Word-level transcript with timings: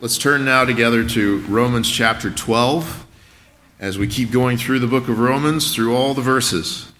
Let's 0.00 0.16
turn 0.16 0.46
now 0.46 0.64
together 0.64 1.06
to 1.10 1.38
Romans 1.40 1.90
chapter 1.90 2.30
12 2.30 3.06
as 3.78 3.98
we 3.98 4.06
keep 4.06 4.30
going 4.30 4.56
through 4.56 4.78
the 4.78 4.86
book 4.86 5.08
of 5.08 5.18
Romans 5.18 5.74
through 5.74 5.94
all 5.94 6.14
the 6.14 6.22
verses. 6.22 6.90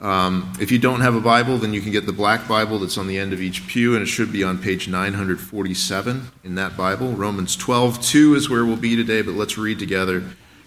Um, 0.00 0.52
if 0.60 0.70
you 0.70 0.78
don't 0.78 1.00
have 1.00 1.16
a 1.16 1.20
Bible, 1.20 1.58
then 1.58 1.74
you 1.74 1.80
can 1.80 1.90
get 1.90 2.06
the 2.06 2.12
black 2.12 2.46
Bible 2.46 2.78
that's 2.78 2.96
on 2.96 3.08
the 3.08 3.18
end 3.18 3.32
of 3.32 3.42
each 3.42 3.66
pew, 3.66 3.94
and 3.94 4.02
it 4.04 4.06
should 4.06 4.30
be 4.30 4.44
on 4.44 4.58
page 4.58 4.86
947 4.86 6.30
in 6.44 6.54
that 6.54 6.76
Bible. 6.76 7.12
Romans 7.12 7.56
12, 7.56 8.00
2 8.00 8.34
is 8.36 8.48
where 8.48 8.64
we'll 8.64 8.76
be 8.76 8.94
today, 8.94 9.22
but 9.22 9.34
let's 9.34 9.58
read 9.58 9.80
together 9.80 10.22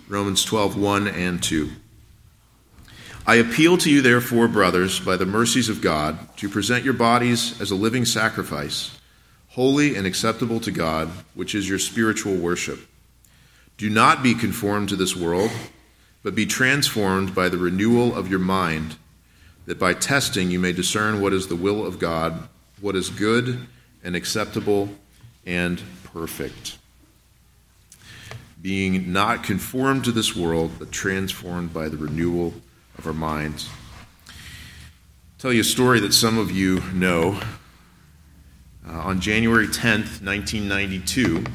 Romans 0.10 0.44
12, 0.44 0.78
1 0.78 1.08
and 1.08 1.42
2. 1.42 1.70
I 3.26 3.36
appeal 3.36 3.78
to 3.78 3.90
you, 3.90 4.02
therefore, 4.02 4.50
brothers, 4.50 5.00
by 5.00 5.16
the 5.16 5.26
mercies 5.26 5.70
of 5.70 5.80
God, 5.80 6.20
to 6.38 6.50
present 6.50 6.84
your 6.84 6.94
bodies 6.94 7.62
as 7.62 7.72
a 7.72 7.76
living 7.76 8.04
sacrifice, 8.04 8.93
holy 9.54 9.96
and 9.96 10.08
acceptable 10.08 10.60
to 10.60 10.72
God, 10.72 11.08
which 11.36 11.54
is 11.54 11.70
your 11.70 11.80
spiritual 11.80 12.36
worship. 12.36 12.80
Do 13.78 13.90
not 13.90 14.24
be 14.24 14.34
conformed 14.34 14.90
to 14.90 14.96
this 14.96 15.16
world, 15.16 15.52
but 16.24 16.34
be 16.36 16.46
transformed 16.46 17.36
by 17.36 17.50
the 17.50 17.58
renewal 17.58 18.16
of 18.16 18.30
your 18.30 18.40
mind 18.40 18.96
that 19.66 19.80
by 19.80 19.94
testing 19.94 20.52
you 20.52 20.60
may 20.60 20.74
discern 20.74 21.22
what 21.22 21.34
is 21.34 21.48
the 21.48 21.56
will 21.56 21.86
of 21.86 22.00
God, 22.00 22.50
what 22.82 22.96
is 22.96 23.10
good 23.10 23.68
and 24.04 24.16
acceptable 24.16 24.90
and 25.46 25.82
perfect. 26.04 26.78
Being 28.62 29.14
not 29.14 29.44
conformed 29.44 30.06
to 30.06 30.12
this 30.12 30.36
world, 30.36 30.72
but 30.80 30.92
transformed 30.92 31.74
by 31.74 31.90
the 31.90 31.98
renewal 31.98 32.54
of 32.98 33.06
our 33.06 33.14
minds. 33.14 33.70
I'll 34.28 34.34
tell 35.38 35.54
you 35.54 35.62
a 35.62 35.66
story 35.66 36.00
that 36.00 36.14
some 36.14 36.38
of 36.38 36.52
you 36.52 36.82
know. 36.94 37.40
Uh, 38.88 38.92
on 38.92 39.20
January 39.20 39.68
10th, 39.68 40.24
1992, 40.24 41.46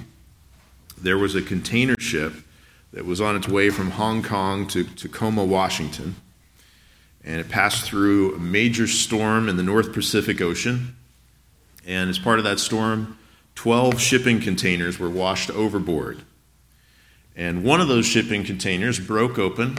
there 1.01 1.19
was 1.19 1.35
a 1.35 1.43
container 1.43 1.95
ship 1.99 2.33
that 2.93 3.05
was 3.05 3.21
on 3.21 3.37
its 3.37 3.49
way 3.49 3.71
from 3.71 3.91
Hong 3.91 4.23
Kong 4.23 4.67
to 4.69 4.85
Tacoma, 4.85 5.45
Washington 5.45 6.17
and 7.29 7.41
it 7.41 7.49
passed 7.51 7.85
through 7.85 8.35
a 8.35 8.39
major 8.39 8.87
storm 8.87 9.49
in 9.49 9.57
the 9.57 9.63
North 9.63 9.93
Pacific 9.93 10.41
Ocean. 10.41 10.97
And 11.87 12.09
as 12.09 12.19
part 12.19 12.39
of 12.39 12.45
that 12.45 12.59
storm, 12.59 13.19
12 13.55 14.01
shipping 14.01 14.41
containers 14.41 14.99
were 14.99 15.11
washed 15.11 15.51
overboard. 15.51 16.23
And 17.37 17.65
one 17.65 17.83
of 17.83 17.89
those 17.89 18.07
shipping 18.07 18.45
containers 18.45 18.99
broke 18.99 19.39
open, 19.39 19.79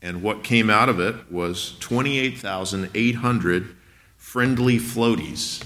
and 0.00 0.22
what 0.22 0.42
came 0.42 0.70
out 0.70 0.88
of 0.88 0.98
it 0.98 1.30
was 1.30 1.76
28,800 1.80 3.76
friendly 4.16 4.78
floaties. 4.78 5.62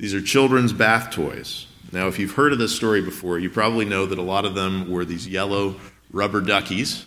These 0.00 0.14
are 0.14 0.20
children's 0.20 0.72
bath 0.72 1.12
toys. 1.12 1.66
Now, 1.92 2.08
if 2.08 2.18
you've 2.18 2.32
heard 2.32 2.52
of 2.52 2.58
this 2.58 2.74
story 2.74 3.02
before, 3.02 3.38
you 3.38 3.50
probably 3.50 3.84
know 3.84 4.06
that 4.06 4.18
a 4.18 4.22
lot 4.22 4.44
of 4.44 4.56
them 4.56 4.90
were 4.90 5.04
these 5.04 5.28
yellow 5.28 5.76
rubber 6.10 6.40
duckies 6.40 7.06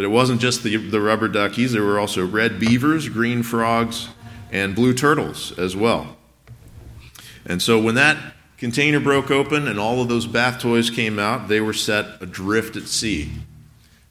but 0.00 0.06
it 0.06 0.08
wasn't 0.08 0.40
just 0.40 0.62
the, 0.62 0.78
the 0.78 0.98
rubber 0.98 1.28
duckies, 1.28 1.72
there 1.72 1.84
were 1.84 1.98
also 1.98 2.26
red 2.26 2.58
beavers, 2.58 3.10
green 3.10 3.42
frogs, 3.42 4.08
and 4.50 4.74
blue 4.74 4.94
turtles 4.94 5.52
as 5.58 5.76
well. 5.76 6.16
And 7.44 7.60
so 7.60 7.78
when 7.78 7.96
that 7.96 8.34
container 8.56 8.98
broke 8.98 9.30
open 9.30 9.68
and 9.68 9.78
all 9.78 10.00
of 10.00 10.08
those 10.08 10.26
bath 10.26 10.58
toys 10.58 10.88
came 10.88 11.18
out, 11.18 11.48
they 11.48 11.60
were 11.60 11.74
set 11.74 12.22
adrift 12.22 12.76
at 12.76 12.84
sea. 12.84 13.30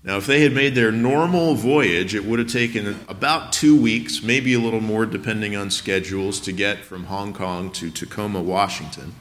Now, 0.04 0.18
if 0.18 0.26
they 0.26 0.42
had 0.42 0.54
made 0.54 0.76
their 0.76 0.92
normal 0.92 1.56
voyage, 1.56 2.16
it 2.16 2.24
would 2.24 2.40
have 2.40 2.48
taken 2.48 3.00
about 3.08 3.52
two 3.52 3.80
weeks, 3.80 4.24
maybe 4.24 4.54
a 4.54 4.60
little 4.60 4.82
more 4.82 5.06
depending 5.06 5.56
on 5.56 5.70
schedules, 5.70 6.40
to 6.42 6.52
get 6.52 6.80
from 6.80 7.06
Hong 7.06 7.34
Kong 7.34 7.72
to 7.74 7.92
Tacoma, 7.92 8.42
Washington. 8.42 9.14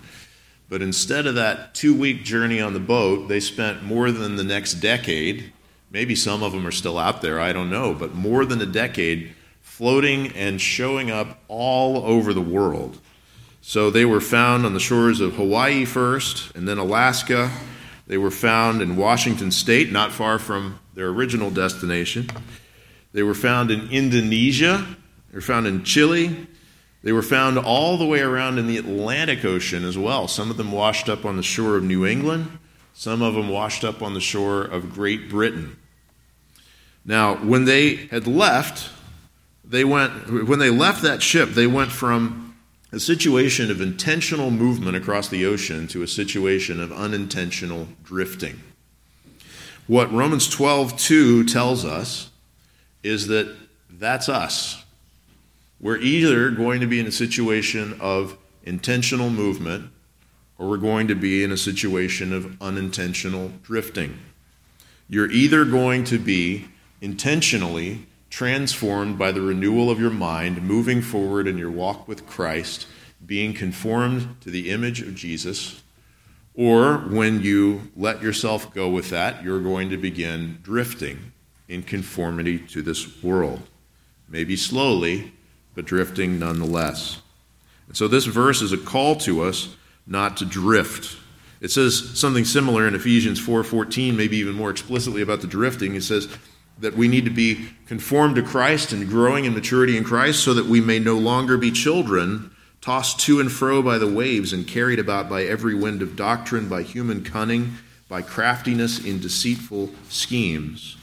But 0.68 0.82
instead 0.82 1.26
of 1.26 1.34
that 1.34 1.74
two 1.74 1.94
week 1.94 2.24
journey 2.24 2.60
on 2.60 2.74
the 2.74 2.80
boat, 2.80 3.28
they 3.28 3.40
spent 3.40 3.82
more 3.82 4.12
than 4.12 4.36
the 4.36 4.44
next 4.44 4.74
decade 4.74 5.52
Maybe 5.90 6.14
some 6.14 6.42
of 6.42 6.52
them 6.52 6.66
are 6.66 6.72
still 6.72 6.98
out 6.98 7.22
there, 7.22 7.40
I 7.40 7.52
don't 7.52 7.70
know, 7.70 7.94
but 7.94 8.14
more 8.14 8.44
than 8.44 8.60
a 8.60 8.66
decade 8.66 9.34
floating 9.62 10.28
and 10.32 10.60
showing 10.60 11.10
up 11.10 11.38
all 11.48 12.04
over 12.04 12.34
the 12.34 12.42
world. 12.42 12.98
So 13.62 13.90
they 13.90 14.04
were 14.04 14.20
found 14.20 14.66
on 14.66 14.74
the 14.74 14.80
shores 14.80 15.20
of 15.20 15.34
Hawaii 15.34 15.84
first, 15.84 16.54
and 16.54 16.68
then 16.68 16.78
Alaska. 16.78 17.50
They 18.08 18.16
were 18.16 18.30
found 18.30 18.80
in 18.80 18.96
Washington 18.96 19.50
state, 19.50 19.92
not 19.92 20.12
far 20.12 20.38
from 20.38 20.80
their 20.94 21.08
original 21.08 21.50
destination. 21.50 22.28
They 23.12 23.22
were 23.22 23.34
found 23.34 23.70
in 23.70 23.90
Indonesia. 23.90 24.84
They 25.30 25.36
were 25.36 25.42
found 25.42 25.66
in 25.66 25.84
Chile. 25.84 26.46
They 27.02 27.12
were 27.12 27.22
found 27.22 27.58
all 27.58 27.98
the 27.98 28.06
way 28.06 28.20
around 28.20 28.58
in 28.58 28.66
the 28.66 28.78
Atlantic 28.78 29.44
Ocean 29.44 29.84
as 29.84 29.96
well. 29.96 30.26
Some 30.26 30.50
of 30.50 30.56
them 30.56 30.72
washed 30.72 31.10
up 31.10 31.26
on 31.26 31.36
the 31.36 31.42
shore 31.42 31.76
of 31.76 31.84
New 31.84 32.06
England. 32.06 32.58
Some 32.94 33.20
of 33.20 33.34
them 33.34 33.50
washed 33.50 33.84
up 33.84 34.02
on 34.02 34.14
the 34.14 34.20
shore 34.20 34.62
of 34.62 34.92
Great 34.92 35.28
Britain. 35.28 35.76
Now, 37.04 37.36
when 37.36 37.66
they 37.66 37.94
had 38.10 38.26
left, 38.26 38.90
they 39.64 39.84
went 39.84 40.48
when 40.48 40.58
they 40.58 40.70
left 40.70 41.02
that 41.02 41.22
ship, 41.22 41.50
they 41.50 41.66
went 41.66 41.92
from 41.92 42.47
a 42.90 43.00
situation 43.00 43.70
of 43.70 43.80
intentional 43.80 44.50
movement 44.50 44.96
across 44.96 45.28
the 45.28 45.44
ocean 45.44 45.86
to 45.88 46.02
a 46.02 46.08
situation 46.08 46.80
of 46.80 46.92
unintentional 46.92 47.88
drifting. 48.02 48.60
What 49.86 50.12
Romans 50.12 50.48
12:2 50.48 51.44
tells 51.44 51.84
us 51.84 52.30
is 53.02 53.26
that 53.28 53.54
that's 53.90 54.28
us. 54.28 54.84
We're 55.80 55.98
either 55.98 56.50
going 56.50 56.80
to 56.80 56.86
be 56.86 56.98
in 56.98 57.06
a 57.06 57.12
situation 57.12 57.96
of 58.00 58.36
intentional 58.64 59.30
movement 59.30 59.90
or 60.58 60.68
we're 60.68 60.76
going 60.76 61.08
to 61.08 61.14
be 61.14 61.44
in 61.44 61.52
a 61.52 61.56
situation 61.56 62.32
of 62.32 62.60
unintentional 62.60 63.52
drifting. 63.62 64.18
You're 65.08 65.30
either 65.30 65.64
going 65.64 66.04
to 66.04 66.18
be 66.18 66.66
intentionally 67.00 68.06
transformed 68.30 69.18
by 69.18 69.32
the 69.32 69.40
renewal 69.40 69.90
of 69.90 70.00
your 70.00 70.10
mind, 70.10 70.62
moving 70.62 71.00
forward 71.02 71.46
in 71.46 71.58
your 71.58 71.70
walk 71.70 72.06
with 72.06 72.26
Christ, 72.26 72.86
being 73.24 73.54
conformed 73.54 74.36
to 74.42 74.50
the 74.50 74.70
image 74.70 75.00
of 75.00 75.14
Jesus, 75.14 75.82
or 76.54 76.98
when 76.98 77.40
you 77.40 77.90
let 77.96 78.22
yourself 78.22 78.74
go 78.74 78.88
with 78.88 79.10
that, 79.10 79.44
you're 79.44 79.60
going 79.60 79.90
to 79.90 79.96
begin 79.96 80.58
drifting 80.62 81.32
in 81.68 81.82
conformity 81.82 82.58
to 82.58 82.82
this 82.82 83.22
world. 83.22 83.62
Maybe 84.28 84.56
slowly, 84.56 85.32
but 85.74 85.84
drifting 85.84 86.38
nonetheless. 86.38 87.22
And 87.86 87.96
so 87.96 88.08
this 88.08 88.24
verse 88.24 88.60
is 88.60 88.72
a 88.72 88.78
call 88.78 89.16
to 89.16 89.42
us 89.42 89.76
not 90.06 90.36
to 90.38 90.44
drift. 90.44 91.16
It 91.60 91.70
says 91.70 92.18
something 92.18 92.44
similar 92.44 92.86
in 92.86 92.94
Ephesians 92.94 93.40
4:14, 93.40 94.16
maybe 94.16 94.36
even 94.38 94.54
more 94.54 94.70
explicitly 94.70 95.22
about 95.22 95.40
the 95.40 95.46
drifting. 95.46 95.94
It 95.94 96.02
says 96.02 96.28
that 96.80 96.96
we 96.96 97.08
need 97.08 97.24
to 97.24 97.30
be 97.30 97.68
conformed 97.86 98.36
to 98.36 98.42
Christ 98.42 98.92
and 98.92 99.08
growing 99.08 99.44
in 99.44 99.54
maturity 99.54 99.96
in 99.96 100.04
Christ 100.04 100.44
so 100.44 100.54
that 100.54 100.66
we 100.66 100.80
may 100.80 100.98
no 100.98 101.16
longer 101.16 101.56
be 101.56 101.70
children 101.70 102.50
tossed 102.80 103.20
to 103.20 103.40
and 103.40 103.50
fro 103.50 103.82
by 103.82 103.98
the 103.98 104.10
waves 104.10 104.52
and 104.52 104.66
carried 104.66 104.98
about 104.98 105.28
by 105.28 105.42
every 105.42 105.74
wind 105.74 106.00
of 106.00 106.16
doctrine, 106.16 106.68
by 106.68 106.82
human 106.82 107.24
cunning, 107.24 107.74
by 108.08 108.22
craftiness 108.22 109.04
in 109.04 109.20
deceitful 109.20 109.90
schemes. 110.08 110.96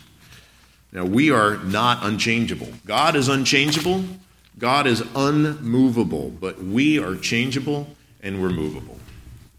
Now, 0.91 1.03
we 1.03 1.29
are 1.29 1.57
not 1.57 2.03
unchangeable. 2.03 2.69
God 2.85 3.17
is 3.17 3.27
unchangeable, 3.27 4.05
God 4.57 4.87
is 4.87 5.03
unmovable, 5.13 6.29
but 6.29 6.63
we 6.63 6.97
are 6.97 7.15
changeable 7.17 7.87
and 8.23 8.41
we're 8.41 8.49
movable. 8.49 8.97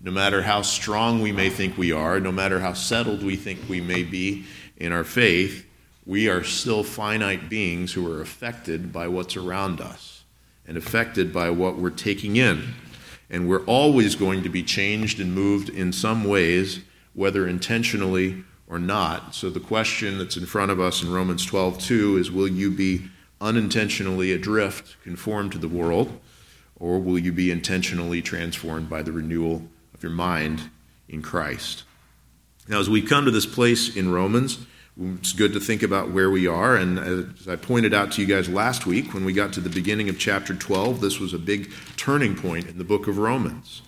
No 0.00 0.10
matter 0.10 0.40
how 0.40 0.62
strong 0.62 1.20
we 1.20 1.32
may 1.32 1.50
think 1.50 1.76
we 1.76 1.92
are, 1.92 2.20
no 2.20 2.32
matter 2.32 2.60
how 2.60 2.72
settled 2.72 3.22
we 3.22 3.36
think 3.36 3.60
we 3.68 3.80
may 3.80 4.02
be 4.02 4.46
in 4.78 4.92
our 4.92 5.04
faith, 5.04 5.65
we 6.06 6.28
are 6.28 6.44
still 6.44 6.84
finite 6.84 7.48
beings 7.48 7.92
who 7.92 8.10
are 8.10 8.22
affected 8.22 8.92
by 8.92 9.08
what's 9.08 9.36
around 9.36 9.80
us 9.80 10.22
and 10.66 10.76
affected 10.76 11.32
by 11.32 11.50
what 11.50 11.76
we're 11.76 11.90
taking 11.90 12.36
in. 12.36 12.74
And 13.28 13.48
we're 13.48 13.64
always 13.64 14.14
going 14.14 14.44
to 14.44 14.48
be 14.48 14.62
changed 14.62 15.18
and 15.18 15.34
moved 15.34 15.68
in 15.68 15.92
some 15.92 16.24
ways, 16.24 16.80
whether 17.12 17.48
intentionally 17.48 18.44
or 18.68 18.78
not. 18.78 19.34
So 19.34 19.50
the 19.50 19.60
question 19.60 20.18
that's 20.18 20.36
in 20.36 20.46
front 20.46 20.70
of 20.70 20.78
us 20.80 21.02
in 21.02 21.12
Romans 21.12 21.44
12:2 21.44 22.18
is 22.18 22.30
will 22.30 22.48
you 22.48 22.70
be 22.70 23.08
unintentionally 23.40 24.32
adrift, 24.32 24.96
conformed 25.02 25.52
to 25.52 25.58
the 25.58 25.68
world? 25.68 26.20
Or 26.78 27.00
will 27.00 27.18
you 27.18 27.32
be 27.32 27.50
intentionally 27.50 28.22
transformed 28.22 28.88
by 28.88 29.02
the 29.02 29.12
renewal 29.12 29.68
of 29.94 30.02
your 30.02 30.12
mind 30.12 30.70
in 31.08 31.22
Christ? 31.22 31.84
Now, 32.68 32.80
as 32.80 32.90
we 32.90 33.02
come 33.02 33.24
to 33.24 33.30
this 33.30 33.46
place 33.46 33.96
in 33.96 34.12
Romans, 34.12 34.58
it's 34.98 35.32
good 35.32 35.52
to 35.52 35.60
think 35.60 35.82
about 35.82 36.10
where 36.10 36.30
we 36.30 36.46
are. 36.46 36.76
And 36.76 36.98
as 36.98 37.48
I 37.48 37.56
pointed 37.56 37.92
out 37.92 38.12
to 38.12 38.22
you 38.22 38.26
guys 38.26 38.48
last 38.48 38.86
week, 38.86 39.12
when 39.12 39.24
we 39.24 39.32
got 39.32 39.52
to 39.54 39.60
the 39.60 39.68
beginning 39.68 40.08
of 40.08 40.18
chapter 40.18 40.54
12, 40.54 41.00
this 41.00 41.20
was 41.20 41.34
a 41.34 41.38
big 41.38 41.70
turning 41.96 42.34
point 42.34 42.66
in 42.68 42.78
the 42.78 42.84
book 42.84 43.06
of 43.06 43.18
Romans. 43.18 43.82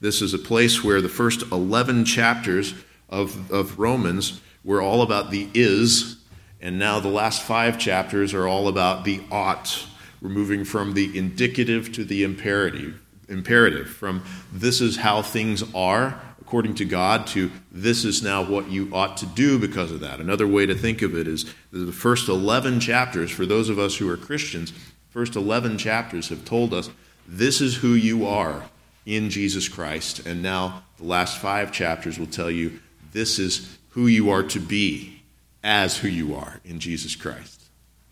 This 0.00 0.20
is 0.20 0.34
a 0.34 0.38
place 0.38 0.84
where 0.84 1.00
the 1.00 1.08
first 1.08 1.42
11 1.50 2.04
chapters 2.04 2.74
of, 3.08 3.50
of 3.50 3.78
Romans 3.78 4.40
were 4.64 4.82
all 4.82 5.02
about 5.02 5.30
the 5.30 5.48
is, 5.54 6.16
and 6.60 6.78
now 6.78 7.00
the 7.00 7.08
last 7.08 7.42
five 7.42 7.78
chapters 7.78 8.34
are 8.34 8.46
all 8.46 8.68
about 8.68 9.04
the 9.04 9.22
ought 9.30 9.86
we're 10.20 10.28
moving 10.28 10.64
from 10.64 10.92
the 10.92 11.16
indicative 11.16 11.92
to 11.92 12.04
the 12.04 12.24
imperative, 12.24 13.00
imperative 13.28 13.88
from 13.88 14.22
this 14.52 14.80
is 14.80 14.96
how 14.98 15.22
things 15.22 15.64
are 15.74 16.20
according 16.50 16.74
to 16.74 16.84
God 16.84 17.28
to 17.28 17.48
this 17.70 18.04
is 18.04 18.24
now 18.24 18.42
what 18.42 18.68
you 18.68 18.90
ought 18.92 19.16
to 19.16 19.24
do 19.24 19.56
because 19.56 19.92
of 19.92 20.00
that. 20.00 20.18
Another 20.18 20.48
way 20.48 20.66
to 20.66 20.74
think 20.74 21.00
of 21.00 21.16
it 21.16 21.28
is 21.28 21.44
the 21.70 21.92
first 21.92 22.28
11 22.28 22.80
chapters, 22.80 23.30
for 23.30 23.46
those 23.46 23.68
of 23.68 23.78
us 23.78 23.98
who 23.98 24.10
are 24.10 24.16
Christians, 24.16 24.72
first 25.10 25.36
11 25.36 25.78
chapters 25.78 26.28
have 26.28 26.44
told 26.44 26.74
us 26.74 26.90
this 27.24 27.60
is 27.60 27.76
who 27.76 27.94
you 27.94 28.26
are 28.26 28.64
in 29.06 29.30
Jesus 29.30 29.68
Christ. 29.68 30.26
And 30.26 30.42
now 30.42 30.82
the 30.98 31.04
last 31.04 31.38
five 31.38 31.70
chapters 31.70 32.18
will 32.18 32.26
tell 32.26 32.50
you 32.50 32.80
this 33.12 33.38
is 33.38 33.78
who 33.90 34.08
you 34.08 34.28
are 34.30 34.42
to 34.42 34.58
be 34.58 35.22
as 35.62 35.98
who 35.98 36.08
you 36.08 36.34
are 36.34 36.60
in 36.64 36.80
Jesus 36.80 37.14
Christ. 37.14 37.62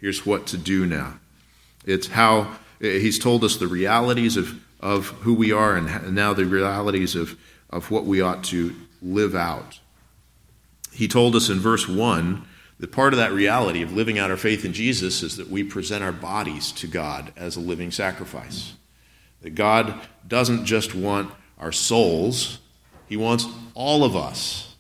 Here's 0.00 0.24
what 0.24 0.46
to 0.46 0.56
do 0.56 0.86
now. 0.86 1.18
It's 1.84 2.06
how 2.06 2.56
he's 2.78 3.18
told 3.18 3.42
us 3.42 3.56
the 3.56 3.66
realities 3.66 4.36
of, 4.36 4.62
of 4.78 5.08
who 5.08 5.34
we 5.34 5.50
are 5.50 5.74
and 5.74 6.14
now 6.14 6.34
the 6.34 6.44
realities 6.44 7.16
of, 7.16 7.36
of 7.70 7.90
what 7.90 8.04
we 8.04 8.20
ought 8.20 8.44
to 8.44 8.74
live 9.02 9.34
out. 9.34 9.80
He 10.92 11.08
told 11.08 11.36
us 11.36 11.48
in 11.48 11.58
verse 11.58 11.88
1 11.88 12.44
that 12.80 12.92
part 12.92 13.12
of 13.12 13.18
that 13.18 13.32
reality 13.32 13.82
of 13.82 13.92
living 13.92 14.18
out 14.18 14.30
our 14.30 14.36
faith 14.36 14.64
in 14.64 14.72
Jesus 14.72 15.22
is 15.22 15.36
that 15.36 15.50
we 15.50 15.64
present 15.64 16.02
our 16.04 16.12
bodies 16.12 16.72
to 16.72 16.86
God 16.86 17.32
as 17.36 17.56
a 17.56 17.60
living 17.60 17.90
sacrifice. 17.90 18.74
That 19.42 19.54
God 19.54 20.00
doesn't 20.26 20.64
just 20.64 20.94
want 20.94 21.30
our 21.58 21.72
souls, 21.72 22.58
He 23.08 23.16
wants 23.16 23.46
all 23.74 24.04
of 24.04 24.14
us. 24.16 24.76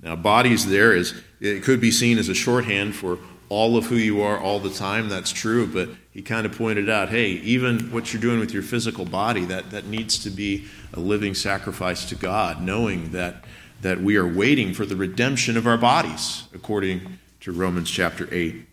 Now, 0.00 0.16
bodies 0.16 0.66
there 0.66 0.94
is, 0.94 1.20
it 1.40 1.62
could 1.62 1.80
be 1.80 1.90
seen 1.90 2.18
as 2.18 2.28
a 2.28 2.34
shorthand 2.34 2.94
for 2.94 3.18
all 3.50 3.76
of 3.76 3.86
who 3.86 3.96
you 3.96 4.22
are 4.22 4.38
all 4.38 4.60
the 4.60 4.70
time. 4.70 5.08
That's 5.08 5.32
true, 5.32 5.66
but 5.66 5.90
he 6.12 6.22
kind 6.22 6.46
of 6.46 6.56
pointed 6.56 6.88
out 6.88 7.10
hey, 7.10 7.32
even 7.32 7.90
what 7.90 8.12
you're 8.12 8.22
doing 8.22 8.40
with 8.40 8.54
your 8.54 8.62
physical 8.62 9.04
body, 9.04 9.44
that, 9.46 9.70
that 9.72 9.86
needs 9.86 10.18
to 10.20 10.30
be 10.30 10.66
a 10.94 11.00
living 11.00 11.34
sacrifice 11.34 12.08
to 12.08 12.14
God, 12.14 12.62
knowing 12.62 13.10
that, 13.10 13.44
that 13.82 14.00
we 14.00 14.16
are 14.16 14.26
waiting 14.26 14.72
for 14.72 14.86
the 14.86 14.96
redemption 14.96 15.56
of 15.56 15.66
our 15.66 15.76
bodies, 15.76 16.44
according 16.54 17.18
to 17.40 17.52
Romans 17.52 17.90
chapter 17.90 18.28
8. 18.32 18.66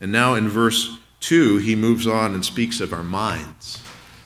And 0.00 0.10
now 0.10 0.34
in 0.34 0.48
verse 0.48 0.98
2, 1.20 1.58
he 1.58 1.76
moves 1.76 2.06
on 2.06 2.34
and 2.34 2.44
speaks 2.44 2.80
of 2.80 2.92
our 2.92 3.04
minds. 3.04 3.82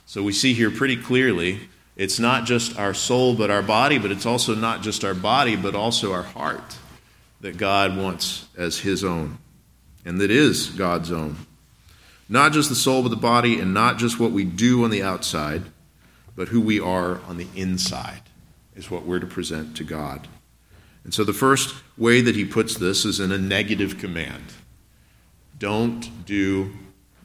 So 0.06 0.22
we 0.22 0.32
see 0.32 0.54
here 0.54 0.70
pretty 0.70 0.96
clearly 0.96 1.68
it's 1.96 2.20
not 2.20 2.44
just 2.44 2.78
our 2.78 2.94
soul 2.94 3.34
but 3.34 3.50
our 3.50 3.62
body, 3.62 3.98
but 3.98 4.12
it's 4.12 4.26
also 4.26 4.54
not 4.54 4.82
just 4.82 5.04
our 5.04 5.14
body 5.14 5.56
but 5.56 5.74
also 5.74 6.12
our 6.12 6.22
heart 6.22 6.78
that 7.40 7.56
God 7.56 7.96
wants 7.96 8.46
as 8.56 8.78
his 8.78 9.02
own 9.02 9.38
and 10.04 10.20
that 10.20 10.30
is 10.30 10.68
God's 10.70 11.12
own. 11.12 11.36
Not 12.28 12.52
just 12.52 12.68
the 12.68 12.74
soul 12.74 13.02
but 13.02 13.08
the 13.08 13.16
body 13.16 13.58
and 13.58 13.72
not 13.72 13.98
just 13.98 14.20
what 14.20 14.32
we 14.32 14.44
do 14.44 14.84
on 14.84 14.90
the 14.90 15.02
outside, 15.02 15.62
but 16.36 16.48
who 16.48 16.60
we 16.60 16.78
are 16.78 17.20
on 17.26 17.36
the 17.36 17.48
inside 17.56 18.22
is 18.76 18.90
what 18.90 19.04
we're 19.04 19.18
to 19.18 19.26
present 19.26 19.76
to 19.76 19.84
God. 19.84 20.28
And 21.04 21.12
so 21.12 21.24
the 21.24 21.32
first 21.32 21.74
way 21.96 22.20
that 22.20 22.36
he 22.36 22.44
puts 22.44 22.76
this 22.76 23.04
is 23.04 23.18
in 23.18 23.32
a 23.32 23.38
negative 23.38 23.98
command. 23.98 24.44
Don't 25.58 26.26
do 26.26 26.72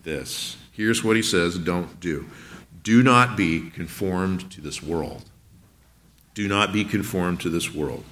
this. 0.04 0.58
Here's 0.72 1.04
what 1.04 1.16
he 1.16 1.22
says 1.22 1.58
don't 1.58 2.00
do. 2.00 2.28
Do 2.82 3.04
not 3.04 3.38
be 3.38 3.70
conformed 3.70 4.52
to 4.52 4.62
this 4.62 4.82
world. 4.82 5.24
Do 6.34 6.48
not 6.48 6.74
be 6.74 6.84
conformed 6.84 7.42
to 7.42 7.50
this 7.50 7.74
world. 7.74 8.04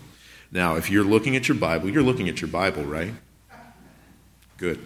Now, 0.51 0.75
if 0.75 0.91
you're 0.91 1.03
looking 1.03 1.35
at 1.35 1.47
your 1.47 1.57
Bible, 1.57 1.89
you're 1.89 2.03
looking 2.03 2.29
at 2.29 2.41
your 2.41 2.49
Bible, 2.49 2.83
right? 2.83 3.13
Good. 4.61 4.79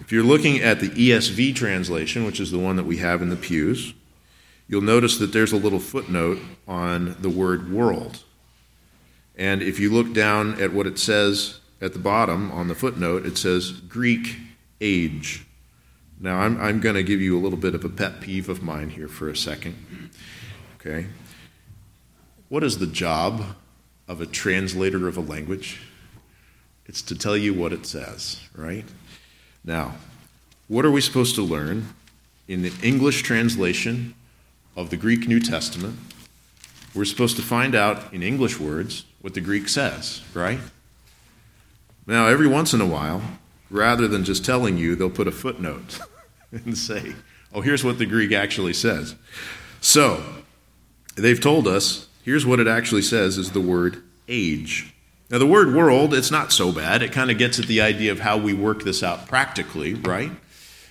If 0.00 0.10
you're 0.10 0.24
looking 0.24 0.58
at 0.58 0.80
the 0.80 0.88
ESV 0.88 1.54
translation, 1.54 2.24
which 2.24 2.40
is 2.40 2.50
the 2.50 2.58
one 2.58 2.74
that 2.74 2.86
we 2.86 2.96
have 2.96 3.22
in 3.22 3.28
the 3.28 3.36
pews, 3.36 3.94
you'll 4.66 4.82
notice 4.82 5.16
that 5.18 5.32
there's 5.32 5.52
a 5.52 5.56
little 5.56 5.78
footnote 5.78 6.40
on 6.66 7.14
the 7.20 7.30
word 7.30 7.72
world. 7.72 8.24
And 9.36 9.62
if 9.62 9.78
you 9.78 9.92
look 9.92 10.12
down 10.12 10.60
at 10.60 10.72
what 10.72 10.88
it 10.88 10.98
says 10.98 11.60
at 11.80 11.92
the 11.92 12.00
bottom 12.00 12.50
on 12.50 12.66
the 12.66 12.74
footnote, 12.74 13.24
it 13.24 13.38
says 13.38 13.70
Greek 13.70 14.38
age. 14.80 15.46
Now, 16.18 16.40
I'm, 16.40 16.60
I'm 16.60 16.80
going 16.80 16.96
to 16.96 17.04
give 17.04 17.20
you 17.20 17.38
a 17.38 17.40
little 17.40 17.58
bit 17.58 17.76
of 17.76 17.84
a 17.84 17.88
pet 17.88 18.20
peeve 18.20 18.48
of 18.48 18.60
mine 18.60 18.90
here 18.90 19.06
for 19.06 19.28
a 19.28 19.36
second. 19.36 20.10
Okay? 20.80 21.06
What 22.48 22.64
is 22.64 22.78
the 22.78 22.88
job 22.88 23.54
of 24.08 24.20
a 24.20 24.26
translator 24.26 25.06
of 25.06 25.16
a 25.16 25.20
language? 25.20 25.78
It's 26.86 27.02
to 27.02 27.14
tell 27.16 27.36
you 27.36 27.54
what 27.54 27.72
it 27.72 27.86
says, 27.86 28.40
right? 28.54 28.84
Now, 29.64 29.94
what 30.68 30.84
are 30.84 30.90
we 30.90 31.00
supposed 31.00 31.34
to 31.36 31.42
learn 31.42 31.94
in 32.48 32.62
the 32.62 32.72
English 32.82 33.22
translation 33.22 34.14
of 34.76 34.90
the 34.90 34.96
Greek 34.96 35.26
New 35.26 35.40
Testament? 35.40 35.98
We're 36.94 37.04
supposed 37.04 37.36
to 37.36 37.42
find 37.42 37.74
out 37.74 38.12
in 38.12 38.22
English 38.22 38.60
words 38.60 39.04
what 39.20 39.34
the 39.34 39.40
Greek 39.40 39.68
says, 39.68 40.22
right? 40.32 40.60
Now, 42.06 42.26
every 42.26 42.46
once 42.46 42.72
in 42.72 42.80
a 42.80 42.86
while, 42.86 43.22
rather 43.70 44.06
than 44.06 44.24
just 44.24 44.44
telling 44.44 44.76
you, 44.78 44.94
they'll 44.94 45.10
put 45.10 45.26
a 45.26 45.32
footnote 45.32 45.98
and 46.52 46.76
say, 46.76 47.14
oh, 47.52 47.62
here's 47.62 47.82
what 47.82 47.98
the 47.98 48.06
Greek 48.06 48.32
actually 48.32 48.74
says. 48.74 49.16
So, 49.80 50.22
they've 51.16 51.40
told 51.40 51.66
us, 51.66 52.08
here's 52.24 52.46
what 52.46 52.60
it 52.60 52.68
actually 52.68 53.02
says 53.02 53.38
is 53.38 53.50
the 53.50 53.60
word 53.60 54.02
age. 54.28 54.93
Now, 55.30 55.38
the 55.38 55.46
word 55.46 55.74
world, 55.74 56.12
it's 56.12 56.30
not 56.30 56.52
so 56.52 56.70
bad. 56.70 57.02
It 57.02 57.12
kind 57.12 57.30
of 57.30 57.38
gets 57.38 57.58
at 57.58 57.66
the 57.66 57.80
idea 57.80 58.12
of 58.12 58.20
how 58.20 58.36
we 58.36 58.52
work 58.52 58.82
this 58.82 59.02
out 59.02 59.26
practically, 59.26 59.94
right? 59.94 60.30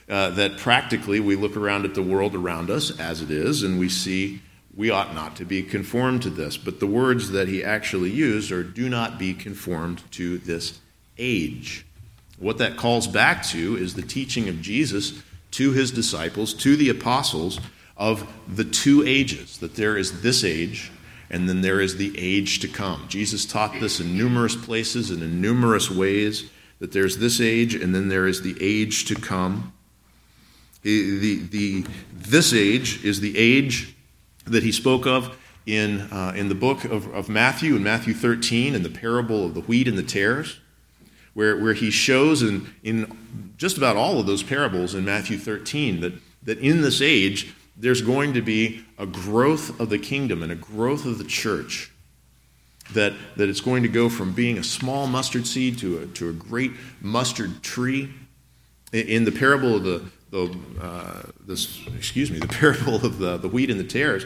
Uh, 0.09 0.31
that 0.31 0.57
practically 0.57 1.19
we 1.19 1.35
look 1.35 1.55
around 1.55 1.85
at 1.85 1.93
the 1.93 2.01
world 2.01 2.35
around 2.35 2.69
us 2.69 2.99
as 2.99 3.21
it 3.21 3.31
is 3.31 3.63
and 3.63 3.79
we 3.79 3.87
see 3.87 4.41
we 4.75 4.89
ought 4.89 5.13
not 5.13 5.35
to 5.35 5.45
be 5.45 5.61
conformed 5.61 6.23
to 6.23 6.29
this. 6.29 6.57
But 6.57 6.79
the 6.79 6.87
words 6.87 7.29
that 7.31 7.47
he 7.47 7.63
actually 7.63 8.09
used 8.09 8.51
are 8.51 8.63
do 8.63 8.89
not 8.89 9.19
be 9.19 9.33
conformed 9.33 10.01
to 10.11 10.39
this 10.39 10.79
age. 11.17 11.85
What 12.39 12.57
that 12.57 12.75
calls 12.75 13.07
back 13.07 13.43
to 13.47 13.77
is 13.77 13.93
the 13.93 14.01
teaching 14.01 14.49
of 14.49 14.61
Jesus 14.61 15.21
to 15.51 15.71
his 15.71 15.91
disciples, 15.91 16.53
to 16.55 16.75
the 16.75 16.89
apostles, 16.89 17.59
of 17.95 18.27
the 18.47 18.63
two 18.63 19.03
ages 19.05 19.59
that 19.59 19.75
there 19.75 19.95
is 19.95 20.21
this 20.21 20.43
age 20.43 20.91
and 21.33 21.49
then 21.49 21.61
there 21.61 21.81
is 21.81 21.97
the 21.97 22.13
age 22.15 22.59
to 22.59 22.67
come. 22.67 23.05
Jesus 23.09 23.43
taught 23.43 23.79
this 23.79 23.99
in 23.99 24.15
numerous 24.15 24.55
places 24.55 25.09
and 25.09 25.23
in 25.23 25.41
numerous 25.41 25.89
ways 25.89 26.47
that 26.77 26.91
there's 26.91 27.17
this 27.17 27.41
age 27.41 27.73
and 27.73 27.93
then 27.93 28.07
there 28.07 28.27
is 28.27 28.43
the 28.43 28.55
age 28.61 29.05
to 29.05 29.15
come. 29.15 29.73
The, 30.83 31.17
the, 31.17 31.35
the 31.47 31.85
this 32.13 32.53
age 32.53 33.03
is 33.03 33.19
the 33.19 33.35
age 33.35 33.95
that 34.45 34.61
he 34.61 34.71
spoke 34.71 35.07
of 35.07 35.35
in, 35.65 36.01
uh, 36.01 36.33
in 36.35 36.49
the 36.49 36.55
book 36.55 36.83
of, 36.83 37.11
of 37.15 37.29
Matthew, 37.29 37.75
in 37.77 37.83
Matthew 37.83 38.13
13, 38.13 38.75
in 38.75 38.83
the 38.83 38.89
parable 38.89 39.43
of 39.43 39.55
the 39.55 39.61
wheat 39.61 39.87
and 39.87 39.97
the 39.97 40.03
tares, 40.03 40.59
where, 41.33 41.57
where 41.57 41.73
he 41.73 41.89
shows 41.89 42.43
in, 42.43 42.71
in 42.83 43.55
just 43.57 43.75
about 43.75 43.95
all 43.95 44.19
of 44.19 44.27
those 44.27 44.43
parables 44.43 44.93
in 44.93 45.03
Matthew 45.03 45.39
13 45.39 46.01
that, 46.01 46.13
that 46.43 46.59
in 46.59 46.81
this 46.81 47.01
age, 47.01 47.55
there's 47.75 48.01
going 48.01 48.33
to 48.33 48.41
be 48.41 48.85
a 48.97 49.05
growth 49.05 49.79
of 49.79 49.89
the 49.89 49.97
kingdom 49.97 50.43
and 50.43 50.51
a 50.51 50.55
growth 50.55 51.05
of 51.05 51.17
the 51.17 51.23
church. 51.23 51.91
That, 52.93 53.13
that 53.37 53.47
it's 53.47 53.61
going 53.61 53.83
to 53.83 53.89
go 53.89 54.09
from 54.09 54.33
being 54.33 54.57
a 54.57 54.63
small 54.63 55.07
mustard 55.07 55.47
seed 55.47 55.77
to 55.79 55.99
a, 55.99 56.05
to 56.07 56.29
a 56.29 56.33
great 56.33 56.71
mustard 57.01 57.63
tree. 57.63 58.13
In 58.91 59.23
the 59.23 59.31
parable 59.31 59.75
of 59.75 59.83
the, 59.83 60.03
the 60.31 60.57
uh, 60.81 61.21
this, 61.47 61.79
excuse 61.95 62.29
me, 62.29 62.39
the 62.39 62.47
parable 62.59 62.95
of 62.95 63.19
the, 63.19 63.37
the 63.37 63.47
wheat 63.47 63.71
and 63.71 63.79
the 63.79 63.85
tares, 63.85 64.25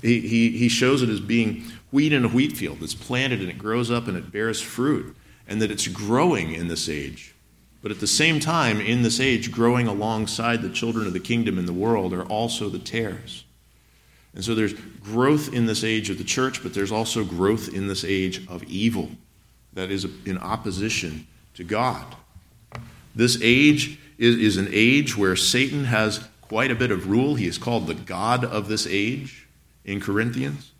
he, 0.00 0.20
he, 0.20 0.50
he 0.50 0.68
shows 0.68 1.02
it 1.02 1.08
as 1.08 1.20
being 1.20 1.64
wheat 1.90 2.12
in 2.12 2.24
a 2.24 2.28
wheat 2.28 2.56
field 2.56 2.78
that's 2.80 2.94
planted 2.94 3.40
and 3.40 3.50
it 3.50 3.58
grows 3.58 3.90
up 3.90 4.06
and 4.08 4.16
it 4.16 4.32
bears 4.32 4.60
fruit, 4.60 5.16
and 5.46 5.60
that 5.60 5.70
it's 5.70 5.88
growing 5.88 6.54
in 6.54 6.68
this 6.68 6.88
age. 6.88 7.31
But 7.82 7.90
at 7.90 8.00
the 8.00 8.06
same 8.06 8.38
time, 8.38 8.80
in 8.80 9.02
this 9.02 9.18
age, 9.18 9.50
growing 9.50 9.88
alongside 9.88 10.62
the 10.62 10.70
children 10.70 11.06
of 11.06 11.12
the 11.12 11.20
kingdom 11.20 11.58
in 11.58 11.66
the 11.66 11.72
world 11.72 12.12
are 12.14 12.24
also 12.24 12.68
the 12.68 12.78
tares. 12.78 13.44
And 14.34 14.44
so 14.44 14.54
there's 14.54 14.74
growth 15.02 15.52
in 15.52 15.66
this 15.66 15.84
age 15.84 16.08
of 16.08 16.16
the 16.16 16.24
church, 16.24 16.62
but 16.62 16.74
there's 16.74 16.92
also 16.92 17.24
growth 17.24 17.74
in 17.74 17.88
this 17.88 18.04
age 18.04 18.46
of 18.48 18.62
evil 18.64 19.10
that 19.74 19.90
is 19.90 20.06
in 20.24 20.38
opposition 20.38 21.26
to 21.54 21.64
God. 21.64 22.06
This 23.14 23.38
age 23.42 23.98
is, 24.16 24.36
is 24.36 24.56
an 24.56 24.68
age 24.70 25.16
where 25.16 25.36
Satan 25.36 25.84
has 25.84 26.26
quite 26.40 26.70
a 26.70 26.76
bit 26.76 26.90
of 26.90 27.10
rule. 27.10 27.34
He 27.34 27.46
is 27.46 27.58
called 27.58 27.86
the 27.86 27.94
God 27.94 28.44
of 28.44 28.68
this 28.68 28.86
age 28.86 29.48
in 29.84 30.00
Corinthians. 30.00 30.70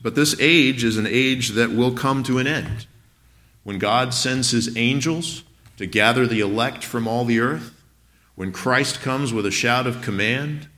But 0.00 0.14
this 0.14 0.36
age 0.40 0.82
is 0.82 0.96
an 0.96 1.06
age 1.06 1.50
that 1.50 1.70
will 1.70 1.92
come 1.92 2.22
to 2.24 2.38
an 2.38 2.46
end. 2.46 2.86
When 3.64 3.78
God 3.78 4.14
sends 4.14 4.50
his 4.50 4.76
angels 4.76 5.42
to 5.76 5.86
gather 5.86 6.26
the 6.26 6.40
elect 6.40 6.84
from 6.84 7.06
all 7.06 7.24
the 7.24 7.40
earth, 7.40 7.72
when 8.34 8.52
Christ 8.52 9.00
comes 9.00 9.32
with 9.32 9.46
a 9.46 9.50
shout 9.50 9.86
of 9.86 10.02
command, 10.02 10.68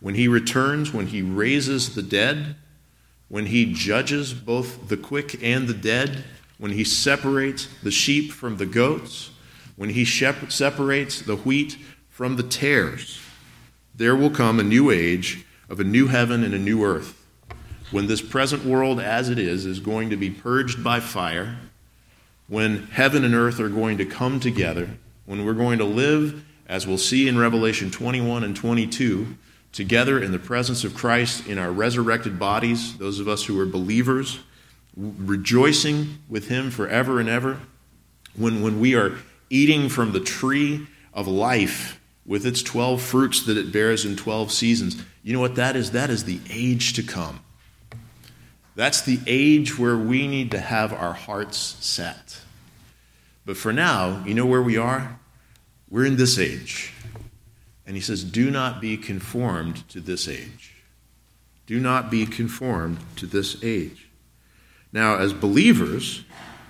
when 0.00 0.14
he 0.14 0.28
returns, 0.28 0.92
when 0.92 1.08
he 1.08 1.22
raises 1.22 1.94
the 1.94 2.02
dead, 2.02 2.56
when 3.28 3.46
he 3.46 3.72
judges 3.72 4.34
both 4.34 4.88
the 4.88 4.96
quick 4.96 5.42
and 5.42 5.68
the 5.68 5.74
dead, 5.74 6.24
when 6.58 6.72
he 6.72 6.84
separates 6.84 7.68
the 7.82 7.90
sheep 7.90 8.32
from 8.32 8.56
the 8.56 8.66
goats, 8.66 9.30
when 9.76 9.90
he 9.90 10.04
separates 10.04 11.22
the 11.22 11.36
wheat 11.36 11.76
from 12.08 12.36
the 12.36 12.42
tares, 12.42 13.20
there 13.94 14.14
will 14.14 14.30
come 14.30 14.60
a 14.60 14.64
new 14.64 14.90
age 14.90 15.44
of 15.68 15.80
a 15.80 15.84
new 15.84 16.06
heaven 16.06 16.44
and 16.44 16.54
a 16.54 16.58
new 16.58 16.84
earth. 16.84 17.18
When 17.90 18.06
this 18.06 18.22
present 18.22 18.64
world 18.64 19.00
as 19.00 19.28
it 19.28 19.38
is 19.38 19.66
is 19.66 19.80
going 19.80 20.10
to 20.10 20.16
be 20.16 20.30
purged 20.30 20.84
by 20.84 21.00
fire, 21.00 21.58
when 22.48 22.86
heaven 22.88 23.24
and 23.24 23.34
earth 23.34 23.60
are 23.60 23.68
going 23.68 23.98
to 23.98 24.04
come 24.04 24.40
together, 24.40 24.90
when 25.26 25.44
we're 25.44 25.54
going 25.54 25.78
to 25.78 25.84
live, 25.84 26.44
as 26.68 26.86
we'll 26.86 26.98
see 26.98 27.28
in 27.28 27.38
Revelation 27.38 27.90
21 27.90 28.44
and 28.44 28.56
22, 28.56 29.36
together 29.72 30.22
in 30.22 30.32
the 30.32 30.38
presence 30.38 30.84
of 30.84 30.94
Christ 30.94 31.46
in 31.46 31.58
our 31.58 31.70
resurrected 31.70 32.38
bodies, 32.38 32.96
those 32.98 33.18
of 33.18 33.28
us 33.28 33.44
who 33.44 33.58
are 33.58 33.66
believers, 33.66 34.40
rejoicing 34.96 36.18
with 36.28 36.48
Him 36.48 36.70
forever 36.70 37.18
and 37.18 37.28
ever, 37.28 37.58
when, 38.36 38.62
when 38.62 38.80
we 38.80 38.94
are 38.94 39.16
eating 39.50 39.88
from 39.88 40.12
the 40.12 40.20
tree 40.20 40.86
of 41.14 41.26
life 41.26 42.00
with 42.24 42.46
its 42.46 42.62
12 42.62 43.02
fruits 43.02 43.44
that 43.46 43.56
it 43.56 43.72
bears 43.72 44.04
in 44.04 44.16
12 44.16 44.52
seasons. 44.52 45.02
You 45.22 45.32
know 45.32 45.40
what 45.40 45.56
that 45.56 45.76
is? 45.76 45.90
That 45.90 46.10
is 46.10 46.24
the 46.24 46.40
age 46.50 46.92
to 46.94 47.02
come. 47.02 47.40
That's 48.74 49.02
the 49.02 49.20
age 49.26 49.78
where 49.78 49.96
we 49.96 50.26
need 50.26 50.50
to 50.52 50.60
have 50.60 50.92
our 50.92 51.12
hearts 51.12 51.76
set. 51.80 52.40
But 53.44 53.56
for 53.56 53.72
now, 53.72 54.22
you 54.24 54.34
know 54.34 54.46
where 54.46 54.62
we 54.62 54.76
are? 54.76 55.18
We're 55.90 56.06
in 56.06 56.16
this 56.16 56.38
age. 56.38 56.92
And 57.86 57.96
he 57.96 58.00
says, 58.00 58.24
Do 58.24 58.50
not 58.50 58.80
be 58.80 58.96
conformed 58.96 59.86
to 59.90 60.00
this 60.00 60.28
age. 60.28 60.74
Do 61.66 61.80
not 61.80 62.10
be 62.10 62.26
conformed 62.26 62.98
to 63.16 63.26
this 63.26 63.62
age. 63.62 64.08
Now, 64.92 65.16
as 65.16 65.32
believers, 65.32 66.24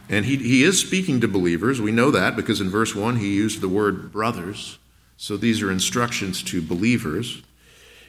and 0.09 0.25
he, 0.25 0.37
he 0.37 0.63
is 0.63 0.81
speaking 0.81 1.21
to 1.21 1.29
believers, 1.29 1.81
we 1.81 1.93
know 1.93 2.11
that 2.11 2.37
because 2.37 2.61
in 2.61 2.71
verse 2.71 2.95
1 2.95 3.17
he 3.17 3.35
used 3.35 3.61
the 3.61 3.69
word 3.69 4.13
brothers. 4.13 4.79
So 5.17 5.37
these 5.37 5.63
are 5.63 5.71
instructions 5.71 6.43
to 6.45 6.61
believers. 6.61 7.43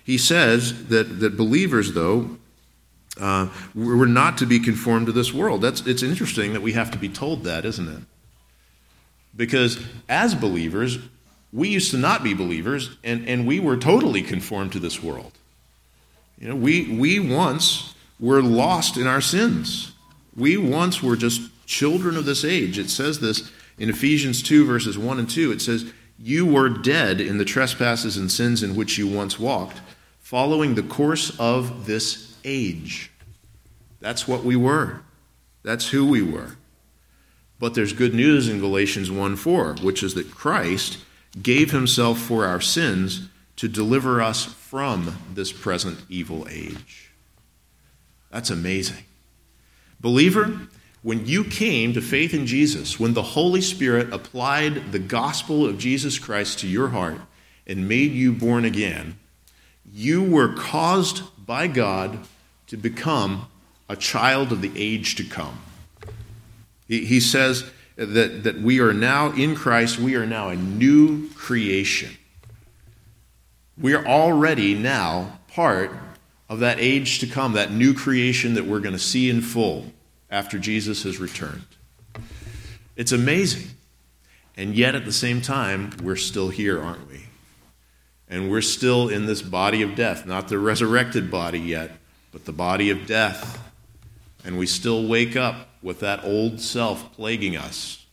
He 0.03 0.17
says 0.17 0.88
that, 0.88 1.19
that 1.19 1.38
believers, 1.38 1.93
though, 1.93 2.38
uh, 3.20 3.48
we're 3.75 4.05
not 4.05 4.39
to 4.39 4.46
be 4.46 4.60
conformed 4.60 5.05
to 5.05 5.12
this 5.12 5.34
world. 5.34 5.62
That's, 5.62 5.82
it's 5.86 6.03
interesting 6.03 6.53
that 6.53 6.62
we 6.62 6.74
have 6.74 6.91
to 6.91 6.98
be 6.98 7.10
told 7.10 7.43
that, 7.43 7.65
isn't 7.65 7.88
it? 7.88 8.01
Because 9.36 9.79
as 10.10 10.36
believers, 10.36 10.98
we 11.51 11.70
used 11.70 11.91
to 11.91 11.98
not 11.98 12.24
be 12.24 12.34
believers, 12.34 12.98
and, 13.03 13.27
and 13.27 13.46
we 13.46 13.60
were 13.60 13.77
totally 13.77 14.24
conformed 14.24 14.72
to 14.72 14.79
this 14.79 15.01
world. 15.03 15.32
You 16.39 16.50
know, 16.50 16.55
we, 16.55 16.98
we 16.98 17.20
once 17.20 17.93
were 18.20 18.41
lost 18.41 18.98
in 18.98 19.05
our 19.05 19.22
sins. 19.22 19.93
We 20.36 20.58
once 20.58 21.03
were 21.03 21.15
just 21.15 21.41
children 21.67 22.17
of 22.17 22.25
this 22.25 22.43
age. 22.43 22.79
It 22.79 22.89
says 22.89 23.20
this 23.20 23.51
in 23.77 23.89
Ephesians 23.89 24.41
2, 24.41 24.65
verses 24.65 24.98
1 24.98 25.20
and 25.20 25.29
2. 25.29 25.51
It 25.51 25.62
says, 25.62 25.91
You 26.17 26.46
were 26.46 26.70
dead 26.70 27.22
in 27.22 27.38
the 27.38 27.46
trespasses 27.46 28.17
and 28.17 28.32
sins 28.32 28.63
in 28.63 28.75
which 28.75 28.98
you 28.98 29.08
once 29.08 29.39
walked, 29.39 29.82
following 30.20 30.74
the 30.74 30.84
course 30.84 31.38
of 31.39 31.86
this 31.86 32.33
age. 32.43 33.12
That's 34.00 34.27
what 34.27 34.43
we 34.43 34.55
were. 34.55 35.01
That's 35.63 35.89
who 35.89 36.05
we 36.05 36.21
were. 36.21 36.57
But 37.59 37.73
there's 37.73 37.93
good 37.93 38.13
news 38.13 38.50
in 38.50 38.59
Galatians 38.59 39.09
1 39.09 39.38
4, 39.38 39.75
which 39.81 40.03
is 40.03 40.13
that 40.15 40.31
Christ 40.31 40.97
gave 41.41 41.71
himself 41.71 42.19
for 42.19 42.45
our 42.45 42.62
sins 42.62 43.29
to 43.55 43.67
deliver 43.67 44.21
us 44.21 44.45
from 44.45 45.17
this 45.33 45.51
present 45.51 46.00
evil 46.09 46.47
age. 46.50 47.12
That's 48.31 48.50
amazing. 48.50 49.05
Believer, 50.01 50.67
when 51.03 51.25
you 51.25 51.43
came 51.43 51.93
to 51.93 52.01
faith 52.01 52.33
in 52.33 52.45
Jesus, 52.45 53.00
when 53.00 53.13
the 53.13 53.21
Holy 53.21 53.62
Spirit 53.62 54.12
applied 54.12 54.91
the 54.91 55.00
gospel 55.00 55.65
of 55.65 55.77
Jesus 55.77 56.19
Christ 56.19 56.59
to 56.59 56.67
your 56.67 56.89
heart 56.89 57.19
and 57.65 57.88
made 57.88 58.12
you 58.12 58.33
born 58.33 58.65
again, 58.65 59.17
you 59.89 60.23
were 60.23 60.53
caused 60.53 61.23
by 61.45 61.67
God 61.67 62.19
to 62.67 62.77
become 62.77 63.48
a 63.89 63.96
child 63.96 64.51
of 64.51 64.62
the 64.62 64.72
age 64.75 65.15
to 65.15 65.24
come. 65.24 65.60
He, 66.88 67.05
he 67.05 67.20
says 67.20 67.70
that, 67.96 68.43
that 68.43 68.62
we 68.62 68.79
are 68.79 68.93
now 68.93 69.32
in 69.32 69.55
Christ, 69.55 70.00
we 70.00 70.15
are 70.15 70.25
now 70.25 70.50
a 70.50 70.55
new 70.55 71.29
creation. 71.29 72.12
We 73.77 73.93
are 73.93 74.05
already 74.05 74.75
now 74.75 75.39
part 75.48 75.91
of 76.50 76.60
that 76.60 76.79
age 76.79 77.20
to 77.20 77.27
come, 77.27 77.53
that 77.53 77.72
new 77.72 77.93
creation 77.93 78.53
that 78.55 78.65
we're 78.65 78.79
going 78.79 78.93
to 78.93 79.00
see 79.00 79.29
in 79.29 79.41
full 79.41 79.88
after 80.29 80.60
Jesus 80.60 81.03
has 81.03 81.20
returned. 81.20 81.65
It's 82.96 83.12
amazing. 83.12 83.70
And 84.55 84.75
yet, 84.75 84.93
at 84.93 85.05
the 85.05 85.12
same 85.12 85.41
time, 85.41 85.91
we're 86.03 86.15
still 86.15 86.50
here, 86.50 86.82
aren't 86.82 87.10
we? 87.10 87.25
And 88.29 88.51
we're 88.51 88.62
still 88.62 89.10
in 89.10 89.25
this 89.25 89.41
body 89.41 89.82
of 89.82 89.96
death, 89.96 90.25
not 90.25 90.48
the 90.48 90.60
resurrected 90.60 91.32
body 91.32 91.60
yet, 91.60 91.91
but 92.34 92.46
the 92.46 92.52
body 92.52 92.90
of 92.90 93.06
death. 93.06 93.72
And 94.44 94.58
we 94.58 94.66
still 94.66 95.08
wake 95.08 95.38
up 95.38 95.70
with 95.82 96.02
that 96.02 96.25
old 96.25 96.60
self 96.60 97.13
plaguing 97.13 97.56
us. 97.56 98.06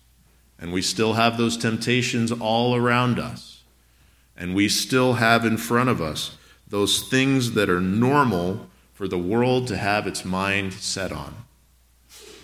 And 0.60 0.72
we 0.72 0.82
still 0.82 1.14
have 1.14 1.38
those 1.38 1.56
temptations 1.56 2.30
all 2.30 2.76
around 2.76 3.18
us. 3.18 3.62
And 4.36 4.54
we 4.54 4.68
still 4.68 5.14
have 5.14 5.44
in 5.44 5.56
front 5.56 5.88
of 5.88 6.00
us 6.00 6.36
those 6.68 7.08
things 7.08 7.52
that 7.52 7.68
are 7.68 7.80
normal 7.80 8.68
for 8.92 9.08
the 9.08 9.18
world 9.18 9.66
to 9.68 9.76
have 9.76 10.06
its 10.06 10.24
mind 10.24 10.74
set 10.74 11.10
on. 11.10 11.34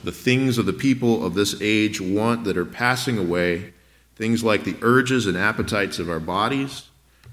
The 0.02 0.12
things 0.12 0.58
of 0.58 0.66
the 0.66 0.72
people 0.72 1.24
of 1.24 1.34
this 1.34 1.60
age 1.60 2.00
want 2.00 2.44
that 2.44 2.56
are 2.56 2.64
passing 2.64 3.18
away, 3.18 3.74
things 4.14 4.42
like 4.42 4.64
the 4.64 4.76
urges 4.80 5.26
and 5.26 5.36
appetites 5.36 5.98
of 5.98 6.08
our 6.08 6.20
bodies, 6.20 6.88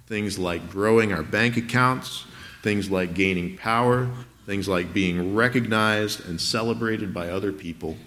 things 0.07 0.37
like 0.37 0.69
growing 0.69 1.13
our 1.13 1.23
bank 1.23 1.55
accounts, 1.55 2.25
things 2.61 2.89
like 2.91 3.13
gaining 3.13 3.57
power, 3.57 4.09
things 4.45 4.67
like 4.67 4.93
being 4.93 5.35
recognized 5.35 6.27
and 6.27 6.39
celebrated 6.39 7.13
by 7.13 7.29
other 7.29 7.51
people. 7.51 7.97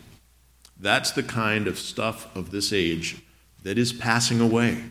That's 0.78 1.10
the 1.10 1.22
kind 1.22 1.66
of 1.66 1.78
stuff 1.78 2.34
of 2.36 2.50
this 2.50 2.72
age 2.72 3.22
that 3.62 3.78
is 3.78 3.92
passing 3.92 4.40
away. 4.40 4.84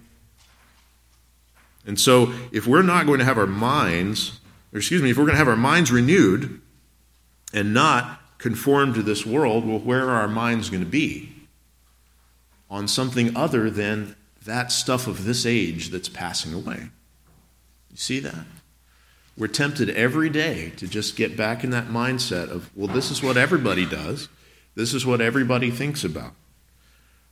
And 1.86 2.00
so, 2.00 2.34
if 2.52 2.66
we're 2.66 2.82
not 2.82 3.06
going 3.06 3.20
to 3.20 3.26
have 3.26 3.38
our 3.38 3.46
minds, 3.46 4.40
or 4.74 4.80
excuse 4.80 5.04
me, 5.04 5.12
if 5.12 5.18
we're 5.18 5.26
going 5.26 5.36
to 5.36 5.40
have 5.40 5.48
our 5.48 5.56
minds 5.56 5.92
renewed 5.92 6.62
and 7.54 7.74
not 7.74 8.20
conform 8.40 8.94
to 8.96 9.04
this 9.04 9.26
world, 9.26 9.68
well, 9.68 9.80
where 9.80 10.10
are 10.10 10.16
our 10.16 10.28
minds 10.28 10.70
going 10.70 10.84
to 10.84 10.90
be? 10.90 11.32
On 12.70 12.88
something 12.88 13.38
other 13.38 13.70
than 13.70 14.16
that 14.46 14.72
stuff 14.72 15.08
of 15.08 15.26
this 15.26 15.46
age 15.46 15.90
that's 15.90 16.10
passing 16.10 16.54
away. 16.54 16.90
You 17.92 17.98
see 17.98 18.20
that? 18.22 18.46
We're 19.38 19.48
tempted 19.48 19.90
every 19.90 20.30
day 20.30 20.72
to 20.78 20.88
just 20.88 21.16
get 21.16 21.36
back 21.36 21.64
in 21.64 21.72
that 21.72 21.88
mindset 21.88 22.50
of, 22.50 22.70
well, 22.76 22.88
this 22.88 23.12
is 23.12 23.22
what 23.22 23.36
everybody 23.38 23.86
does, 23.86 24.30
this 24.76 24.94
is 24.94 25.06
what 25.06 25.22
everybody 25.22 25.72
thinks 25.72 26.04
about. 26.04 26.34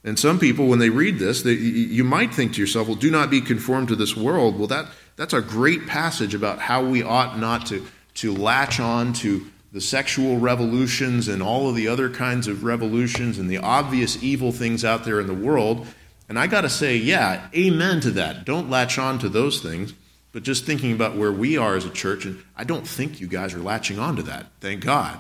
And 0.05 0.19
some 0.19 0.38
people, 0.38 0.67
when 0.67 0.79
they 0.79 0.89
read 0.89 1.17
this, 1.17 1.43
they, 1.43 1.53
you 1.53 2.03
might 2.03 2.33
think 2.33 2.53
to 2.53 2.62
yourself, 2.62 2.88
well, 2.88 2.98
do 2.98 3.10
not 3.10 3.29
be 3.29 3.39
conformed 3.39 3.88
to 3.88 3.95
this 3.95 4.17
world. 4.17 4.57
Well, 4.57 4.67
that, 4.67 4.88
that's 5.15 5.33
a 5.33 5.41
great 5.41 5.88
passage 5.88 6.36
about 6.36 6.60
how 6.60 6.83
we 6.83 7.01
ought 7.01 7.39
not 7.39 7.65
to, 7.67 7.86
to 8.15 8.33
latch 8.33 8.81
on 8.81 9.13
to 9.13 9.45
the 9.72 9.79
sexual 9.79 10.38
revolutions 10.38 11.29
and 11.29 11.41
all 11.41 11.69
of 11.69 11.75
the 11.75 11.88
other 11.88 12.10
kinds 12.10 12.48
of 12.48 12.65
revolutions 12.65 13.39
and 13.39 13.50
the 13.50 13.57
obvious 13.57 14.22
evil 14.22 14.51
things 14.51 14.83
out 14.83 15.05
there 15.05 15.22
in 15.22 15.27
the 15.27 15.33
world. 15.33 15.88
And 16.27 16.38
I 16.38 16.48
got 16.48 16.62
to 16.62 16.69
say, 16.69 16.98
yeah, 16.98 17.48
amen 17.55 18.01
to 18.01 18.12
that. 18.12 18.43
Don't 18.43 18.69
latch 18.69 19.00
on 19.00 19.19
to 19.19 19.29
those 19.29 19.62
things. 19.62 19.93
But 20.33 20.43
just 20.43 20.65
thinking 20.65 20.91
about 20.91 21.15
where 21.15 21.31
we 21.31 21.57
are 21.57 21.75
as 21.75 21.85
a 21.85 21.91
church, 21.91 22.25
and 22.25 22.43
I 22.57 22.65
don't 22.65 22.87
think 22.87 23.21
you 23.21 23.27
guys 23.27 23.53
are 23.53 23.59
latching 23.59 23.99
on 23.99 24.17
to 24.17 24.23
that. 24.23 24.47
Thank 24.59 24.83
God. 24.83 25.17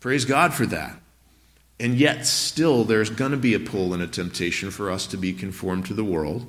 Praise 0.00 0.26
God 0.26 0.52
for 0.52 0.66
that. 0.66 0.96
And 1.80 1.94
yet, 1.94 2.26
still, 2.26 2.84
there's 2.84 3.10
going 3.10 3.30
to 3.32 3.36
be 3.38 3.54
a 3.54 3.58
pull 3.58 3.94
and 3.94 4.02
a 4.02 4.06
temptation 4.06 4.70
for 4.70 4.90
us 4.90 5.06
to 5.08 5.16
be 5.16 5.32
conformed 5.32 5.86
to 5.86 5.94
the 5.94 6.04
world. 6.04 6.48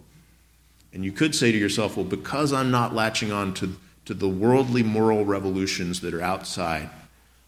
And 0.92 1.06
you 1.06 1.12
could 1.12 1.34
say 1.34 1.52
to 1.52 1.58
yourself, 1.58 1.96
well, 1.96 2.06
because 2.06 2.52
I'm 2.52 2.70
not 2.70 2.94
latching 2.94 3.32
on 3.32 3.54
to, 3.56 3.78
to 4.06 4.14
the 4.14 4.30
worldly 4.30 4.84
moral 4.84 5.26
revolutions 5.26 6.02
that 6.02 6.14
are 6.14 6.22
outside, 6.22 6.90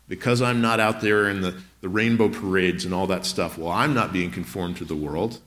because 0.07 0.41
I'm 0.41 0.61
not 0.61 0.79
out 0.79 1.01
there 1.01 1.29
in 1.29 1.41
the, 1.41 1.61
the 1.81 1.89
rainbow 1.89 2.29
parades 2.29 2.85
and 2.85 2.93
all 2.93 3.07
that 3.07 3.25
stuff, 3.25 3.57
well, 3.57 3.71
I'm 3.71 3.93
not 3.93 4.13
being 4.13 4.31
conformed 4.31 4.77
to 4.77 4.85
the 4.85 4.95
world 4.95 5.41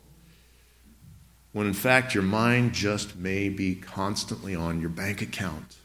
when 1.53 1.67
in 1.67 1.73
fact 1.73 2.15
your 2.15 2.23
mind 2.23 2.73
just 2.73 3.17
may 3.17 3.49
be 3.49 3.75
constantly 3.75 4.55
on 4.55 4.81
your 4.81 4.91
bank 4.91 5.23
account. 5.23 5.77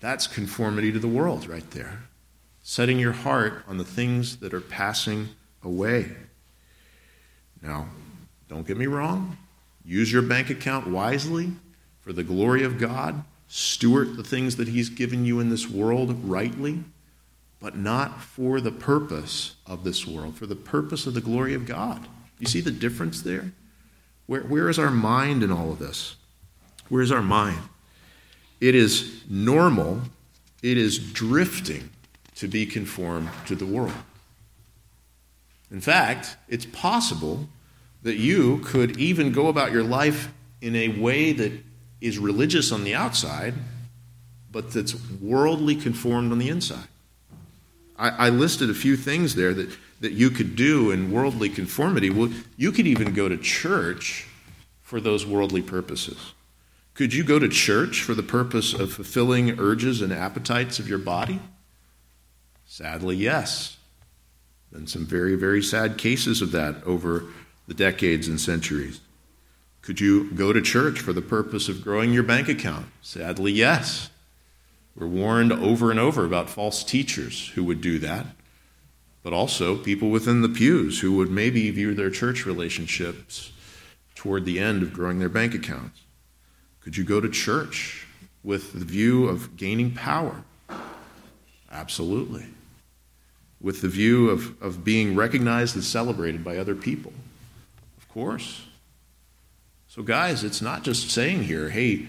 That's 0.00 0.26
conformity 0.26 0.92
to 0.92 0.98
the 0.98 1.08
world 1.08 1.48
right 1.48 1.68
there. 1.72 2.04
Setting 2.62 2.98
your 2.98 3.12
heart 3.12 3.62
on 3.66 3.78
the 3.78 3.84
things 3.84 4.36
that 4.38 4.54
are 4.54 4.60
passing 4.60 5.30
away. 5.62 6.12
Now, 7.62 7.88
don't 8.48 8.66
get 8.66 8.76
me 8.76 8.86
wrong. 8.86 9.36
Use 9.84 10.12
your 10.12 10.22
bank 10.22 10.50
account 10.50 10.86
wisely 10.86 11.52
for 12.00 12.12
the 12.12 12.22
glory 12.22 12.62
of 12.62 12.78
God. 12.78 13.24
Steward 13.48 14.16
the 14.16 14.22
things 14.22 14.56
that 14.56 14.68
He's 14.68 14.90
given 14.90 15.24
you 15.24 15.40
in 15.40 15.48
this 15.48 15.68
world 15.68 16.24
rightly, 16.24 16.84
but 17.60 17.76
not 17.76 18.20
for 18.20 18.60
the 18.60 18.70
purpose 18.70 19.56
of 19.66 19.84
this 19.84 20.06
world, 20.06 20.36
for 20.36 20.46
the 20.46 20.54
purpose 20.54 21.06
of 21.06 21.14
the 21.14 21.20
glory 21.20 21.54
of 21.54 21.64
God. 21.66 22.06
You 22.38 22.46
see 22.46 22.60
the 22.60 22.70
difference 22.70 23.22
there? 23.22 23.52
Where, 24.28 24.42
where 24.42 24.68
is 24.68 24.78
our 24.78 24.92
mind 24.92 25.42
in 25.42 25.50
all 25.50 25.72
of 25.72 25.80
this? 25.80 26.14
Where 26.88 27.02
is 27.02 27.10
our 27.10 27.22
mind? 27.22 27.58
It 28.60 28.76
is 28.76 29.24
normal 29.28 30.02
it 30.62 30.76
is 30.76 30.98
drifting 30.98 31.90
to 32.36 32.48
be 32.48 32.66
conformed 32.66 33.28
to 33.46 33.54
the 33.54 33.66
world. 33.66 33.92
In 35.70 35.80
fact, 35.80 36.36
it's 36.48 36.66
possible 36.66 37.48
that 38.02 38.16
you 38.16 38.58
could 38.64 38.98
even 38.98 39.32
go 39.32 39.48
about 39.48 39.72
your 39.72 39.82
life 39.82 40.32
in 40.60 40.74
a 40.74 40.88
way 41.00 41.32
that 41.32 41.52
is 42.00 42.18
religious 42.18 42.72
on 42.72 42.84
the 42.84 42.94
outside, 42.94 43.54
but 44.50 44.72
that's 44.72 44.94
worldly 45.20 45.76
conformed 45.76 46.32
on 46.32 46.38
the 46.38 46.48
inside. 46.48 46.88
I, 47.98 48.26
I 48.26 48.28
listed 48.30 48.70
a 48.70 48.74
few 48.74 48.96
things 48.96 49.34
there 49.34 49.52
that, 49.54 49.76
that 50.00 50.12
you 50.12 50.30
could 50.30 50.56
do 50.56 50.90
in 50.90 51.10
worldly 51.10 51.48
conformity. 51.48 52.10
Well, 52.10 52.30
you 52.56 52.72
could 52.72 52.86
even 52.86 53.14
go 53.14 53.28
to 53.28 53.36
church 53.36 54.26
for 54.82 55.00
those 55.00 55.26
worldly 55.26 55.62
purposes. 55.62 56.32
Could 56.94 57.14
you 57.14 57.22
go 57.22 57.38
to 57.38 57.48
church 57.48 58.02
for 58.02 58.14
the 58.14 58.22
purpose 58.22 58.72
of 58.72 58.92
fulfilling 58.92 59.58
urges 59.60 60.00
and 60.00 60.12
appetites 60.12 60.78
of 60.78 60.88
your 60.88 60.98
body? 60.98 61.40
Sadly, 62.66 63.16
yes. 63.16 63.76
Been 64.72 64.86
some 64.86 65.06
very, 65.06 65.34
very 65.34 65.62
sad 65.62 65.96
cases 65.96 66.42
of 66.42 66.52
that 66.52 66.82
over 66.84 67.24
the 67.66 67.74
decades 67.74 68.28
and 68.28 68.40
centuries. 68.40 69.00
Could 69.82 70.00
you 70.00 70.30
go 70.32 70.52
to 70.52 70.60
church 70.60 71.00
for 71.00 71.12
the 71.12 71.22
purpose 71.22 71.68
of 71.68 71.82
growing 71.82 72.12
your 72.12 72.22
bank 72.22 72.48
account? 72.48 72.86
Sadly, 73.00 73.52
yes. 73.52 74.10
We're 74.94 75.06
warned 75.06 75.52
over 75.52 75.90
and 75.90 76.00
over 76.00 76.24
about 76.24 76.50
false 76.50 76.82
teachers 76.82 77.48
who 77.50 77.62
would 77.64 77.80
do 77.80 77.98
that, 78.00 78.26
but 79.28 79.36
also 79.36 79.76
people 79.76 80.08
within 80.08 80.40
the 80.40 80.48
pews 80.48 81.00
who 81.00 81.12
would 81.12 81.30
maybe 81.30 81.70
view 81.70 81.92
their 81.92 82.08
church 82.08 82.46
relationships 82.46 83.52
toward 84.14 84.46
the 84.46 84.58
end 84.58 84.82
of 84.82 84.90
growing 84.90 85.18
their 85.18 85.28
bank 85.28 85.54
accounts. 85.54 86.00
Could 86.80 86.96
you 86.96 87.04
go 87.04 87.20
to 87.20 87.28
church 87.28 88.06
with 88.42 88.72
the 88.72 88.86
view 88.86 89.28
of 89.28 89.54
gaining 89.54 89.90
power? 89.90 90.44
Absolutely. 91.70 92.46
With 93.60 93.82
the 93.82 93.88
view 93.88 94.30
of, 94.30 94.62
of 94.62 94.82
being 94.82 95.14
recognized 95.14 95.74
and 95.74 95.84
celebrated 95.84 96.42
by 96.42 96.56
other 96.56 96.74
people? 96.74 97.12
Of 97.98 98.08
course. 98.08 98.62
So, 99.88 100.02
guys, 100.02 100.42
it's 100.42 100.62
not 100.62 100.84
just 100.84 101.10
saying 101.10 101.42
here, 101.42 101.68
hey, 101.68 102.08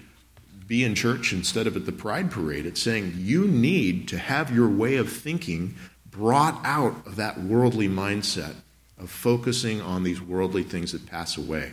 be 0.66 0.84
in 0.84 0.94
church 0.94 1.34
instead 1.34 1.66
of 1.66 1.76
at 1.76 1.84
the 1.84 1.92
pride 1.92 2.30
parade. 2.30 2.64
It's 2.64 2.80
saying 2.80 3.12
you 3.18 3.46
need 3.46 4.08
to 4.08 4.16
have 4.16 4.54
your 4.54 4.70
way 4.70 4.96
of 4.96 5.12
thinking 5.12 5.74
brought 6.20 6.60
out 6.66 7.06
of 7.06 7.16
that 7.16 7.40
worldly 7.40 7.88
mindset 7.88 8.54
of 8.98 9.10
focusing 9.10 9.80
on 9.80 10.02
these 10.02 10.20
worldly 10.20 10.62
things 10.62 10.92
that 10.92 11.06
pass 11.06 11.38
away. 11.38 11.72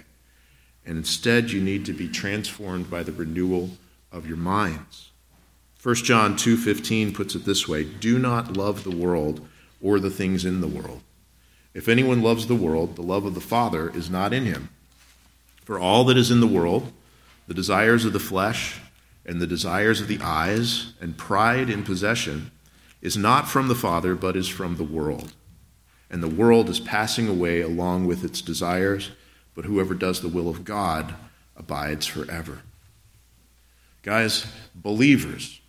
And 0.85 0.97
instead, 0.97 1.51
you 1.51 1.61
need 1.61 1.85
to 1.85 1.91
be 1.91 2.07
transformed 2.07 2.89
by 2.89 3.03
the 3.03 3.11
renewal 3.11 3.71
of 4.09 4.25
your 4.25 4.37
minds. 4.37 5.09
1 5.83 6.05
John 6.05 6.37
2:15 6.37 7.13
puts 7.13 7.35
it 7.35 7.43
this 7.43 7.67
way, 7.67 7.83
"Do 7.83 8.17
not 8.17 8.55
love 8.55 8.85
the 8.85 8.95
world 9.05 9.45
or 9.81 9.99
the 9.99 10.09
things 10.09 10.45
in 10.45 10.61
the 10.61 10.67
world. 10.67 11.01
If 11.73 11.89
anyone 11.89 12.21
loves 12.21 12.47
the 12.47 12.55
world, 12.55 12.95
the 12.95 13.03
love 13.03 13.25
of 13.25 13.35
the 13.35 13.41
Father 13.41 13.89
is 13.93 14.09
not 14.09 14.31
in 14.31 14.45
him. 14.45 14.69
For 15.65 15.77
all 15.77 16.05
that 16.05 16.15
is 16.15 16.31
in 16.31 16.39
the 16.39 16.47
world, 16.47 16.93
the 17.49 17.53
desires 17.53 18.05
of 18.05 18.13
the 18.13 18.19
flesh, 18.19 18.75
and 19.25 19.41
the 19.41 19.45
desires 19.45 19.99
of 19.99 20.07
the 20.07 20.21
eyes 20.21 20.93
and 21.01 21.17
pride 21.17 21.69
in 21.69 21.83
possession 21.83 22.51
is 23.01 23.17
not 23.17 23.47
from 23.47 23.67
the 23.67 23.75
Father, 23.75 24.15
but 24.15 24.35
is 24.35 24.47
from 24.47 24.77
the 24.77 24.83
world. 24.83 25.33
And 26.09 26.23
the 26.23 26.27
world 26.27 26.69
is 26.69 26.79
passing 26.79 27.27
away 27.27 27.61
along 27.61 28.05
with 28.05 28.23
its 28.23 28.41
desires, 28.41 29.11
but 29.55 29.65
whoever 29.65 29.93
does 29.93 30.21
the 30.21 30.29
will 30.29 30.49
of 30.49 30.63
God 30.63 31.15
abides 31.55 32.05
forever. 32.05 32.61
Guys, 34.03 34.45
believers, 34.73 35.59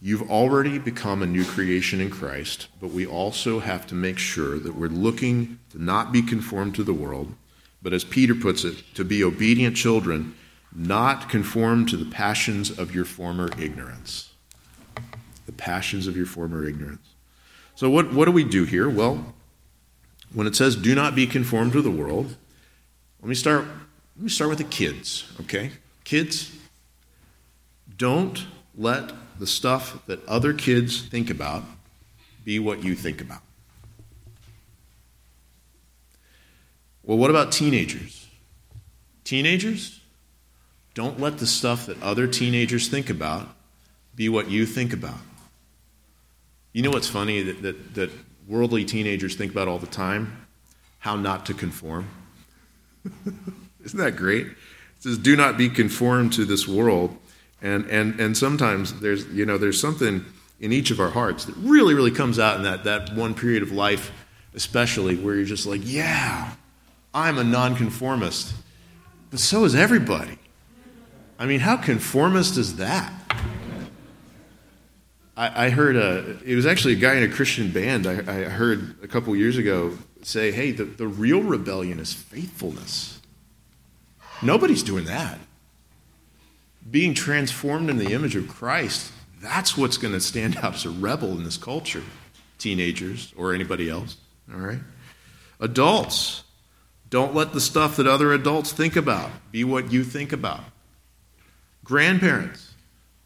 you've 0.00 0.30
already 0.30 0.78
become 0.78 1.22
a 1.22 1.26
new 1.26 1.44
creation 1.44 2.00
in 2.00 2.10
Christ, 2.10 2.68
but 2.80 2.90
we 2.90 3.06
also 3.06 3.58
have 3.58 3.86
to 3.88 3.94
make 3.94 4.18
sure 4.18 4.58
that 4.58 4.74
we're 4.74 4.88
looking 4.88 5.58
to 5.70 5.82
not 5.82 6.12
be 6.12 6.22
conformed 6.22 6.74
to 6.76 6.84
the 6.84 6.94
world, 6.94 7.34
but 7.82 7.92
as 7.92 8.04
Peter 8.04 8.34
puts 8.34 8.64
it, 8.64 8.82
to 8.94 9.04
be 9.04 9.22
obedient 9.22 9.76
children 9.76 10.34
not 10.74 11.28
conform 11.28 11.86
to 11.86 11.96
the 11.96 12.10
passions 12.10 12.76
of 12.78 12.94
your 12.94 13.04
former 13.04 13.48
ignorance. 13.58 14.27
The 15.48 15.52
passions 15.52 16.06
of 16.06 16.14
your 16.14 16.26
former 16.26 16.68
ignorance. 16.68 17.14
So, 17.74 17.88
what, 17.88 18.12
what 18.12 18.26
do 18.26 18.32
we 18.32 18.44
do 18.44 18.64
here? 18.64 18.86
Well, 18.86 19.32
when 20.34 20.46
it 20.46 20.54
says 20.54 20.76
do 20.76 20.94
not 20.94 21.14
be 21.14 21.26
conformed 21.26 21.72
to 21.72 21.80
the 21.80 21.90
world, 21.90 22.36
let 23.22 23.30
me 23.30 23.34
start, 23.34 23.64
let 23.64 24.24
me 24.24 24.28
start 24.28 24.50
with 24.50 24.58
the 24.58 24.64
kids, 24.64 25.32
okay? 25.40 25.70
Kids, 26.04 26.54
don't 27.96 28.44
let 28.76 29.10
the 29.38 29.46
stuff 29.46 30.04
that 30.04 30.22
other 30.28 30.52
kids 30.52 31.00
think 31.00 31.30
about 31.30 31.64
be 32.44 32.58
what 32.58 32.84
you 32.84 32.94
think 32.94 33.22
about. 33.22 33.40
Well, 37.02 37.16
what 37.16 37.30
about 37.30 37.52
teenagers? 37.52 38.28
Teenagers, 39.24 40.00
don't 40.92 41.18
let 41.18 41.38
the 41.38 41.46
stuff 41.46 41.86
that 41.86 42.02
other 42.02 42.26
teenagers 42.26 42.88
think 42.88 43.08
about 43.08 43.48
be 44.14 44.28
what 44.28 44.50
you 44.50 44.66
think 44.66 44.92
about. 44.92 45.20
You 46.78 46.84
know 46.84 46.90
what's 46.90 47.08
funny 47.08 47.42
that, 47.42 47.62
that, 47.62 47.94
that 47.96 48.10
worldly 48.46 48.84
teenagers 48.84 49.34
think 49.34 49.50
about 49.50 49.66
all 49.66 49.80
the 49.80 49.88
time? 49.88 50.46
How 51.00 51.16
not 51.16 51.44
to 51.46 51.54
conform. 51.54 52.08
Isn't 53.84 53.98
that 53.98 54.14
great? 54.14 54.46
It 54.46 54.56
says, 55.00 55.18
do 55.18 55.34
not 55.34 55.58
be 55.58 55.70
conformed 55.70 56.34
to 56.34 56.44
this 56.44 56.68
world. 56.68 57.16
And, 57.60 57.84
and, 57.86 58.20
and 58.20 58.36
sometimes 58.36 59.00
there's, 59.00 59.26
you 59.26 59.44
know, 59.44 59.58
there's 59.58 59.80
something 59.80 60.24
in 60.60 60.72
each 60.72 60.92
of 60.92 61.00
our 61.00 61.10
hearts 61.10 61.46
that 61.46 61.56
really, 61.56 61.94
really 61.94 62.12
comes 62.12 62.38
out 62.38 62.58
in 62.58 62.62
that, 62.62 62.84
that 62.84 63.12
one 63.12 63.34
period 63.34 63.64
of 63.64 63.72
life, 63.72 64.12
especially 64.54 65.16
where 65.16 65.34
you're 65.34 65.44
just 65.44 65.66
like, 65.66 65.80
yeah, 65.82 66.52
I'm 67.12 67.38
a 67.38 67.44
nonconformist. 67.44 68.54
But 69.32 69.40
so 69.40 69.64
is 69.64 69.74
everybody. 69.74 70.38
I 71.40 71.46
mean, 71.46 71.58
how 71.58 71.76
conformist 71.76 72.56
is 72.56 72.76
that? 72.76 73.12
I, 75.38 75.70
heard 75.70 75.94
a, 75.94 76.36
it 76.44 76.56
was 76.56 76.66
actually 76.66 76.94
a 76.94 76.96
guy 76.96 77.14
in 77.14 77.22
a 77.22 77.32
Christian 77.32 77.70
band 77.70 78.08
I, 78.08 78.18
I 78.18 78.44
heard 78.44 78.96
a 79.02 79.06
couple 79.06 79.34
years 79.36 79.56
ago 79.56 79.96
say, 80.22 80.50
hey, 80.50 80.72
the, 80.72 80.84
the 80.84 81.06
real 81.06 81.42
rebellion 81.42 82.00
is 82.00 82.12
faithfulness. 82.12 83.20
Nobody's 84.42 84.82
doing 84.82 85.04
that. 85.04 85.38
Being 86.90 87.14
transformed 87.14 87.88
in 87.88 87.98
the 87.98 88.12
image 88.12 88.34
of 88.34 88.48
Christ, 88.48 89.12
that's 89.40 89.76
what's 89.76 89.96
going 89.96 90.14
to 90.14 90.20
stand 90.20 90.56
out 90.56 90.74
as 90.74 90.84
a 90.84 90.90
rebel 90.90 91.30
in 91.32 91.44
this 91.44 91.56
culture, 91.56 92.02
teenagers 92.58 93.32
or 93.36 93.54
anybody 93.54 93.88
else. 93.88 94.16
All 94.52 94.58
right? 94.58 94.80
Adults, 95.60 96.42
don't 97.10 97.34
let 97.34 97.52
the 97.52 97.60
stuff 97.60 97.96
that 97.96 98.06
other 98.06 98.32
adults 98.32 98.72
think 98.72 98.96
about 98.96 99.30
be 99.52 99.64
what 99.64 99.92
you 99.92 100.02
think 100.02 100.32
about. 100.32 100.64
Grandparents, 101.84 102.67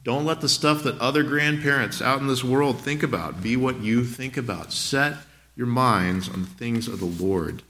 don't 0.04 0.24
let 0.24 0.40
the 0.40 0.48
stuff 0.48 0.82
that 0.82 0.98
other 0.98 1.22
grandparents 1.22 2.02
out 2.02 2.20
in 2.20 2.26
this 2.26 2.42
world 2.42 2.80
think 2.80 3.02
about 3.02 3.42
be 3.42 3.56
what 3.56 3.80
you 3.80 4.04
think 4.04 4.36
about. 4.36 4.72
Set 4.72 5.16
your 5.56 5.66
minds 5.66 6.28
on 6.28 6.42
the 6.42 6.48
things 6.48 6.88
of 6.88 6.98
the 6.98 7.24
Lord 7.24 7.62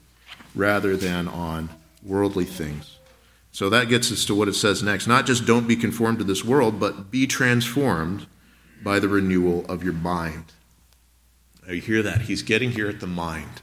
rather 0.55 0.97
than 0.97 1.27
on 1.27 1.69
worldly 2.01 2.45
things. 2.45 2.97
So 3.51 3.69
that 3.69 3.87
gets 3.89 4.11
us 4.11 4.25
to 4.25 4.35
what 4.35 4.47
it 4.47 4.55
says 4.55 4.81
next. 4.81 5.05
Not 5.05 5.27
just 5.27 5.45
don't 5.45 5.67
be 5.67 5.75
conformed 5.75 6.17
to 6.17 6.23
this 6.23 6.43
world, 6.43 6.79
but 6.79 7.11
be 7.11 7.27
transformed 7.27 8.25
by 8.83 8.99
the 8.99 9.07
renewal 9.07 9.65
of 9.67 9.83
your 9.83 9.93
mind. 9.93 10.45
Now 11.65 11.73
you 11.73 11.81
hear 11.81 12.01
that? 12.01 12.21
He's 12.21 12.41
getting 12.41 12.71
here 12.71 12.89
at 12.89 12.99
the 12.99 13.07
mind. 13.07 13.61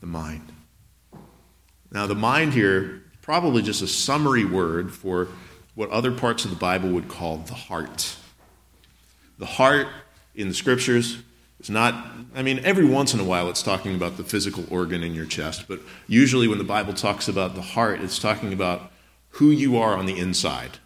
The 0.00 0.06
mind. 0.06 0.52
Now, 1.90 2.06
the 2.06 2.14
mind 2.14 2.52
here, 2.52 3.02
probably 3.22 3.62
just 3.62 3.80
a 3.80 3.86
summary 3.86 4.44
word 4.44 4.92
for 4.92 5.28
what 5.74 5.90
other 5.90 6.12
parts 6.12 6.44
of 6.44 6.50
the 6.50 6.56
Bible 6.56 6.88
would 6.90 7.08
call 7.08 7.38
the 7.38 7.54
heart. 7.54 8.16
The 9.38 9.46
heart 9.46 9.88
in 10.34 10.48
the 10.48 10.54
scriptures 10.54 11.18
is 11.58 11.70
not, 11.70 12.06
I 12.34 12.42
mean, 12.42 12.60
every 12.64 12.84
once 12.84 13.14
in 13.14 13.20
a 13.20 13.24
while 13.24 13.48
it's 13.48 13.62
talking 13.62 13.94
about 13.94 14.16
the 14.16 14.24
physical 14.24 14.64
organ 14.70 15.02
in 15.02 15.14
your 15.14 15.26
chest, 15.26 15.66
but 15.66 15.80
usually 16.06 16.46
when 16.46 16.58
the 16.58 16.64
Bible 16.64 16.92
talks 16.92 17.28
about 17.28 17.54
the 17.54 17.62
heart, 17.62 18.00
it's 18.00 18.18
talking 18.18 18.52
about 18.52 18.92
who 19.30 19.50
you 19.50 19.76
are 19.76 19.96
on 19.96 20.06
the 20.06 20.18
inside. 20.18 20.78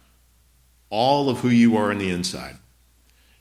All 0.89 1.29
of 1.29 1.39
who 1.39 1.49
you 1.49 1.77
are 1.77 1.91
on 1.91 1.99
the 1.99 2.09
inside. 2.09 2.57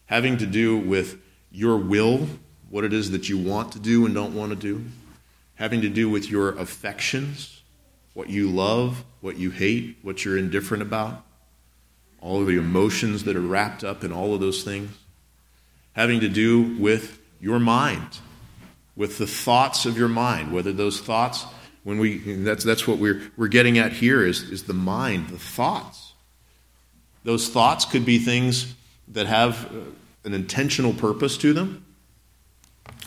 Having 0.06 0.38
to 0.38 0.46
do 0.46 0.76
with 0.76 1.18
your 1.50 1.78
will, 1.78 2.28
what 2.68 2.84
it 2.84 2.92
is 2.92 3.10
that 3.12 3.30
you 3.30 3.38
want 3.38 3.72
to 3.72 3.78
do 3.78 4.04
and 4.04 4.14
don't 4.14 4.34
want 4.34 4.50
to 4.50 4.56
do. 4.56 4.84
Having 5.54 5.80
to 5.80 5.88
do 5.88 6.10
with 6.10 6.30
your 6.30 6.50
affections, 6.58 7.62
what 8.12 8.28
you 8.28 8.50
love, 8.50 9.04
what 9.22 9.38
you 9.38 9.50
hate, 9.50 9.96
what 10.02 10.24
you're 10.24 10.36
indifferent 10.36 10.82
about 10.82 11.24
all 12.20 12.40
of 12.40 12.46
the 12.46 12.56
emotions 12.56 13.24
that 13.24 13.36
are 13.36 13.40
wrapped 13.40 13.84
up 13.84 14.04
in 14.04 14.12
all 14.12 14.34
of 14.34 14.40
those 14.40 14.62
things, 14.62 14.90
having 15.92 16.20
to 16.20 16.28
do 16.28 16.76
with 16.78 17.20
your 17.40 17.58
mind, 17.58 18.18
with 18.96 19.18
the 19.18 19.26
thoughts 19.26 19.86
of 19.86 19.96
your 19.96 20.08
mind, 20.08 20.52
whether 20.52 20.72
those 20.72 21.00
thoughts, 21.00 21.44
when 21.84 21.98
we, 21.98 22.18
that's, 22.18 22.64
that's 22.64 22.86
what 22.86 22.98
we're, 22.98 23.22
we're 23.36 23.48
getting 23.48 23.78
at 23.78 23.92
here 23.92 24.24
is, 24.24 24.42
is 24.50 24.64
the 24.64 24.74
mind, 24.74 25.28
the 25.28 25.38
thoughts. 25.38 26.12
Those 27.24 27.48
thoughts 27.48 27.84
could 27.84 28.04
be 28.04 28.18
things 28.18 28.74
that 29.08 29.26
have 29.26 29.66
uh, 29.66 29.78
an 30.24 30.34
intentional 30.34 30.92
purpose 30.92 31.36
to 31.38 31.52
them. 31.52 31.84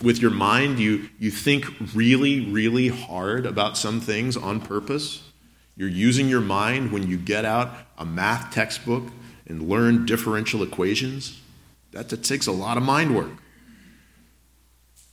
With 0.02 0.20
your 0.20 0.30
mind, 0.30 0.78
you, 0.78 1.08
you 1.18 1.30
think 1.30 1.66
really, 1.94 2.50
really 2.50 2.88
hard 2.88 3.46
about 3.46 3.76
some 3.76 4.00
things 4.00 4.36
on 4.36 4.60
purpose. 4.60 5.22
You're 5.76 5.88
using 5.88 6.28
your 6.28 6.40
mind 6.40 6.92
when 6.92 7.08
you 7.08 7.16
get 7.16 7.44
out 7.44 7.74
a 7.96 8.04
math 8.04 8.52
textbook 8.52 9.04
and 9.46 9.68
learn 9.68 10.06
differential 10.06 10.62
equations. 10.62 11.40
That, 11.92 12.08
that 12.10 12.24
takes 12.24 12.46
a 12.46 12.52
lot 12.52 12.76
of 12.76 12.82
mind 12.82 13.14
work. 13.14 13.42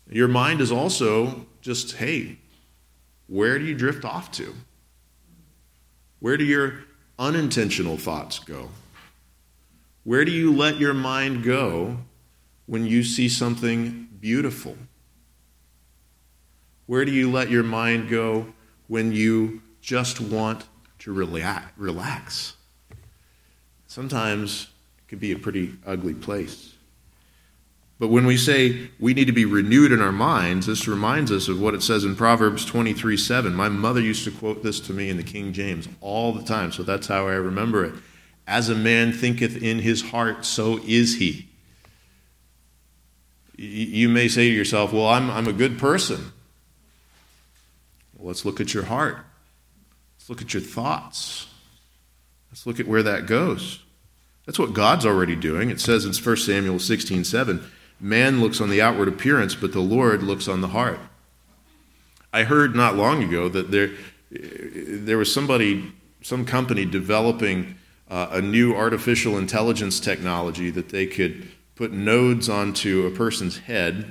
Your 0.09 0.27
mind 0.27 0.59
is 0.59 0.71
also 0.71 1.45
just, 1.61 1.97
hey, 1.97 2.37
where 3.27 3.59
do 3.59 3.65
you 3.65 3.75
drift 3.75 4.03
off 4.03 4.31
to? 4.33 4.55
Where 6.19 6.35
do 6.35 6.43
your 6.43 6.79
unintentional 7.17 7.97
thoughts 7.97 8.39
go? 8.39 8.69
Where 10.03 10.25
do 10.25 10.31
you 10.31 10.55
let 10.55 10.79
your 10.79 10.93
mind 10.93 11.43
go 11.43 11.97
when 12.65 12.85
you 12.85 13.03
see 13.03 13.29
something 13.29 14.07
beautiful? 14.19 14.77
Where 16.87 17.05
do 17.05 17.11
you 17.11 17.31
let 17.31 17.51
your 17.51 17.63
mind 17.63 18.09
go 18.09 18.53
when 18.87 19.11
you 19.11 19.61
just 19.81 20.19
want 20.19 20.65
to 20.99 21.13
relax? 21.13 22.55
Sometimes 23.87 24.67
it 24.99 25.07
can 25.07 25.19
be 25.19 25.31
a 25.31 25.39
pretty 25.39 25.75
ugly 25.85 26.13
place. 26.13 26.75
But 27.99 28.07
when 28.07 28.25
we 28.25 28.37
say 28.37 28.89
we 28.97 29.13
need 29.13 29.25
to 29.25 29.33
be 29.33 29.43
renewed 29.43 29.91
in 29.91 30.01
our 30.01 30.13
minds, 30.13 30.67
this 30.67 30.87
reminds 30.87 31.31
us 31.31 31.49
of 31.49 31.59
what 31.59 31.73
it 31.73 31.83
says 31.83 32.05
in 32.05 32.15
Proverbs 32.15 32.63
23 32.63 33.17
7. 33.17 33.53
My 33.53 33.67
mother 33.67 33.99
used 33.99 34.23
to 34.23 34.31
quote 34.31 34.63
this 34.63 34.79
to 34.81 34.93
me 34.93 35.09
in 35.09 35.17
the 35.17 35.23
King 35.23 35.51
James 35.51 35.89
all 35.99 36.31
the 36.31 36.43
time, 36.43 36.71
so 36.71 36.83
that's 36.83 37.07
how 37.07 37.27
I 37.27 37.33
remember 37.33 37.83
it. 37.83 37.93
As 38.47 38.69
a 38.69 38.75
man 38.75 39.11
thinketh 39.11 39.61
in 39.61 39.79
his 39.79 40.01
heart, 40.01 40.45
so 40.45 40.79
is 40.87 41.17
he. 41.17 41.49
You 43.57 44.07
may 44.07 44.29
say 44.29 44.47
to 44.47 44.55
yourself, 44.55 44.93
Well, 44.93 45.07
I'm, 45.07 45.29
I'm 45.29 45.47
a 45.47 45.53
good 45.53 45.77
person. 45.77 46.31
Well, 48.17 48.27
let's 48.27 48.45
look 48.45 48.61
at 48.61 48.73
your 48.73 48.85
heart. 48.85 49.17
Look 50.29 50.41
at 50.41 50.53
your 50.53 50.61
thoughts. 50.61 51.47
Let's 52.51 52.65
look 52.65 52.79
at 52.79 52.87
where 52.87 53.03
that 53.03 53.25
goes. 53.25 53.83
That's 54.45 54.59
what 54.59 54.73
God's 54.73 55.05
already 55.05 55.35
doing. 55.35 55.69
It 55.69 55.81
says 55.81 56.05
in 56.05 56.13
1 56.13 56.37
Samuel 56.37 56.79
16 56.79 57.23
7. 57.23 57.63
Man 57.99 58.39
looks 58.39 58.61
on 58.61 58.69
the 58.69 58.81
outward 58.81 59.07
appearance, 59.07 59.55
but 59.55 59.73
the 59.73 59.81
Lord 59.81 60.23
looks 60.23 60.47
on 60.47 60.61
the 60.61 60.69
heart. 60.69 60.99
I 62.31 62.43
heard 62.43 62.75
not 62.75 62.95
long 62.95 63.23
ago 63.23 63.49
that 63.49 63.71
there, 63.71 63.91
there 64.31 65.17
was 65.17 65.33
somebody, 65.33 65.91
some 66.21 66.45
company 66.45 66.85
developing 66.85 67.75
uh, 68.09 68.27
a 68.31 68.41
new 68.41 68.75
artificial 68.75 69.37
intelligence 69.37 69.99
technology 69.99 70.69
that 70.69 70.89
they 70.89 71.05
could 71.05 71.49
put 71.75 71.91
nodes 71.91 72.49
onto 72.49 73.05
a 73.05 73.11
person's 73.11 73.57
head 73.57 74.05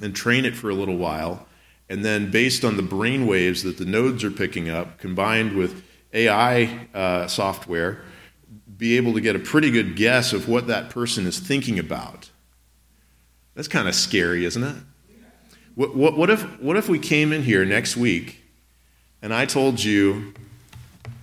and 0.00 0.14
train 0.14 0.44
it 0.44 0.54
for 0.54 0.70
a 0.70 0.74
little 0.74 0.96
while. 0.96 1.46
And 1.92 2.02
then, 2.02 2.30
based 2.30 2.64
on 2.64 2.78
the 2.78 2.82
brain 2.82 3.26
waves 3.26 3.64
that 3.64 3.76
the 3.76 3.84
nodes 3.84 4.24
are 4.24 4.30
picking 4.30 4.70
up, 4.70 4.96
combined 4.96 5.54
with 5.54 5.84
AI 6.14 6.88
uh, 6.94 7.26
software, 7.26 8.00
be 8.78 8.96
able 8.96 9.12
to 9.12 9.20
get 9.20 9.36
a 9.36 9.38
pretty 9.38 9.70
good 9.70 9.94
guess 9.94 10.32
of 10.32 10.48
what 10.48 10.68
that 10.68 10.88
person 10.88 11.26
is 11.26 11.38
thinking 11.38 11.78
about. 11.78 12.30
That's 13.54 13.68
kind 13.68 13.88
of 13.88 13.94
scary, 13.94 14.46
isn't 14.46 14.64
it? 14.64 14.76
What, 15.74 15.94
what, 15.94 16.16
what, 16.16 16.30
if, 16.30 16.42
what 16.62 16.78
if 16.78 16.88
we 16.88 16.98
came 16.98 17.30
in 17.30 17.42
here 17.42 17.62
next 17.66 17.94
week 17.94 18.42
and 19.20 19.34
I 19.34 19.44
told 19.44 19.84
you 19.84 20.32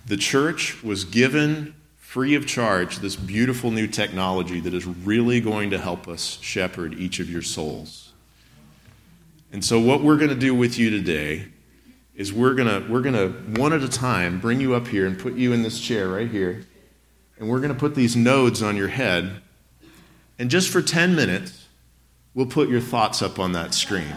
the 0.05 0.17
church 0.17 0.83
was 0.83 1.03
given 1.03 1.73
free 1.97 2.35
of 2.35 2.45
charge 2.45 2.99
this 2.99 3.15
beautiful 3.15 3.71
new 3.71 3.87
technology 3.87 4.59
that 4.59 4.75
is 4.75 4.85
really 4.85 5.41
going 5.41 5.71
to 5.71 5.79
help 5.79 6.07
us 6.07 6.37
shepherd 6.41 6.93
each 6.93 7.19
of 7.19 7.27
your 7.27 7.41
souls? 7.41 8.08
And 9.51 9.63
so, 9.63 9.79
what 9.79 10.03
we're 10.03 10.17
going 10.17 10.29
to 10.29 10.35
do 10.35 10.53
with 10.53 10.77
you 10.77 10.89
today 10.89 11.47
is 12.15 12.31
we're 12.33 12.53
going 12.53 12.67
to, 12.67 12.91
we're 12.91 13.01
going 13.01 13.15
to, 13.15 13.29
one 13.59 13.73
at 13.73 13.81
a 13.81 13.89
time, 13.89 14.39
bring 14.39 14.61
you 14.61 14.75
up 14.75 14.87
here 14.87 15.05
and 15.07 15.17
put 15.17 15.35
you 15.35 15.53
in 15.53 15.63
this 15.63 15.79
chair 15.79 16.07
right 16.07 16.29
here. 16.29 16.65
And 17.39 17.47
we're 17.49 17.59
going 17.59 17.73
to 17.73 17.79
put 17.79 17.95
these 17.95 18.15
nodes 18.15 18.61
on 18.61 18.75
your 18.75 18.89
head. 18.89 19.41
And 20.37 20.49
just 20.49 20.69
for 20.69 20.81
10 20.81 21.15
minutes, 21.15 21.59
We'll 22.33 22.45
put 22.45 22.69
your 22.69 22.81
thoughts 22.81 23.21
up 23.21 23.39
on 23.39 23.53
that 23.53 23.73
screen. 23.73 24.13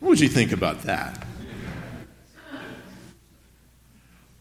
What 0.00 0.08
would 0.08 0.20
you 0.20 0.28
think 0.28 0.52
about 0.52 0.82
that? 0.82 1.26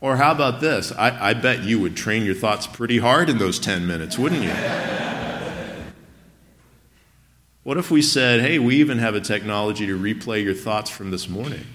Or 0.01 0.15
how 0.15 0.31
about 0.31 0.61
this? 0.61 0.93
I, 0.93 1.29
I, 1.29 1.33
bet 1.33 1.63
you 1.63 1.79
would 1.81 1.97
train 1.97 2.23
your 2.23 2.33
thoughts 2.33 2.65
pretty 2.67 2.99
hard 2.99 3.29
in 3.29 3.37
those 3.37 3.59
10 3.59 3.85
minutes, 3.85 4.17
wouldn't 4.17 4.41
you? 4.41 4.49
What 7.63 7.77
if 7.77 7.91
we 7.91 8.01
said, 8.01 8.41
hey, 8.41 8.59
we 8.59 8.77
even 8.77 8.99
have 8.99 9.15
a 9.15 9.21
technology 9.21 9.85
to 9.85 9.97
replay 9.97 10.43
your 10.43 10.53
thoughts 10.53 10.89
from 10.89 11.11
this 11.11 11.27
morning 11.27 11.65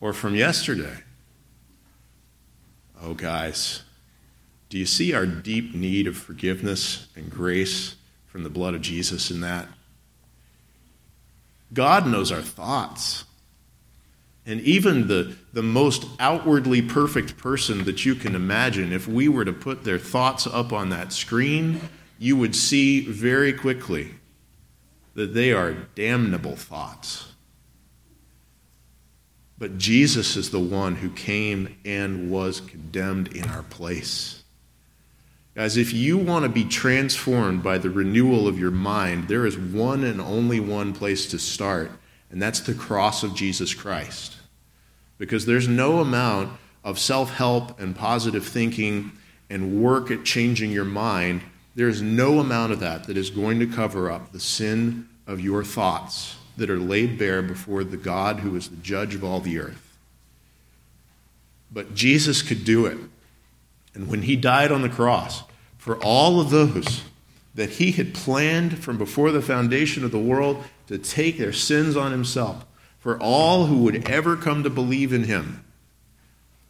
or 0.00 0.12
from 0.12 0.34
yesterday? 0.34 0.98
Oh, 3.02 3.14
guys, 3.14 3.82
do 4.68 4.78
you 4.78 4.86
see 4.86 5.12
our 5.12 5.26
deep 5.26 5.74
need 5.74 6.06
of 6.06 6.16
forgiveness 6.16 7.08
and 7.16 7.30
grace 7.30 7.96
from 8.26 8.42
the 8.42 8.50
blood 8.50 8.74
of 8.74 8.80
Jesus 8.80 9.30
in 9.30 9.40
that? 9.40 9.68
God 11.72 12.06
knows 12.06 12.32
our 12.32 12.42
thoughts. 12.42 13.24
And 14.46 14.60
even 14.60 15.08
the, 15.08 15.36
the 15.52 15.62
most 15.62 16.06
outwardly 16.20 16.80
perfect 16.80 17.36
person 17.36 17.84
that 17.84 18.04
you 18.04 18.14
can 18.14 18.36
imagine, 18.36 18.92
if 18.92 19.08
we 19.08 19.28
were 19.28 19.44
to 19.44 19.52
put 19.52 19.82
their 19.82 19.98
thoughts 19.98 20.46
up 20.46 20.72
on 20.72 20.90
that 20.90 21.12
screen, 21.12 21.80
you 22.18 22.36
would 22.36 22.54
see 22.54 23.00
very 23.00 23.52
quickly 23.52 24.14
that 25.14 25.34
they 25.34 25.52
are 25.52 25.72
damnable 25.94 26.56
thoughts. 26.56 27.32
But 29.58 29.78
Jesus 29.78 30.36
is 30.36 30.50
the 30.50 30.60
one 30.60 30.96
who 30.96 31.08
came 31.10 31.76
and 31.84 32.30
was 32.30 32.60
condemned 32.60 33.28
in 33.28 33.48
our 33.48 33.62
place. 33.62 34.42
Guys, 35.54 35.78
if 35.78 35.94
you 35.94 36.18
want 36.18 36.42
to 36.42 36.50
be 36.50 36.64
transformed 36.64 37.62
by 37.62 37.78
the 37.78 37.88
renewal 37.88 38.46
of 38.46 38.58
your 38.58 38.70
mind, 38.70 39.28
there 39.28 39.46
is 39.46 39.56
one 39.56 40.04
and 40.04 40.20
only 40.20 40.60
one 40.60 40.92
place 40.92 41.24
to 41.30 41.38
start, 41.38 41.90
and 42.30 42.42
that's 42.42 42.60
the 42.60 42.74
cross 42.74 43.22
of 43.22 43.34
Jesus 43.34 43.72
Christ. 43.72 44.36
Because 45.16 45.46
there's 45.46 45.66
no 45.66 46.00
amount 46.00 46.52
of 46.84 46.98
self 46.98 47.30
help 47.30 47.80
and 47.80 47.96
positive 47.96 48.46
thinking 48.46 49.12
and 49.48 49.82
work 49.82 50.10
at 50.10 50.26
changing 50.26 50.72
your 50.72 50.84
mind, 50.84 51.40
there's 51.76 52.02
no 52.02 52.40
amount 52.40 52.72
of 52.72 52.80
that 52.80 53.04
that 53.04 53.16
is 53.16 53.30
going 53.30 53.60
to 53.60 53.66
cover 53.66 54.10
up 54.10 54.32
the 54.32 54.40
sin 54.40 55.08
of 55.26 55.40
your 55.40 55.62
thoughts 55.62 56.36
that 56.56 56.70
are 56.70 56.78
laid 56.78 57.18
bare 57.18 57.42
before 57.42 57.84
the 57.84 57.98
God 57.98 58.40
who 58.40 58.56
is 58.56 58.68
the 58.68 58.76
judge 58.76 59.14
of 59.14 59.22
all 59.22 59.40
the 59.40 59.58
earth. 59.58 59.98
But 61.70 61.94
Jesus 61.94 62.42
could 62.42 62.64
do 62.64 62.86
it. 62.86 62.96
And 63.94 64.08
when 64.08 64.22
he 64.22 64.36
died 64.36 64.72
on 64.72 64.82
the 64.82 64.88
cross, 64.88 65.42
for 65.76 66.02
all 66.02 66.40
of 66.40 66.50
those 66.50 67.02
that 67.54 67.70
he 67.70 67.92
had 67.92 68.14
planned 68.14 68.82
from 68.82 68.98
before 68.98 69.30
the 69.30 69.42
foundation 69.42 70.02
of 70.02 70.10
the 70.10 70.18
world 70.18 70.64
to 70.88 70.98
take 70.98 71.38
their 71.38 71.52
sins 71.52 71.96
on 71.96 72.10
himself, 72.10 72.64
for 72.98 73.18
all 73.20 73.66
who 73.66 73.82
would 73.82 74.08
ever 74.08 74.36
come 74.36 74.62
to 74.62 74.70
believe 74.70 75.12
in 75.12 75.24
him, 75.24 75.62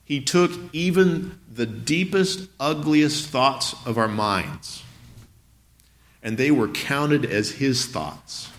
he 0.05 0.21
took 0.21 0.53
even 0.73 1.39
the 1.53 1.67
deepest, 1.67 2.49
ugliest 2.61 3.29
thoughts 3.29 3.75
of 3.85 3.99
our 3.99 4.09
minds, 4.09 4.83
and 6.27 6.37
they 6.37 6.51
were 6.51 6.67
counted 6.67 7.25
as 7.25 7.53
his 7.53 7.87
thoughts. 7.87 8.51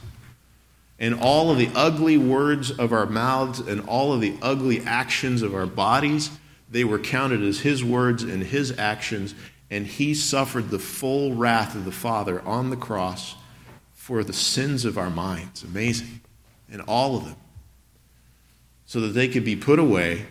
And 0.99 1.13
all 1.13 1.51
of 1.51 1.57
the 1.57 1.69
ugly 1.75 2.17
words 2.17 2.71
of 2.71 2.93
our 2.93 3.05
mouths 3.05 3.59
and 3.59 3.81
all 3.89 4.13
of 4.13 4.21
the 4.21 4.37
ugly 4.41 4.79
actions 4.85 5.41
of 5.41 5.53
our 5.53 5.65
bodies 5.65 6.29
they 6.69 6.85
were 6.85 6.97
counted 6.97 7.43
as 7.43 7.59
his 7.59 7.83
words 7.83 8.23
and 8.23 8.41
his 8.43 8.77
actions, 8.77 9.35
and 9.69 9.85
he 9.85 10.13
suffered 10.13 10.69
the 10.69 10.79
full 10.79 11.33
wrath 11.33 11.75
of 11.75 11.83
the 11.83 11.91
Father 11.91 12.41
on 12.41 12.69
the 12.69 12.77
cross 12.77 13.35
for 13.93 14.23
the 14.23 14.33
sins 14.33 14.85
of 14.85 14.97
our 14.97 15.09
minds. 15.09 15.63
Amazing. 15.63 16.21
And 16.71 16.81
all 16.87 17.17
of 17.17 17.25
them. 17.25 17.35
So 18.85 19.01
that 19.01 19.09
they 19.09 19.27
could 19.27 19.45
be 19.45 19.57
put 19.57 19.79
away, 19.79 20.27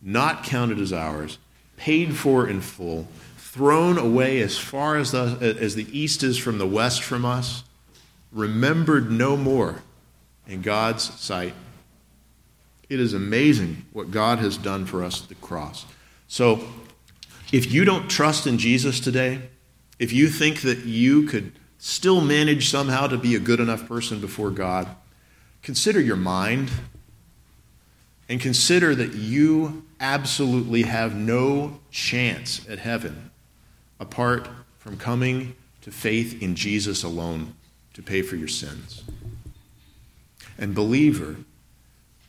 not 0.00 0.42
counted 0.42 0.78
as 0.78 0.92
ours, 0.92 1.38
paid 1.76 2.16
for 2.16 2.48
in 2.48 2.62
full, 2.62 3.08
thrown 3.50 3.98
away 3.98 4.40
as 4.40 4.58
far 4.58 4.96
as 4.96 5.12
the, 5.12 5.56
as 5.60 5.74
the 5.74 5.86
east 5.98 6.22
is 6.22 6.38
from 6.38 6.58
the 6.58 6.66
west 6.66 7.02
from 7.02 7.24
us, 7.24 7.64
remembered 8.32 9.10
no 9.10 9.36
more 9.36 9.82
in 10.46 10.62
God's 10.62 11.02
sight 11.20 11.54
it 12.88 13.00
is 13.00 13.12
amazing 13.12 13.84
what 13.92 14.10
God 14.10 14.38
has 14.38 14.56
done 14.56 14.86
for 14.86 15.04
us 15.04 15.22
at 15.22 15.28
the 15.28 15.34
cross. 15.36 15.84
So, 16.26 16.66
if 17.52 17.72
you 17.72 17.84
don't 17.84 18.08
trust 18.08 18.46
in 18.46 18.58
Jesus 18.58 19.00
today, 19.00 19.48
if 19.98 20.12
you 20.12 20.28
think 20.28 20.62
that 20.62 20.84
you 20.84 21.24
could 21.24 21.52
still 21.78 22.20
manage 22.20 22.68
somehow 22.68 23.06
to 23.06 23.16
be 23.16 23.34
a 23.34 23.38
good 23.38 23.60
enough 23.60 23.86
person 23.86 24.20
before 24.20 24.50
God, 24.50 24.88
consider 25.62 26.00
your 26.00 26.16
mind 26.16 26.70
and 28.28 28.40
consider 28.40 28.94
that 28.94 29.14
you 29.14 29.84
absolutely 30.00 30.82
have 30.82 31.14
no 31.14 31.80
chance 31.90 32.66
at 32.68 32.78
heaven 32.78 33.27
apart 34.00 34.48
from 34.78 34.96
coming 34.96 35.54
to 35.82 35.90
faith 35.90 36.42
in 36.42 36.54
Jesus 36.54 37.02
alone 37.02 37.54
to 37.94 38.02
pay 38.02 38.22
for 38.22 38.36
your 38.36 38.48
sins. 38.48 39.02
And, 40.58 40.74
believer, 40.74 41.36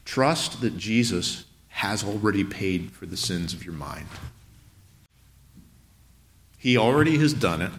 trust 0.05 0.61
that 0.61 0.77
Jesus 0.77 1.45
has 1.69 2.03
already 2.03 2.43
paid 2.43 2.91
for 2.91 3.05
the 3.05 3.17
sins 3.17 3.53
of 3.53 3.63
your 3.63 3.73
mind. 3.73 4.07
He 6.57 6.77
already 6.77 7.17
has 7.19 7.33
done 7.33 7.61
it. 7.61 7.71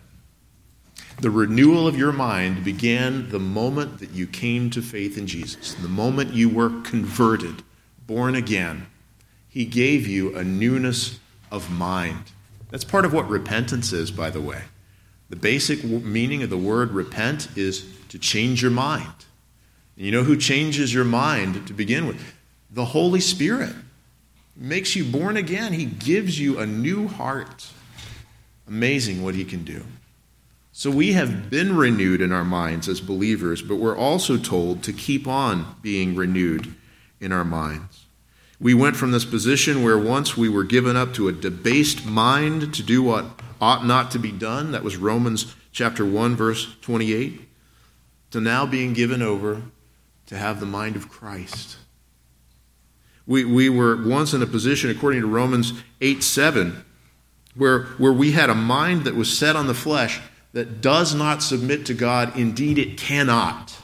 The 1.21 1.31
renewal 1.31 1.87
of 1.87 1.99
your 1.99 2.13
mind 2.13 2.65
began 2.65 3.29
the 3.29 3.39
moment 3.39 3.99
that 3.99 4.11
you 4.11 4.27
came 4.27 4.71
to 4.71 4.81
faith 4.81 5.19
in 5.19 5.27
Jesus, 5.27 5.75
the 5.75 5.89
moment 5.89 6.33
you 6.33 6.49
were 6.49 6.81
converted, 6.81 7.63
born 8.07 8.35
again. 8.35 8.87
He 9.49 9.67
gave 9.67 10.07
you 10.07 10.35
a 10.35 10.43
newness 10.43 11.19
of 11.51 11.71
mind. 11.71 12.25
That's 12.71 12.85
part 12.85 13.05
of 13.05 13.13
what 13.13 13.29
repentance 13.29 13.93
is, 13.93 14.11
by 14.11 14.31
the 14.31 14.41
way. 14.41 14.63
The 15.29 15.37
basic 15.37 15.85
meaning 15.85 16.43
of 16.43 16.51
the 16.51 16.59
word 16.59 16.91
repent 16.91 17.57
is 17.57 17.87
to 18.09 18.19
change 18.19 18.63
your 18.63 18.71
mind. 18.71 19.07
And 19.97 20.07
you 20.07 20.13
know 20.13 20.25
who 20.25 20.37
changes 20.37 20.93
your 20.93 21.05
mind 21.05 21.67
to 21.67 21.73
begin 21.73 22.07
with? 22.07 22.35
The 22.71 22.87
Holy 22.87 23.21
Spirit. 23.21 23.75
Makes 24.57 24.95
you 24.95 25.05
born 25.05 25.37
again. 25.37 25.73
He 25.73 25.87
gives 25.87 26.39
you 26.39 26.59
a 26.59 26.67
new 26.67 27.09
heart. 27.09 27.71
Amazing 28.69 29.23
what 29.23 29.35
He 29.35 29.45
can 29.45 29.65
do. 29.65 29.85
So 30.73 30.91
we 30.91 31.13
have 31.13 31.51
been 31.51 31.77
renewed 31.77 32.21
in 32.21 32.33
our 32.33 32.45
minds 32.45 32.89
as 32.89 33.01
believers, 33.01 33.63
but 33.63 33.77
we're 33.77 33.97
also 33.97 34.37
told 34.37 34.83
to 34.85 34.93
keep 34.93 35.27
on 35.27 35.77
being 35.83 36.15
renewed 36.15 36.75
in 37.21 37.33
our 37.33 37.45
minds. 37.45 38.07
We 38.61 38.75
went 38.75 38.97
from 38.97 39.11
this 39.11 39.25
position 39.25 39.83
where 39.83 39.99
once 39.99 40.37
we 40.37 40.51
were 40.51 40.65
given 40.65 40.95
up 40.95 41.15
to 41.15 41.29
a 41.29 41.33
debased 41.33 42.05
mind 42.05 42.75
to 42.75 42.83
do 42.83 43.03
what 43.03 43.25
ought 43.59 43.87
not 43.87 44.11
to 44.11 44.19
be 44.19 44.33
done, 44.33 44.73
that 44.73 44.85
was 44.85 44.99
Romans 44.99 45.55
chapter 45.73 46.05
1 46.05 46.37
verse 46.37 46.77
28, 46.83 47.49
to 48.33 48.41
now 48.41 48.67
being 48.67 48.93
given 48.93 49.23
over 49.23 49.63
to 50.27 50.37
have 50.37 50.61
the 50.61 50.67
mind 50.67 50.95
of 50.95 51.09
Christ. 51.09 51.79
We, 53.27 53.45
we 53.45 53.71
were 53.71 54.07
once 54.07 54.35
in 54.35 54.43
a 54.43 54.47
position, 54.47 54.91
according 54.91 55.23
to 55.23 55.27
Romans 55.27 55.73
8 56.03 56.23
7, 56.23 56.85
where, 57.55 57.85
where 57.85 58.13
we 58.13 58.33
had 58.33 58.51
a 58.51 58.55
mind 58.55 59.05
that 59.05 59.15
was 59.15 59.37
set 59.37 59.57
on 59.57 59.69
the 59.69 59.75
flesh 59.75 60.21
that 60.53 60.83
does 60.83 61.15
not 61.15 61.43
submit 61.43 61.87
to 61.87 61.95
God, 61.95 62.37
indeed 62.37 62.77
it 62.79 62.99
cannot. 62.99 63.77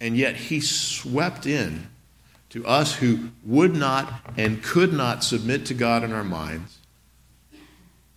And 0.00 0.16
yet 0.16 0.36
he 0.36 0.60
swept 0.60 1.46
in 1.46 1.86
to 2.50 2.66
us 2.66 2.96
who 2.96 3.30
would 3.44 3.74
not 3.74 4.12
and 4.36 4.62
could 4.62 4.92
not 4.92 5.24
submit 5.24 5.64
to 5.66 5.74
God 5.74 6.04
in 6.04 6.12
our 6.12 6.24
minds 6.24 6.78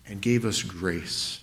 and 0.06 0.20
gave 0.20 0.44
us 0.44 0.62
grace 0.62 1.40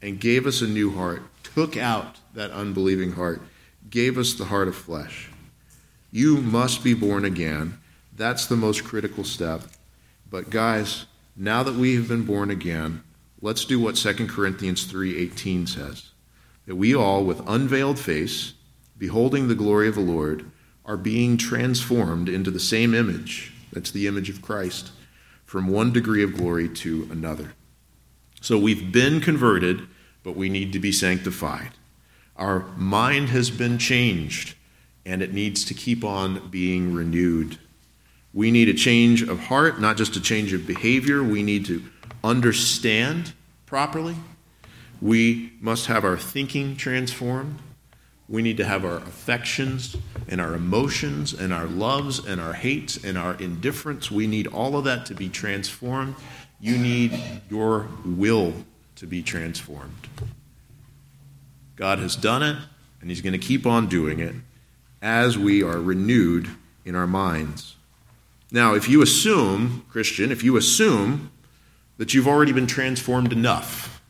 and 0.00 0.20
gave 0.20 0.46
us 0.46 0.60
a 0.60 0.66
new 0.66 0.94
heart, 0.94 1.22
took 1.42 1.76
out 1.76 2.18
that 2.34 2.50
unbelieving 2.50 3.12
heart, 3.12 3.40
gave 3.88 4.18
us 4.18 4.34
the 4.34 4.46
heart 4.46 4.68
of 4.68 4.76
flesh. 4.76 5.30
You 6.10 6.40
must 6.40 6.84
be 6.84 6.94
born 6.94 7.24
again. 7.24 7.78
That's 8.14 8.46
the 8.46 8.56
most 8.56 8.84
critical 8.84 9.24
step. 9.24 9.62
But 10.30 10.50
guys, 10.50 11.06
now 11.36 11.62
that 11.62 11.74
we 11.74 11.94
have 11.96 12.08
been 12.08 12.24
born 12.24 12.50
again, 12.50 13.02
let's 13.40 13.64
do 13.64 13.80
what 13.80 13.96
2 13.96 14.28
Corinthians 14.28 14.84
3:18 14.84 15.66
says. 15.66 16.10
That 16.66 16.76
we 16.76 16.94
all 16.94 17.24
with 17.24 17.40
unveiled 17.46 17.98
face, 17.98 18.52
beholding 18.98 19.48
the 19.48 19.54
glory 19.54 19.88
of 19.88 19.94
the 19.94 20.00
Lord, 20.00 20.44
are 20.84 20.96
being 20.96 21.36
transformed 21.36 22.28
into 22.28 22.50
the 22.50 22.60
same 22.60 22.94
image, 22.94 23.52
that's 23.72 23.90
the 23.90 24.06
image 24.06 24.28
of 24.28 24.42
Christ, 24.42 24.90
from 25.44 25.68
one 25.68 25.92
degree 25.92 26.22
of 26.22 26.36
glory 26.36 26.68
to 26.68 27.08
another. 27.10 27.54
So 28.40 28.58
we've 28.58 28.90
been 28.90 29.20
converted, 29.20 29.86
but 30.22 30.36
we 30.36 30.48
need 30.48 30.72
to 30.72 30.78
be 30.78 30.92
sanctified. 30.92 31.70
Our 32.36 32.60
mind 32.76 33.28
has 33.28 33.50
been 33.50 33.78
changed, 33.78 34.56
and 35.06 35.22
it 35.22 35.32
needs 35.32 35.64
to 35.66 35.74
keep 35.74 36.02
on 36.02 36.48
being 36.48 36.94
renewed. 36.94 37.58
We 38.34 38.50
need 38.50 38.68
a 38.68 38.74
change 38.74 39.22
of 39.22 39.38
heart, 39.38 39.80
not 39.80 39.96
just 39.96 40.16
a 40.16 40.20
change 40.20 40.52
of 40.52 40.66
behavior. 40.66 41.22
We 41.22 41.42
need 41.42 41.66
to 41.66 41.82
understand 42.24 43.34
properly. 43.66 44.16
We 45.00 45.52
must 45.60 45.86
have 45.86 46.04
our 46.04 46.16
thinking 46.16 46.76
transformed. 46.76 47.58
We 48.32 48.40
need 48.40 48.56
to 48.56 48.64
have 48.64 48.86
our 48.86 48.96
affections 48.96 49.94
and 50.26 50.40
our 50.40 50.54
emotions 50.54 51.34
and 51.34 51.52
our 51.52 51.66
loves 51.66 52.18
and 52.18 52.40
our 52.40 52.54
hates 52.54 52.96
and 53.04 53.18
our 53.18 53.34
indifference. 53.34 54.10
We 54.10 54.26
need 54.26 54.46
all 54.46 54.74
of 54.78 54.84
that 54.84 55.04
to 55.06 55.14
be 55.14 55.28
transformed. 55.28 56.14
You 56.58 56.78
need 56.78 57.12
your 57.50 57.88
will 58.06 58.54
to 58.96 59.06
be 59.06 59.22
transformed. 59.22 60.08
God 61.76 61.98
has 61.98 62.16
done 62.16 62.42
it, 62.42 62.56
and 63.02 63.10
He's 63.10 63.20
going 63.20 63.34
to 63.34 63.38
keep 63.38 63.66
on 63.66 63.86
doing 63.86 64.18
it 64.18 64.34
as 65.02 65.36
we 65.36 65.62
are 65.62 65.78
renewed 65.78 66.48
in 66.86 66.94
our 66.94 67.06
minds. 67.06 67.76
Now, 68.50 68.74
if 68.74 68.88
you 68.88 69.02
assume, 69.02 69.84
Christian, 69.90 70.32
if 70.32 70.42
you 70.42 70.56
assume 70.56 71.30
that 71.98 72.14
you've 72.14 72.28
already 72.28 72.52
been 72.52 72.66
transformed 72.66 73.30
enough, 73.30 74.01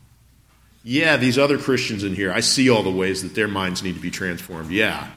yeah, 0.84 1.16
these 1.16 1.38
other 1.38 1.58
Christians 1.58 2.04
in 2.04 2.14
here, 2.14 2.32
I 2.32 2.40
see 2.40 2.68
all 2.68 2.82
the 2.82 2.90
ways 2.90 3.22
that 3.22 3.34
their 3.34 3.48
minds 3.48 3.82
need 3.82 3.94
to 3.94 4.00
be 4.00 4.10
transformed. 4.10 4.70
Yeah. 4.70 5.08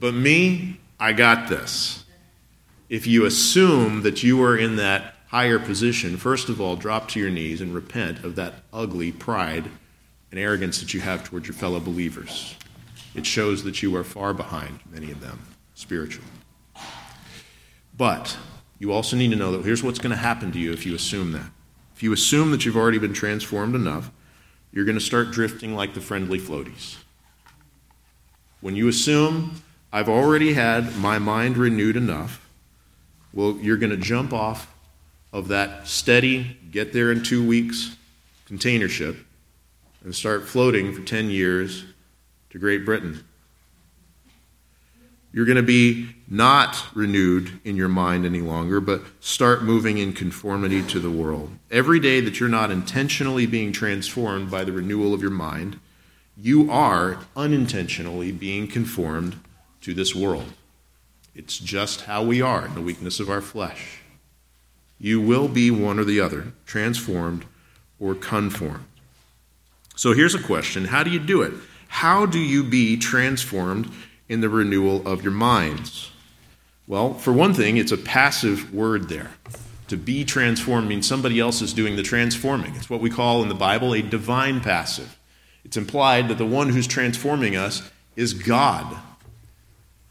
But 0.00 0.14
me, 0.14 0.80
I 1.00 1.12
got 1.12 1.48
this. 1.48 2.04
If 2.88 3.06
you 3.06 3.24
assume 3.24 4.02
that 4.02 4.22
you 4.22 4.42
are 4.42 4.56
in 4.56 4.76
that 4.76 5.14
higher 5.28 5.58
position, 5.58 6.18
first 6.18 6.50
of 6.50 6.60
all, 6.60 6.76
drop 6.76 7.08
to 7.08 7.20
your 7.20 7.30
knees 7.30 7.60
and 7.62 7.74
repent 7.74 8.22
of 8.22 8.36
that 8.36 8.54
ugly 8.72 9.12
pride 9.12 9.64
and 10.30 10.38
arrogance 10.38 10.80
that 10.80 10.92
you 10.92 11.00
have 11.00 11.24
towards 11.24 11.46
your 11.46 11.54
fellow 11.54 11.80
believers. 11.80 12.54
It 13.14 13.24
shows 13.24 13.64
that 13.64 13.82
you 13.82 13.96
are 13.96 14.04
far 14.04 14.34
behind 14.34 14.80
many 14.90 15.10
of 15.10 15.20
them 15.20 15.40
spiritually. 15.74 16.28
But 17.96 18.36
you 18.78 18.92
also 18.92 19.16
need 19.16 19.30
to 19.30 19.36
know 19.36 19.52
that 19.52 19.64
here's 19.64 19.82
what's 19.82 19.98
going 19.98 20.10
to 20.10 20.16
happen 20.16 20.52
to 20.52 20.58
you 20.58 20.72
if 20.72 20.84
you 20.84 20.94
assume 20.94 21.32
that. 21.32 21.50
If 21.94 22.02
you 22.02 22.12
assume 22.12 22.50
that 22.50 22.64
you've 22.64 22.76
already 22.76 22.98
been 22.98 23.12
transformed 23.12 23.74
enough, 23.74 24.10
you're 24.72 24.84
going 24.84 24.98
to 24.98 25.04
start 25.04 25.30
drifting 25.30 25.74
like 25.74 25.94
the 25.94 26.00
friendly 26.00 26.38
floaties. 26.38 26.96
When 28.60 28.76
you 28.76 28.88
assume, 28.88 29.62
I've 29.92 30.08
already 30.08 30.54
had 30.54 30.96
my 30.96 31.18
mind 31.18 31.56
renewed 31.56 31.96
enough, 31.96 32.48
well, 33.32 33.56
you're 33.60 33.76
going 33.76 33.90
to 33.90 33.96
jump 33.96 34.32
off 34.32 34.72
of 35.32 35.48
that 35.48 35.86
steady, 35.86 36.56
get 36.70 36.92
there 36.92 37.10
in 37.10 37.22
two 37.22 37.46
weeks 37.46 37.96
container 38.46 38.88
ship 38.88 39.16
and 40.04 40.14
start 40.14 40.46
floating 40.46 40.92
for 40.92 41.02
10 41.02 41.30
years 41.30 41.84
to 42.50 42.58
Great 42.58 42.84
Britain 42.84 43.24
you're 45.32 45.46
going 45.46 45.56
to 45.56 45.62
be 45.62 46.14
not 46.28 46.86
renewed 46.94 47.60
in 47.64 47.76
your 47.76 47.88
mind 47.88 48.26
any 48.26 48.40
longer, 48.40 48.80
but 48.80 49.02
start 49.20 49.62
moving 49.62 49.98
in 49.98 50.12
conformity 50.12 50.82
to 50.82 51.00
the 51.00 51.10
world. 51.10 51.50
Every 51.70 52.00
day 52.00 52.20
that 52.20 52.38
you're 52.38 52.48
not 52.48 52.70
intentionally 52.70 53.46
being 53.46 53.72
transformed 53.72 54.50
by 54.50 54.64
the 54.64 54.72
renewal 54.72 55.14
of 55.14 55.22
your 55.22 55.30
mind, 55.30 55.80
you 56.36 56.70
are 56.70 57.18
unintentionally 57.36 58.32
being 58.32 58.66
conformed 58.66 59.36
to 59.82 59.94
this 59.94 60.14
world. 60.14 60.52
It's 61.34 61.58
just 61.58 62.02
how 62.02 62.22
we 62.22 62.42
are 62.42 62.66
in 62.66 62.74
the 62.74 62.82
weakness 62.82 63.18
of 63.18 63.30
our 63.30 63.40
flesh. 63.40 64.00
You 64.98 65.20
will 65.20 65.48
be 65.48 65.70
one 65.70 65.98
or 65.98 66.04
the 66.04 66.20
other, 66.20 66.52
transformed 66.66 67.44
or 67.98 68.14
conformed. 68.14 68.84
So 69.96 70.12
here's 70.12 70.34
a 70.34 70.42
question 70.42 70.86
How 70.86 71.02
do 71.02 71.10
you 71.10 71.18
do 71.18 71.42
it? 71.42 71.54
How 71.88 72.26
do 72.26 72.38
you 72.38 72.64
be 72.64 72.96
transformed 72.96 73.90
in 74.28 74.40
the 74.40 74.48
renewal 74.48 75.06
of 75.06 75.22
your 75.22 75.32
minds? 75.32 76.10
Well, 76.86 77.14
for 77.14 77.32
one 77.32 77.54
thing, 77.54 77.76
it's 77.76 77.92
a 77.92 77.96
passive 77.96 78.74
word 78.74 79.08
there. 79.08 79.32
To 79.88 79.96
be 79.96 80.24
transformed 80.24 80.88
means 80.88 81.06
somebody 81.06 81.38
else 81.38 81.60
is 81.60 81.72
doing 81.72 81.96
the 81.96 82.02
transforming. 82.02 82.74
It's 82.76 82.90
what 82.90 83.00
we 83.00 83.10
call 83.10 83.42
in 83.42 83.48
the 83.48 83.54
Bible 83.54 83.94
a 83.94 84.02
divine 84.02 84.60
passive. 84.60 85.18
It's 85.64 85.76
implied 85.76 86.28
that 86.28 86.38
the 86.38 86.46
one 86.46 86.70
who's 86.70 86.86
transforming 86.86 87.56
us 87.56 87.88
is 88.16 88.34
God. 88.34 88.96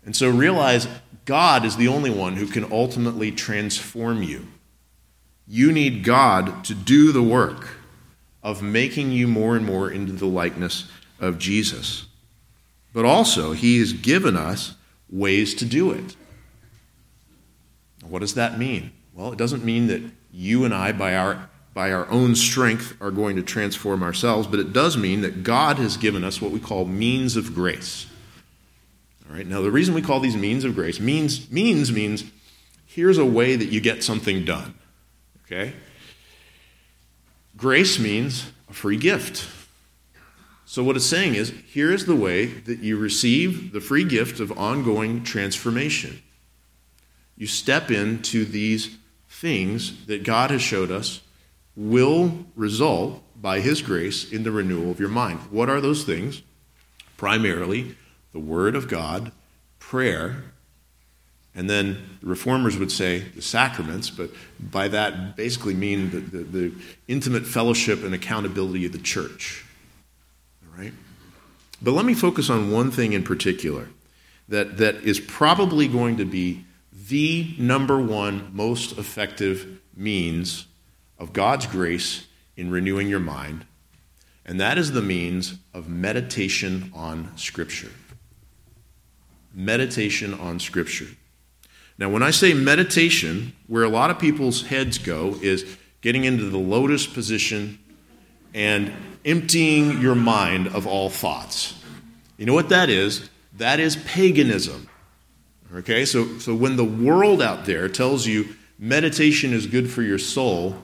And 0.06 0.15
so 0.15 0.30
realize 0.30 0.88
God 1.26 1.65
is 1.65 1.78
the 1.78 1.88
only 1.88 2.10
one 2.10 2.36
who 2.36 2.47
can 2.47 2.71
ultimately 2.71 3.32
transform 3.32 4.24
you. 4.24 4.47
You 5.47 5.71
need 5.71 6.04
God 6.04 6.63
to 6.65 6.74
do 6.74 7.12
the 7.12 7.21
work 7.21 7.69
of 8.43 8.62
making 8.62 9.12
you 9.12 9.28
more 9.28 9.56
and 9.56 9.65
more 9.65 9.91
into 9.91 10.13
the 10.13 10.26
likeness 10.26 10.89
of 11.19 11.38
Jesus. 11.38 12.06
But 12.93 13.06
also, 13.06 13.54
He 13.54 13.80
has 13.80 13.93
given 13.93 14.36
us 14.36 14.75
ways 15.10 15.54
to 15.56 15.65
do 15.65 15.91
it. 15.91 16.15
What 18.08 18.19
does 18.19 18.34
that 18.36 18.58
mean? 18.58 18.91
Well, 19.13 19.32
it 19.32 19.38
doesn't 19.38 19.63
mean 19.63 19.88
that 19.88 20.01
you 20.32 20.65
and 20.65 20.73
I, 20.73 20.91
by 20.91 21.15
our, 21.15 21.49
by 21.73 21.91
our 21.91 22.10
own 22.10 22.36
strength, 22.36 22.95
are 23.01 23.12
going 23.12 23.36
to 23.36 23.43
transform 23.43 24.04
ourselves, 24.04 24.47
but 24.47 24.60
it 24.60 24.73
does 24.73 24.97
mean 24.97 25.21
that 25.21 25.43
God 25.43 25.77
has 25.77 25.97
given 25.97 26.23
us 26.23 26.41
what 26.41 26.51
we 26.51 26.60
call 26.60 26.86
means 26.86 27.36
of 27.36 27.54
grace. 27.54 28.08
All 29.30 29.36
right, 29.36 29.47
now 29.47 29.62
the 29.62 29.71
reason 29.71 29.93
we 29.93 30.01
call 30.01 30.19
these 30.19 30.36
means 30.36 30.63
of 30.63 30.75
grace 30.75 30.99
means 30.99 31.49
means 31.51 31.91
means 31.91 32.25
here's 32.86 33.17
a 33.17 33.25
way 33.25 33.56
that 33.56 33.67
you 33.67 33.80
get 33.80 34.04
something 34.04 34.43
done. 34.43 34.73
Okay? 35.45 35.73
Grace 37.56 37.99
means 37.99 38.51
a 38.69 38.73
free 38.73 38.97
gift. 38.97 39.47
So, 40.71 40.86
what 40.86 40.95
it's 40.95 41.05
saying 41.05 41.36
is 41.36 41.51
here 41.67 41.91
is 41.91 42.05
the 42.05 42.15
way 42.15 42.45
that 42.45 42.79
you 42.79 42.95
receive 42.95 43.73
the 43.73 43.81
free 43.81 44.05
gift 44.05 44.39
of 44.39 44.57
ongoing 44.57 45.21
transformation. 45.21 46.21
You 47.36 47.45
step 47.45 47.91
into 47.91 48.45
these 48.45 48.95
things 49.27 50.05
that 50.05 50.23
God 50.23 50.49
has 50.49 50.62
showed 50.62 50.89
us 50.89 51.19
will 51.75 52.45
result 52.55 53.21
by 53.36 53.60
His 53.60 53.81
grace 53.81 54.31
in 54.31 54.43
the 54.43 54.51
renewal 54.51 54.91
of 54.91 54.99
your 55.01 55.10
mind. 55.10 55.39
What 55.51 55.69
are 55.69 55.81
those 55.81 56.05
things? 56.05 56.41
Primarily, 57.17 57.97
the 58.31 58.39
Word 58.39 58.73
of 58.73 58.88
God, 58.88 59.34
prayer, 59.77 60.41
and 61.53 61.69
then 61.69 62.17
the 62.21 62.27
reformers 62.27 62.77
would 62.77 62.93
say 62.93 63.19
the 63.36 63.41
sacraments, 63.41 64.10
but 64.10 64.29
by 64.57 64.88
that 64.88 65.36
basically 65.36 65.73
mean 65.73 66.12
the, 66.12 66.19
the, 66.21 66.43
the 66.43 66.73
intimate 67.10 67.45
fellowship 67.45 68.05
and 68.05 68.13
accountability 68.15 68.86
of 68.86 68.93
the 68.93 68.99
church 68.99 69.65
right? 70.77 70.93
But 71.81 71.91
let 71.91 72.05
me 72.05 72.13
focus 72.13 72.49
on 72.49 72.71
one 72.71 72.91
thing 72.91 73.13
in 73.13 73.23
particular 73.23 73.89
that, 74.49 74.77
that 74.77 74.95
is 74.95 75.19
probably 75.19 75.88
going 75.88 76.17
to 76.17 76.25
be 76.25 76.65
the 76.91 77.55
number 77.57 77.99
one 77.99 78.49
most 78.53 78.97
effective 78.97 79.79
means 79.95 80.67
of 81.17 81.34
God's 81.34 81.65
grace 81.65 82.27
in 82.55 82.71
renewing 82.71 83.07
your 83.07 83.19
mind, 83.19 83.65
and 84.45 84.60
that 84.60 84.77
is 84.77 84.91
the 84.91 85.01
means 85.01 85.55
of 85.73 85.88
meditation 85.88 86.91
on 86.93 87.36
Scripture. 87.38 87.91
Meditation 89.53 90.34
on 90.34 90.60
Scripture. 90.60 91.07
Now, 91.97 92.10
when 92.10 92.23
I 92.23 92.31
say 92.31 92.53
meditation, 92.53 93.53
where 93.67 93.84
a 93.84 93.89
lot 93.89 94.10
of 94.10 94.19
people's 94.19 94.67
heads 94.67 94.97
go 94.97 95.38
is 95.41 95.77
getting 96.01 96.23
into 96.23 96.49
the 96.49 96.57
lotus 96.57 97.05
position 97.05 97.79
and 98.53 98.91
emptying 99.25 100.01
your 100.01 100.15
mind 100.15 100.67
of 100.67 100.88
all 100.88 101.10
thoughts. 101.10 101.75
You 102.38 102.45
know 102.45 102.53
what 102.53 102.69
that 102.69 102.89
is? 102.89 103.29
That 103.57 103.79
is 103.79 103.95
paganism. 103.97 104.89
Okay, 105.73 106.05
so, 106.05 106.38
so 106.39 106.53
when 106.53 106.75
the 106.75 106.84
world 106.84 107.41
out 107.41 107.65
there 107.65 107.88
tells 107.88 108.27
you 108.27 108.55
meditation 108.77 109.53
is 109.53 109.67
good 109.67 109.89
for 109.89 110.01
your 110.01 110.17
soul, 110.17 110.75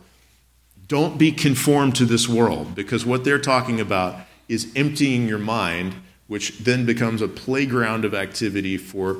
don't 0.87 1.17
be 1.17 1.31
conformed 1.31 1.95
to 1.95 2.05
this 2.05 2.29
world 2.29 2.73
because 2.73 3.05
what 3.05 3.23
they're 3.23 3.39
talking 3.39 3.81
about 3.81 4.15
is 4.47 4.71
emptying 4.75 5.27
your 5.27 5.39
mind, 5.39 5.95
which 6.27 6.57
then 6.59 6.85
becomes 6.85 7.21
a 7.21 7.27
playground 7.27 8.05
of 8.05 8.13
activity 8.13 8.77
for 8.77 9.17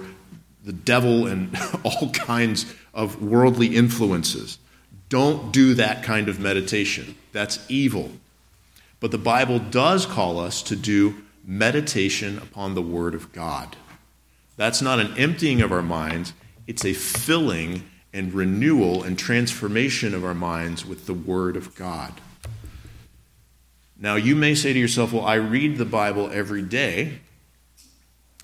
the 0.63 0.73
devil 0.73 1.27
and 1.27 1.58
all 1.84 2.10
kinds 2.12 2.73
of 2.93 3.21
worldly 3.21 3.75
influences. 3.75 4.60
Don't 5.10 5.51
do 5.51 5.73
that 5.73 6.03
kind 6.03 6.30
of 6.30 6.39
meditation. 6.39 7.15
That's 7.32 7.60
evil. 7.69 8.12
But 8.99 9.12
the 9.12 9.17
Bible 9.17 9.60
does 9.60 10.05
call 10.05 10.39
us 10.39 10.62
to 10.63 10.75
do 10.75 11.23
meditation 11.45 12.38
upon 12.39 12.75
the 12.75 12.81
Word 12.81 13.13
of 13.13 13.31
God. 13.31 13.75
That's 14.55 14.81
not 14.81 14.99
an 14.99 15.17
emptying 15.17 15.62
of 15.62 15.71
our 15.71 15.83
minds, 15.83 16.33
it's 16.65 16.83
a 16.83 16.93
filling 16.93 17.83
and 18.12 18.33
renewal 18.33 19.03
and 19.03 19.17
transformation 19.17 20.13
of 20.13 20.25
our 20.25 20.33
minds 20.33 20.86
with 20.86 21.05
the 21.05 21.13
Word 21.13 21.55
of 21.55 21.75
God. 21.75 22.13
Now, 23.99 24.15
you 24.15 24.36
may 24.36 24.55
say 24.55 24.73
to 24.73 24.79
yourself, 24.79 25.13
Well, 25.13 25.25
I 25.25 25.36
read 25.36 25.77
the 25.77 25.86
Bible 25.86 26.29
every 26.31 26.62
day, 26.62 27.19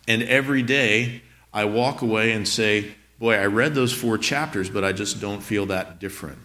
and 0.07 0.23
every 0.23 0.61
day 0.61 1.21
I 1.53 1.65
walk 1.65 2.01
away 2.01 2.31
and 2.31 2.47
say, 2.47 2.95
Boy, 3.19 3.35
I 3.35 3.45
read 3.45 3.75
those 3.75 3.93
four 3.93 4.17
chapters, 4.17 4.69
but 4.69 4.83
I 4.83 4.91
just 4.91 5.21
don't 5.21 5.41
feel 5.41 5.65
that 5.67 5.99
different. 5.99 6.39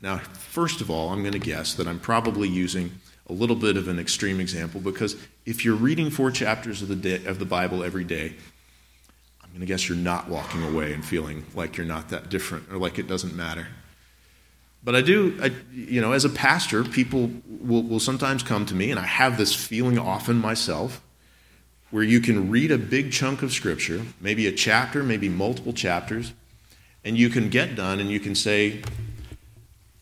Now, 0.00 0.18
first 0.18 0.80
of 0.80 0.90
all, 0.90 1.10
I'm 1.10 1.22
going 1.22 1.32
to 1.32 1.38
guess 1.38 1.74
that 1.74 1.86
I'm 1.86 2.00
probably 2.00 2.48
using 2.48 2.92
a 3.30 3.32
little 3.32 3.56
bit 3.56 3.76
of 3.76 3.86
an 3.86 3.98
extreme 3.98 4.40
example 4.40 4.80
because 4.80 5.16
if 5.46 5.64
you're 5.64 5.76
reading 5.76 6.10
four 6.10 6.32
chapters 6.32 6.82
of 6.82 6.88
the, 6.88 6.96
day, 6.96 7.24
of 7.26 7.38
the 7.38 7.44
Bible 7.44 7.84
every 7.84 8.02
day, 8.02 8.34
I'm 9.42 9.50
going 9.50 9.60
to 9.60 9.66
guess 9.66 9.88
you're 9.88 9.96
not 9.96 10.28
walking 10.28 10.64
away 10.64 10.92
and 10.92 11.04
feeling 11.04 11.46
like 11.54 11.76
you're 11.76 11.86
not 11.86 12.08
that 12.08 12.28
different 12.28 12.70
or 12.72 12.76
like 12.76 12.98
it 12.98 13.06
doesn't 13.06 13.34
matter. 13.34 13.68
But 14.82 14.96
I 14.96 15.02
do, 15.02 15.38
I, 15.40 15.52
you 15.72 16.00
know, 16.00 16.12
as 16.12 16.24
a 16.24 16.28
pastor, 16.28 16.82
people 16.82 17.30
will, 17.46 17.82
will 17.82 18.00
sometimes 18.00 18.42
come 18.42 18.64
to 18.66 18.74
me, 18.74 18.90
and 18.90 18.98
I 18.98 19.04
have 19.04 19.36
this 19.36 19.54
feeling 19.54 19.98
often 19.98 20.38
myself, 20.38 21.02
where 21.90 22.02
you 22.02 22.20
can 22.20 22.50
read 22.50 22.70
a 22.70 22.78
big 22.78 23.12
chunk 23.12 23.42
of 23.42 23.52
Scripture, 23.52 24.02
maybe 24.20 24.46
a 24.46 24.52
chapter, 24.52 25.02
maybe 25.02 25.28
multiple 25.28 25.74
chapters, 25.74 26.32
and 27.04 27.18
you 27.18 27.28
can 27.28 27.50
get 27.50 27.76
done 27.76 28.00
and 28.00 28.10
you 28.10 28.20
can 28.20 28.34
say, 28.34 28.80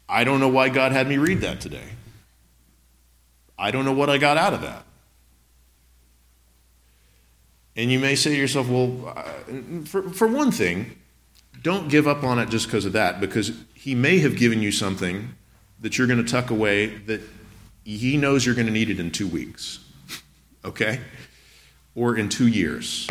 I 0.09 0.23
don't 0.23 0.39
know 0.39 0.49
why 0.49 0.69
God 0.69 0.93
had 0.93 1.09
me 1.09 1.17
read 1.19 1.41
that 1.41 1.61
today. 1.61 1.98
I 3.59 3.71
don't 3.71 3.85
know 3.85 3.93
what 3.93 4.09
I 4.09 4.19
got 4.19 4.37
out 4.37 4.55
of 4.55 4.61
that. 4.63 4.85
And 7.77 7.91
you 7.91 7.99
may 7.99 8.15
say 8.15 8.31
to 8.31 8.37
yourself, 8.37 8.69
well, 8.69 9.15
uh, 9.17 9.23
for, 9.85 10.11
for 10.11 10.27
one 10.27 10.51
thing, 10.51 10.97
don't 11.63 11.89
give 11.89 12.07
up 12.07 12.25
on 12.25 12.39
it 12.39 12.49
just 12.49 12.67
because 12.67 12.85
of 12.85 12.93
that, 12.93 13.21
because 13.21 13.53
he 13.75 13.95
may 13.95 14.19
have 14.19 14.37
given 14.37 14.63
you 14.63 14.73
something 14.73 15.35
that 15.81 15.97
you're 15.97 16.07
going 16.07 16.25
to 16.25 16.31
tuck 16.31 16.51
away 16.51 16.87
that 16.87 17.21
he 17.85 18.17
knows 18.17 18.45
you're 18.45 18.55
going 18.55 18.67
to 18.67 18.73
need 18.73 18.91
it 18.91 19.01
in 19.01 19.11
two 19.11 19.29
weeks, 19.29 19.79
okay? 20.65 21.01
Or 21.95 22.17
in 22.17 22.29
two 22.29 22.49
years. 22.49 23.09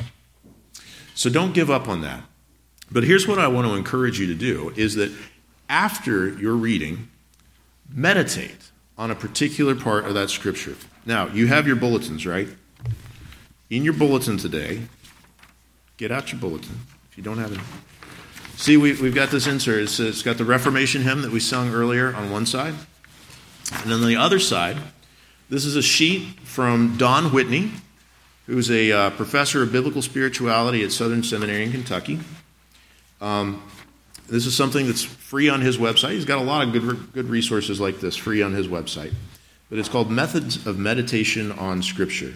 So 1.16 1.30
don't 1.30 1.54
give 1.54 1.70
up 1.70 1.88
on 1.88 2.02
that. 2.02 2.24
But 2.92 3.04
here's 3.04 3.28
what 3.28 3.40
I 3.40 3.48
want 3.48 3.68
to 3.68 3.74
encourage 3.74 4.20
you 4.20 4.28
to 4.28 4.36
do 4.36 4.72
is 4.76 4.96
that 4.96 5.12
after 5.70 6.30
your 6.30 6.56
reading, 6.56 7.10
meditate 7.90 8.72
on 8.98 9.12
a 9.12 9.16
particular 9.16 9.76
part 9.76 10.06
of 10.06 10.14
that 10.16 10.30
scripture. 10.30 10.76
Now, 11.06 11.28
you 11.28 11.48
have 11.48 11.68
your 11.68 11.76
bulletins, 11.76 12.26
right? 12.26 12.48
In 13.70 13.84
your 13.84 13.94
bulletin 13.94 14.38
today, 14.38 14.84
get 15.98 16.12
out 16.12 16.32
your 16.32 16.42
bulletin 16.42 16.80
if 17.12 17.18
you 17.18 17.24
don't 17.24 17.38
have 17.38 17.52
it. 17.52 17.60
See, 18.58 18.76
we, 18.76 18.96
have 18.96 19.14
got 19.14 19.30
this 19.30 19.46
insert. 19.46 19.84
It's, 19.84 20.00
it's 20.00 20.24
got 20.24 20.38
the 20.38 20.46
Reformation 20.46 21.04
hymn 21.04 21.22
that 21.22 21.32
we 21.32 21.40
sung 21.40 21.74
earlier 21.74 22.16
on 22.16 22.32
one 22.32 22.46
side. 22.46 22.74
And 23.72 23.92
then 23.92 24.00
on 24.00 24.08
the 24.08 24.16
other 24.16 24.40
side, 24.40 24.78
this 25.50 25.64
is 25.64 25.76
a 25.76 25.82
sheet 25.82 26.40
from 26.44 26.98
Don 26.98 27.32
Whitney, 27.32 27.72
who's 28.48 28.72
a 28.72 28.92
uh, 28.92 29.10
professor 29.12 29.62
of 29.62 29.72
biblical 29.72 30.02
spirituality 30.02 30.84
at 30.84 30.92
Southern 30.92 31.22
Seminary 31.22 31.64
in 31.64 31.72
Kentucky. 31.72 32.20
Um, 33.22 33.62
this 34.28 34.46
is 34.46 34.56
something 34.56 34.88
that's 34.88 35.04
free 35.04 35.50
on 35.50 35.62
his 35.62 35.78
website. 35.78 36.12
He's 36.12 36.26
got 36.26 36.40
a 36.40 36.44
lot 36.44 36.68
of 36.68 36.74
good, 36.74 37.14
good 37.14 37.30
resources 37.30 37.80
like 37.80 38.00
this 38.00 38.16
free 38.16 38.42
on 38.42 38.54
his 38.54 38.68
website. 38.68 39.14
But 39.70 39.80
it's 39.80 39.90
called 39.90 40.10
Methods 40.10 40.66
of 40.66 40.78
Meditation 40.78 41.52
on 41.52 41.82
Scripture. 41.82 42.34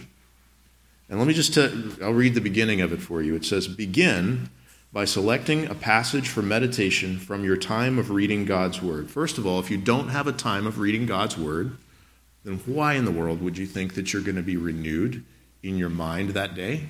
And 1.09 1.19
let 1.19 1.27
me 1.27 1.33
just 1.33 1.53
tell, 1.53 1.69
I'll 2.01 2.13
read 2.13 2.35
the 2.35 2.41
beginning 2.41 2.81
of 2.81 2.93
it 2.93 3.01
for 3.01 3.21
you. 3.21 3.35
It 3.35 3.45
says, 3.45 3.67
Begin 3.67 4.49
by 4.93 5.05
selecting 5.05 5.67
a 5.67 5.75
passage 5.75 6.27
for 6.27 6.41
meditation 6.41 7.17
from 7.17 7.43
your 7.43 7.57
time 7.57 7.97
of 7.97 8.09
reading 8.09 8.45
God's 8.45 8.81
Word. 8.81 9.09
First 9.09 9.37
of 9.37 9.45
all, 9.45 9.59
if 9.59 9.69
you 9.69 9.77
don't 9.77 10.09
have 10.09 10.27
a 10.27 10.33
time 10.33 10.67
of 10.67 10.79
reading 10.79 11.05
God's 11.05 11.37
Word, 11.37 11.77
then 12.43 12.59
why 12.65 12.93
in 12.93 13.05
the 13.05 13.11
world 13.11 13.41
would 13.41 13.57
you 13.57 13.65
think 13.65 13.95
that 13.95 14.11
you're 14.11 14.21
going 14.21 14.35
to 14.35 14.41
be 14.41 14.57
renewed 14.57 15.23
in 15.63 15.77
your 15.77 15.89
mind 15.89 16.29
that 16.31 16.55
day? 16.55 16.87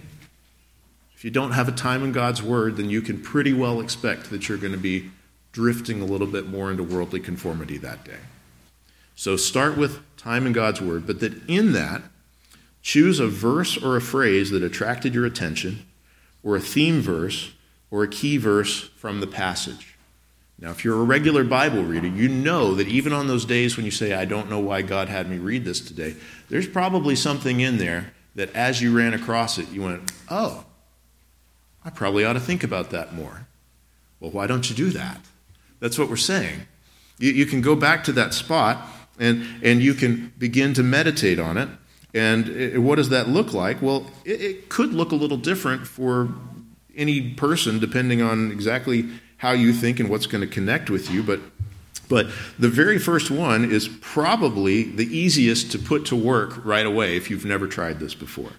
If 1.22 1.26
you 1.26 1.30
don't 1.30 1.52
have 1.52 1.68
a 1.68 1.72
time 1.72 2.04
in 2.04 2.14
God's 2.14 2.42
Word, 2.42 2.78
then 2.78 2.90
you 2.90 3.00
can 3.00 3.22
pretty 3.22 3.54
well 3.54 3.80
expect 3.80 4.32
that 4.32 4.50
you're 4.50 4.58
going 4.58 4.74
to 4.74 4.80
be 4.80 5.12
drifting 5.52 6.02
a 6.02 6.06
little 6.06 6.26
bit 6.26 6.48
more 6.48 6.72
into 6.72 6.82
worldly 6.82 7.20
conformity 7.20 7.78
that 7.78 8.04
day. 8.04 8.18
So 9.14 9.38
start 9.38 9.78
with 9.78 10.00
time 10.18 10.48
in 10.48 10.52
God's 10.52 10.82
Word, 10.82 11.06
but 11.06 11.20
that 11.20 11.48
in 11.48 11.74
that, 11.74 12.02
choose 12.82 13.20
a 13.20 13.28
verse 13.28 13.78
or 13.78 13.96
a 13.96 14.02
phrase 14.02 14.50
that 14.50 14.64
attracted 14.64 15.14
your 15.14 15.28
attention, 15.28 15.86
or 16.42 16.56
a 16.56 16.60
theme 16.60 17.02
verse, 17.02 17.52
or 17.92 18.02
a 18.02 18.08
key 18.08 18.38
verse 18.38 18.90
from 18.98 19.20
the 19.20 19.28
passage. 19.28 19.96
Now, 20.58 20.72
if 20.72 20.84
you're 20.84 21.00
a 21.00 21.04
regular 21.04 21.44
Bible 21.44 21.84
reader, 21.84 22.08
you 22.08 22.30
know 22.30 22.74
that 22.74 22.88
even 22.88 23.14
on 23.14 23.28
those 23.28 23.46
days 23.46 23.78
when 23.78 23.86
you 23.86 23.92
say, 23.92 24.16
I 24.16 24.26
don't 24.26 24.50
know 24.50 24.60
why 24.60 24.82
God 24.82 25.08
had 25.08 25.30
me 25.30 25.38
read 25.38 25.66
this 25.66 25.82
today, 25.82 26.16
there's 26.50 26.68
probably 26.68 27.16
something 27.16 27.60
in 27.60 27.78
there 27.78 28.12
that 28.34 28.52
as 28.56 28.82
you 28.82 28.98
ran 28.98 29.14
across 29.14 29.60
it, 29.60 29.70
you 29.70 29.84
went, 29.84 30.12
oh, 30.28 30.66
I 31.84 31.90
probably 31.90 32.24
ought 32.26 32.34
to 32.34 32.40
think 32.40 32.64
about 32.64 32.92
that 32.92 33.14
more. 33.14 33.48
Well, 34.20 34.32
why 34.32 34.48
don't 34.48 34.70
you 34.70 34.76
do 34.76 34.92
that? 34.92 35.20
That's 35.80 35.98
what 35.98 36.10
we're 36.10 36.16
saying. 36.16 36.62
You, 37.18 37.32
you 37.32 37.46
can 37.46 37.62
go 37.62 37.76
back 37.76 38.04
to 38.06 38.12
that 38.14 38.34
spot 38.34 38.88
and, 39.20 39.46
and 39.64 39.82
you 39.82 39.94
can 39.94 40.34
begin 40.38 40.74
to 40.76 40.84
meditate 40.84 41.40
on 41.40 41.58
it. 41.58 41.70
And 42.14 42.50
it, 42.50 42.80
what 42.80 42.96
does 42.96 43.10
that 43.10 43.30
look 43.30 43.54
like? 43.54 43.82
Well, 43.82 44.06
it, 44.26 44.42
it 44.42 44.70
could 44.70 44.94
look 44.94 45.12
a 45.12 45.16
little 45.16 45.38
different 45.38 45.88
for 45.88 46.30
any 46.96 47.32
person 47.32 47.80
depending 47.80 48.22
on 48.22 48.52
exactly 48.52 49.10
how 49.38 49.52
you 49.52 49.74
think 49.74 50.00
and 50.00 50.10
what's 50.10 50.28
going 50.28 50.42
to 50.42 50.48
connect 50.48 50.90
with 50.92 51.10
you. 51.10 51.24
But, 51.24 51.40
but 52.08 52.28
the 52.60 52.70
very 52.70 53.00
first 53.00 53.32
one 53.32 53.72
is 53.72 53.88
probably 54.02 54.84
the 54.84 55.06
easiest 55.06 55.72
to 55.72 55.80
put 55.80 56.06
to 56.08 56.16
work 56.16 56.64
right 56.64 56.86
away 56.86 57.18
if 57.18 57.32
you've 57.32 57.46
never 57.46 57.68
tried 57.68 58.00
this 58.00 58.14
before 58.14 58.52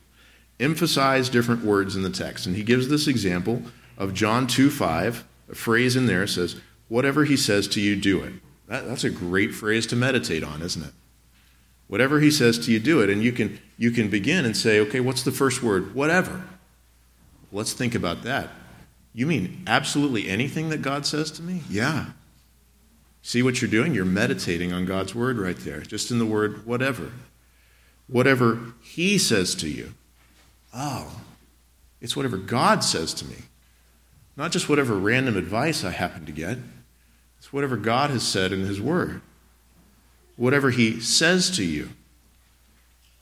emphasize 0.62 1.28
different 1.28 1.64
words 1.64 1.96
in 1.96 2.02
the 2.02 2.10
text. 2.10 2.46
And 2.46 2.56
he 2.56 2.62
gives 2.62 2.88
this 2.88 3.06
example 3.06 3.62
of 3.98 4.14
John 4.14 4.46
2 4.46 4.70
5. 4.70 5.24
A 5.50 5.54
phrase 5.54 5.96
in 5.96 6.06
there 6.06 6.26
says, 6.26 6.60
Whatever 6.88 7.24
he 7.24 7.36
says 7.36 7.68
to 7.68 7.80
you, 7.80 7.96
do 7.96 8.22
it. 8.22 8.34
That, 8.68 8.86
that's 8.86 9.04
a 9.04 9.10
great 9.10 9.54
phrase 9.54 9.86
to 9.88 9.96
meditate 9.96 10.44
on, 10.44 10.62
isn't 10.62 10.82
it? 10.82 10.92
Whatever 11.88 12.20
he 12.20 12.30
says 12.30 12.58
to 12.60 12.72
you, 12.72 12.78
do 12.78 13.00
it. 13.02 13.10
And 13.10 13.22
you 13.22 13.32
can, 13.32 13.60
you 13.76 13.90
can 13.90 14.08
begin 14.08 14.44
and 14.44 14.56
say, 14.56 14.80
okay, 14.80 15.00
what's 15.00 15.22
the 15.22 15.32
first 15.32 15.62
word? 15.62 15.94
Whatever. 15.94 16.44
Let's 17.52 17.74
think 17.74 17.94
about 17.94 18.22
that. 18.22 18.48
You 19.14 19.26
mean 19.26 19.62
absolutely 19.66 20.28
anything 20.28 20.70
that 20.70 20.80
God 20.80 21.04
says 21.04 21.30
to 21.32 21.42
me? 21.42 21.62
Yeah. 21.68 22.12
See 23.20 23.42
what 23.42 23.60
you're 23.60 23.70
doing? 23.70 23.94
You're 23.94 24.04
meditating 24.04 24.72
on 24.72 24.86
God's 24.86 25.14
word 25.14 25.38
right 25.38 25.58
there, 25.58 25.80
just 25.80 26.10
in 26.10 26.18
the 26.18 26.26
word 26.26 26.66
whatever. 26.66 27.12
Whatever 28.06 28.74
He 28.80 29.18
says 29.18 29.54
to 29.56 29.68
you. 29.68 29.94
Oh, 30.74 31.20
it's 32.00 32.16
whatever 32.16 32.36
God 32.36 32.82
says 32.82 33.14
to 33.14 33.24
me. 33.24 33.36
Not 34.36 34.50
just 34.50 34.68
whatever 34.68 34.94
random 34.94 35.36
advice 35.36 35.84
I 35.84 35.90
happen 35.90 36.24
to 36.26 36.32
get. 36.32 36.58
It's 37.38 37.52
whatever 37.52 37.76
God 37.76 38.10
has 38.10 38.22
said 38.22 38.52
in 38.52 38.60
His 38.60 38.80
Word. 38.80 39.20
Whatever 40.36 40.70
He 40.70 41.00
says 41.00 41.50
to 41.56 41.64
you. 41.64 41.90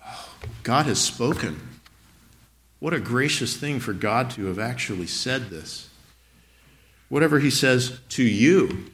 Oh, 0.07 0.30
God 0.62 0.86
has 0.86 1.01
spoken. 1.01 1.61
What 2.78 2.94
a 2.94 3.01
gracious 3.01 3.57
thing 3.57 3.80
for 3.80 3.92
God 3.92 4.30
to 4.32 4.46
have 4.46 4.59
actually 4.59 5.07
said 5.07 5.51
this. 5.51 5.88
Whatever 7.09 7.40
He 7.40 7.51
says 7.51 7.98
to 8.11 8.22
you, 8.22 8.86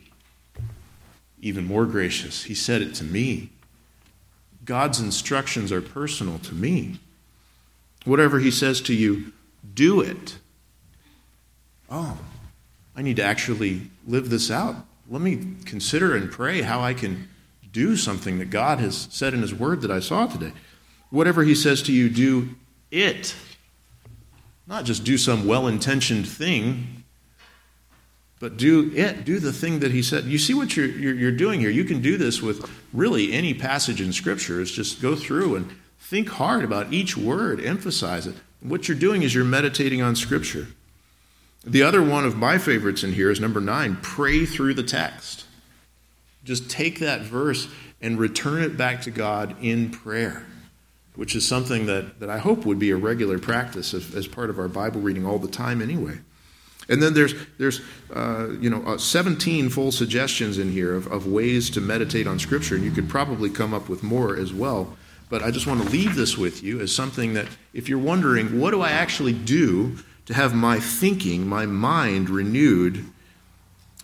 even 1.40 1.64
more 1.64 1.84
gracious. 1.84 2.44
He 2.44 2.54
said 2.54 2.80
it 2.80 2.94
to 2.94 3.04
me. 3.04 3.50
God's 4.64 4.98
instructions 4.98 5.70
are 5.70 5.82
personal 5.82 6.38
to 6.40 6.54
me. 6.54 6.98
Whatever 8.06 8.38
He 8.38 8.50
says 8.50 8.80
to 8.82 8.94
you, 8.94 9.32
do 9.74 10.00
it. 10.00 10.38
Oh, 11.90 12.16
I 12.94 13.02
need 13.02 13.16
to 13.16 13.24
actually 13.24 13.90
live 14.06 14.30
this 14.30 14.50
out. 14.50 14.76
Let 15.10 15.20
me 15.20 15.54
consider 15.64 16.16
and 16.16 16.30
pray 16.30 16.62
how 16.62 16.80
I 16.80 16.94
can 16.94 17.28
do 17.72 17.96
something 17.96 18.38
that 18.38 18.50
God 18.50 18.78
has 18.78 19.08
said 19.10 19.34
in 19.34 19.42
His 19.42 19.52
Word 19.52 19.82
that 19.82 19.90
I 19.90 20.00
saw 20.00 20.26
today. 20.26 20.52
Whatever 21.10 21.42
He 21.42 21.54
says 21.54 21.82
to 21.82 21.92
you, 21.92 22.08
do 22.08 22.50
it. 22.90 23.34
Not 24.68 24.84
just 24.84 25.04
do 25.04 25.18
some 25.18 25.46
well 25.46 25.66
intentioned 25.66 26.28
thing, 26.28 27.04
but 28.38 28.56
do 28.56 28.92
it. 28.94 29.24
Do 29.24 29.40
the 29.40 29.52
thing 29.52 29.80
that 29.80 29.90
He 29.90 30.02
said. 30.02 30.24
You 30.24 30.38
see 30.38 30.54
what 30.54 30.76
you're, 30.76 30.86
you're, 30.86 31.14
you're 31.14 31.32
doing 31.32 31.58
here? 31.58 31.70
You 31.70 31.84
can 31.84 32.00
do 32.00 32.16
this 32.16 32.40
with 32.40 32.70
really 32.92 33.32
any 33.32 33.52
passage 33.52 34.00
in 34.00 34.12
Scripture. 34.12 34.60
Is 34.60 34.70
just 34.70 35.02
go 35.02 35.16
through 35.16 35.56
and 35.56 35.74
think 36.06 36.28
hard 36.28 36.62
about 36.62 36.92
each 36.92 37.16
word, 37.16 37.60
emphasize 37.60 38.28
it. 38.28 38.36
What 38.60 38.86
you're 38.86 38.96
doing 38.96 39.22
is 39.22 39.34
you're 39.34 39.44
meditating 39.44 40.02
on 40.02 40.14
Scripture. 40.14 40.68
The 41.64 41.82
other 41.82 42.00
one 42.00 42.24
of 42.24 42.36
my 42.36 42.58
favorites 42.58 43.02
in 43.02 43.12
here 43.12 43.28
is 43.28 43.40
number 43.40 43.60
nine 43.60 43.98
pray 44.02 44.46
through 44.46 44.74
the 44.74 44.84
text. 44.84 45.46
Just 46.44 46.70
take 46.70 47.00
that 47.00 47.22
verse 47.22 47.66
and 48.00 48.20
return 48.20 48.62
it 48.62 48.76
back 48.76 49.02
to 49.02 49.10
God 49.10 49.56
in 49.60 49.90
prayer, 49.90 50.46
which 51.16 51.34
is 51.34 51.46
something 51.46 51.86
that, 51.86 52.20
that 52.20 52.30
I 52.30 52.38
hope 52.38 52.64
would 52.64 52.78
be 52.78 52.92
a 52.92 52.96
regular 52.96 53.40
practice 53.40 53.92
as, 53.92 54.14
as 54.14 54.28
part 54.28 54.48
of 54.48 54.60
our 54.60 54.68
Bible 54.68 55.00
reading 55.00 55.26
all 55.26 55.40
the 55.40 55.48
time 55.48 55.82
anyway. 55.82 56.20
And 56.88 57.02
then 57.02 57.14
there's, 57.14 57.34
there's 57.58 57.80
uh, 58.14 58.50
you 58.60 58.70
know, 58.70 58.80
uh, 58.86 58.96
17 58.96 59.70
full 59.70 59.90
suggestions 59.90 60.58
in 60.58 60.70
here 60.70 60.94
of, 60.94 61.08
of 61.08 61.26
ways 61.26 61.68
to 61.70 61.80
meditate 61.80 62.28
on 62.28 62.38
Scripture, 62.38 62.76
and 62.76 62.84
you 62.84 62.92
could 62.92 63.08
probably 63.08 63.50
come 63.50 63.74
up 63.74 63.88
with 63.88 64.04
more 64.04 64.36
as 64.36 64.52
well. 64.54 64.96
But 65.28 65.42
I 65.42 65.50
just 65.50 65.66
want 65.66 65.82
to 65.82 65.88
leave 65.88 66.14
this 66.14 66.38
with 66.38 66.62
you 66.62 66.80
as 66.80 66.94
something 66.94 67.34
that, 67.34 67.48
if 67.72 67.88
you're 67.88 67.98
wondering, 67.98 68.60
what 68.60 68.70
do 68.70 68.80
I 68.80 68.90
actually 68.90 69.32
do 69.32 69.98
to 70.26 70.34
have 70.34 70.54
my 70.54 70.78
thinking, 70.78 71.46
my 71.46 71.66
mind 71.66 72.30
renewed, 72.30 73.04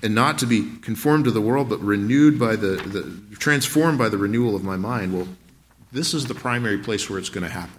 and 0.03 0.14
not 0.14 0.39
to 0.39 0.47
be 0.47 0.68
conformed 0.81 1.25
to 1.27 1.31
the 1.31 1.41
world, 1.41 1.68
but 1.68 1.81
renewed 1.81 2.39
by 2.39 2.57
the, 2.57 2.77
the 2.77 3.37
transformed 3.37 3.99
by 3.99 4.09
the 4.09 4.18
renewal 4.18 4.57
of 4.57 4.64
my 4.64 4.77
mind, 4.77 5.14
well, 5.14 5.29
this 5.93 6.12
is 6.12 6.27
the 6.27 6.35
primary 6.35 6.79
place 6.79 7.09
where 7.09 7.18
it's 7.18 7.29
going 7.29 7.45
to 7.45 7.53
happen. 7.53 7.79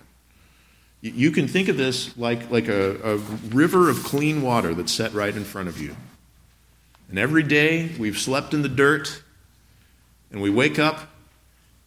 You 1.02 1.32
can 1.32 1.50
think 1.50 1.68
of 1.68 1.76
this 1.76 2.16
like, 2.18 2.50
like 2.50 2.70
a, 2.70 3.16
a 3.16 3.18
river 3.50 3.90
of 3.90 4.04
clean 4.04 4.42
water 4.42 4.74
that's 4.74 4.94
set 4.94 5.14
right 5.14 5.36
in 5.36 5.44
front 5.44 5.68
of 5.68 5.82
you. 5.82 5.98
And 7.10 7.20
every 7.20 7.44
day 7.44 7.92
we've 8.00 8.18
slept 8.18 8.54
in 8.54 8.62
the 8.62 8.70
dirt, 8.70 9.22
and 10.32 10.42
we 10.42 10.50
wake 10.50 10.80
up 10.80 11.10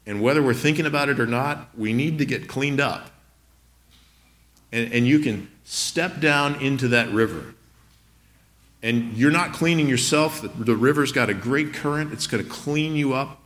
and 0.06 0.22
whether 0.22 0.42
we're 0.42 0.54
thinking 0.54 0.86
about 0.86 1.08
it 1.08 1.18
or 1.18 1.26
not, 1.26 1.76
we 1.76 1.92
need 1.92 2.18
to 2.18 2.24
get 2.24 2.48
cleaned 2.48 2.80
up. 2.80 3.10
And, 4.72 4.92
and 4.92 5.06
you 5.06 5.18
can 5.18 5.50
step 5.64 6.20
down 6.20 6.60
into 6.60 6.88
that 6.88 7.10
river. 7.10 7.54
And 8.82 9.16
you're 9.16 9.32
not 9.32 9.52
cleaning 9.52 9.88
yourself. 9.88 10.42
The, 10.42 10.76
river's 10.76 11.10
got 11.10 11.28
a 11.28 11.34
great 11.34 11.74
current, 11.74 12.12
it's 12.12 12.28
going 12.28 12.44
to 12.44 12.48
clean 12.48 12.94
you 12.94 13.14
up. 13.14 13.40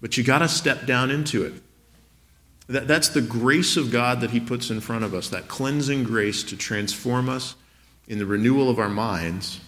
But 0.00 0.16
you 0.16 0.22
got 0.22 0.40
to 0.40 0.48
step 0.48 0.86
down 0.86 1.10
into 1.10 1.44
it. 1.44 1.54
That, 2.68 2.86
that's 2.86 3.08
the 3.08 3.22
grace 3.22 3.76
of 3.76 3.90
God 3.90 4.20
that 4.20 4.30
He 4.30 4.38
puts 4.38 4.70
in 4.70 4.80
front 4.80 5.02
of 5.04 5.12
us, 5.12 5.30
that 5.30 5.48
cleansing 5.48 6.04
grace 6.04 6.44
to 6.44 6.56
transform 6.56 7.28
us 7.28 7.56
in 8.06 8.18
the 8.18 8.26
renewal 8.26 8.70
of 8.70 8.78
our 8.78 8.88
minds. 8.88 9.60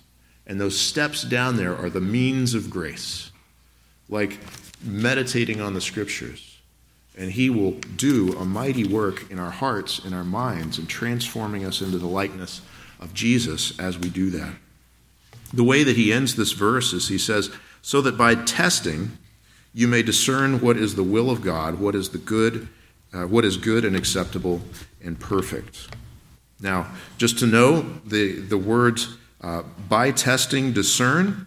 And 0.47 0.61
those 0.61 0.79
steps 0.79 1.23
down 1.23 1.57
there 1.57 1.77
are 1.77 1.91
the 1.91 2.01
means 2.01 2.55
of 2.55 2.71
grace. 2.71 3.33
Like 4.09 4.39
meditating 4.87 5.61
on 5.61 5.74
the 5.74 5.80
scriptures. 5.80 6.59
And 7.18 7.30
he 7.32 7.49
will 7.51 7.72
do 7.97 8.37
a 8.39 8.45
mighty 8.45 8.87
work 8.87 9.30
in 9.30 9.39
our 9.39 9.51
hearts, 9.51 10.05
in 10.05 10.12
our 10.12 10.24
minds, 10.24 10.78
and 10.78 10.89
transforming 10.89 11.64
us 11.64 11.80
into 11.80 11.99
the 11.99 12.07
likeness 12.07 12.61
of 13.01 13.14
Jesus 13.14 13.78
as 13.78 13.99
we 13.99 14.09
do 14.09 14.30
that. 14.30 14.55
The 15.53 15.64
way 15.64 15.84
that 15.84 15.97
he 15.97 16.12
ends 16.12 16.37
this 16.37 16.53
verse 16.53 16.93
is 16.93 17.09
he 17.09 17.18
says, 17.18 17.51
So 17.80 18.01
that 18.03 18.18
by 18.18 18.34
testing 18.34 19.18
you 19.72 19.89
may 19.89 20.03
discern 20.03 20.61
what 20.61 20.76
is 20.76 20.95
the 20.95 21.03
will 21.03 21.30
of 21.30 21.43
God, 21.43 21.78
what 21.78 21.95
is 21.95 22.11
the 22.11 22.18
good, 22.18 22.68
uh, 23.12 23.26
what 23.26 23.45
is 23.45 23.57
good 23.57 23.84
and 23.84 23.95
acceptable 23.95 24.61
and 25.03 25.18
perfect. 25.20 25.89
Now, 26.61 26.91
just 27.18 27.39
to 27.41 27.47
know, 27.47 27.82
the, 28.05 28.41
the 28.41 28.59
words 28.59 29.16
uh, 29.43 29.62
by 29.89 30.11
testing, 30.11 30.72
discern, 30.72 31.46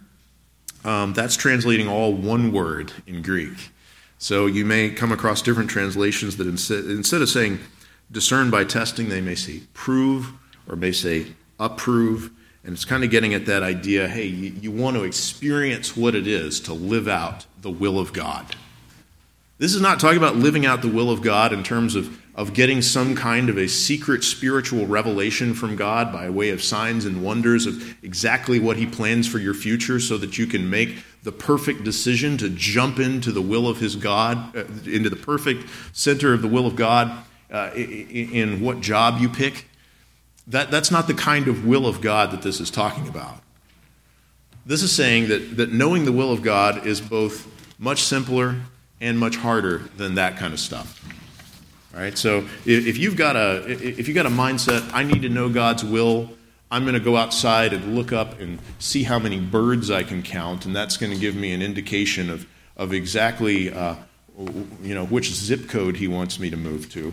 um, 0.84 1.12
that's 1.12 1.36
translating 1.36 1.88
all 1.88 2.12
one 2.12 2.52
word 2.52 2.92
in 3.06 3.22
Greek. 3.22 3.70
So 4.18 4.46
you 4.46 4.64
may 4.64 4.90
come 4.90 5.12
across 5.12 5.42
different 5.42 5.70
translations 5.70 6.36
that 6.36 6.46
instead 6.46 7.22
of 7.22 7.28
saying 7.28 7.58
discern 8.12 8.50
by 8.50 8.64
testing, 8.64 9.08
they 9.08 9.20
may 9.20 9.34
say 9.34 9.62
prove 9.72 10.32
or 10.68 10.76
may 10.76 10.92
say 10.92 11.28
approve. 11.58 12.30
And 12.62 12.74
it's 12.74 12.84
kind 12.84 13.02
of 13.02 13.10
getting 13.10 13.32
at 13.32 13.46
that 13.46 13.62
idea 13.62 14.08
hey, 14.08 14.26
you, 14.26 14.52
you 14.60 14.70
want 14.70 14.96
to 14.96 15.04
experience 15.04 15.96
what 15.96 16.14
it 16.14 16.26
is 16.26 16.60
to 16.60 16.74
live 16.74 17.08
out 17.08 17.46
the 17.62 17.70
will 17.70 17.98
of 17.98 18.12
God. 18.12 18.56
This 19.58 19.74
is 19.74 19.80
not 19.80 20.00
talking 20.00 20.18
about 20.18 20.36
living 20.36 20.64
out 20.64 20.80
the 20.82 20.88
will 20.88 21.10
of 21.10 21.22
God 21.22 21.52
in 21.52 21.62
terms 21.62 21.94
of, 21.94 22.18
of 22.40 22.54
getting 22.54 22.80
some 22.80 23.14
kind 23.14 23.50
of 23.50 23.58
a 23.58 23.68
secret 23.68 24.24
spiritual 24.24 24.86
revelation 24.86 25.52
from 25.52 25.76
God 25.76 26.10
by 26.10 26.30
way 26.30 26.48
of 26.48 26.62
signs 26.62 27.04
and 27.04 27.22
wonders 27.22 27.66
of 27.66 28.02
exactly 28.02 28.58
what 28.58 28.78
He 28.78 28.86
plans 28.86 29.28
for 29.28 29.38
your 29.38 29.52
future 29.52 30.00
so 30.00 30.16
that 30.16 30.38
you 30.38 30.46
can 30.46 30.70
make 30.70 31.04
the 31.22 31.32
perfect 31.32 31.84
decision 31.84 32.38
to 32.38 32.48
jump 32.48 32.98
into 32.98 33.30
the 33.30 33.42
will 33.42 33.68
of 33.68 33.76
His 33.76 33.94
God, 33.94 34.56
uh, 34.56 34.64
into 34.86 35.10
the 35.10 35.16
perfect 35.16 35.68
center 35.92 36.32
of 36.32 36.40
the 36.40 36.48
will 36.48 36.66
of 36.66 36.76
God 36.76 37.12
uh, 37.52 37.72
in, 37.74 38.30
in 38.32 38.60
what 38.62 38.80
job 38.80 39.20
you 39.20 39.28
pick. 39.28 39.66
That, 40.46 40.70
that's 40.70 40.90
not 40.90 41.08
the 41.08 41.14
kind 41.14 41.46
of 41.46 41.66
will 41.66 41.86
of 41.86 42.00
God 42.00 42.30
that 42.30 42.40
this 42.40 42.58
is 42.58 42.70
talking 42.70 43.06
about. 43.06 43.36
This 44.64 44.82
is 44.82 44.90
saying 44.90 45.28
that, 45.28 45.58
that 45.58 45.72
knowing 45.74 46.06
the 46.06 46.12
will 46.12 46.32
of 46.32 46.40
God 46.40 46.86
is 46.86 47.02
both 47.02 47.46
much 47.78 48.00
simpler 48.00 48.62
and 48.98 49.18
much 49.18 49.36
harder 49.36 49.82
than 49.98 50.14
that 50.14 50.38
kind 50.38 50.54
of 50.54 50.58
stuff. 50.58 51.19
All 51.92 52.00
right, 52.00 52.16
so 52.16 52.46
if 52.64 52.98
you've 52.98 53.16
got 53.16 53.34
a 53.34 53.64
if 53.68 54.06
you've 54.06 54.14
got 54.14 54.26
a 54.26 54.30
mindset, 54.30 54.88
I 54.92 55.02
need 55.02 55.22
to 55.22 55.28
know 55.28 55.48
God's 55.48 55.84
will. 55.84 56.30
I'm 56.70 56.84
going 56.84 56.94
to 56.94 57.00
go 57.00 57.16
outside 57.16 57.72
and 57.72 57.96
look 57.96 58.12
up 58.12 58.38
and 58.38 58.60
see 58.78 59.02
how 59.02 59.18
many 59.18 59.40
birds 59.40 59.90
I 59.90 60.04
can 60.04 60.22
count, 60.22 60.66
and 60.66 60.76
that's 60.76 60.96
going 60.96 61.12
to 61.12 61.18
give 61.18 61.34
me 61.34 61.52
an 61.52 61.62
indication 61.62 62.30
of 62.30 62.46
of 62.76 62.92
exactly 62.92 63.72
uh, 63.72 63.96
you 64.82 64.94
know 64.94 65.04
which 65.06 65.34
zip 65.34 65.68
code 65.68 65.96
He 65.96 66.06
wants 66.06 66.38
me 66.38 66.48
to 66.50 66.56
move 66.56 66.88
to. 66.92 67.12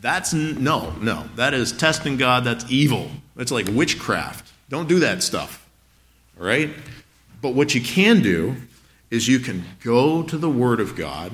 That's 0.00 0.32
no, 0.32 0.92
no. 1.00 1.28
That 1.34 1.52
is 1.52 1.72
testing 1.72 2.16
God. 2.16 2.44
That's 2.44 2.64
evil. 2.70 3.10
That's 3.34 3.50
like 3.50 3.66
witchcraft. 3.68 4.52
Don't 4.68 4.88
do 4.88 5.00
that 5.00 5.22
stuff. 5.22 5.68
All 6.38 6.46
right. 6.46 6.70
But 7.42 7.54
what 7.54 7.74
you 7.74 7.80
can 7.80 8.22
do 8.22 8.54
is 9.10 9.26
you 9.26 9.40
can 9.40 9.64
go 9.82 10.22
to 10.22 10.38
the 10.38 10.48
Word 10.48 10.78
of 10.80 10.94
God, 10.94 11.32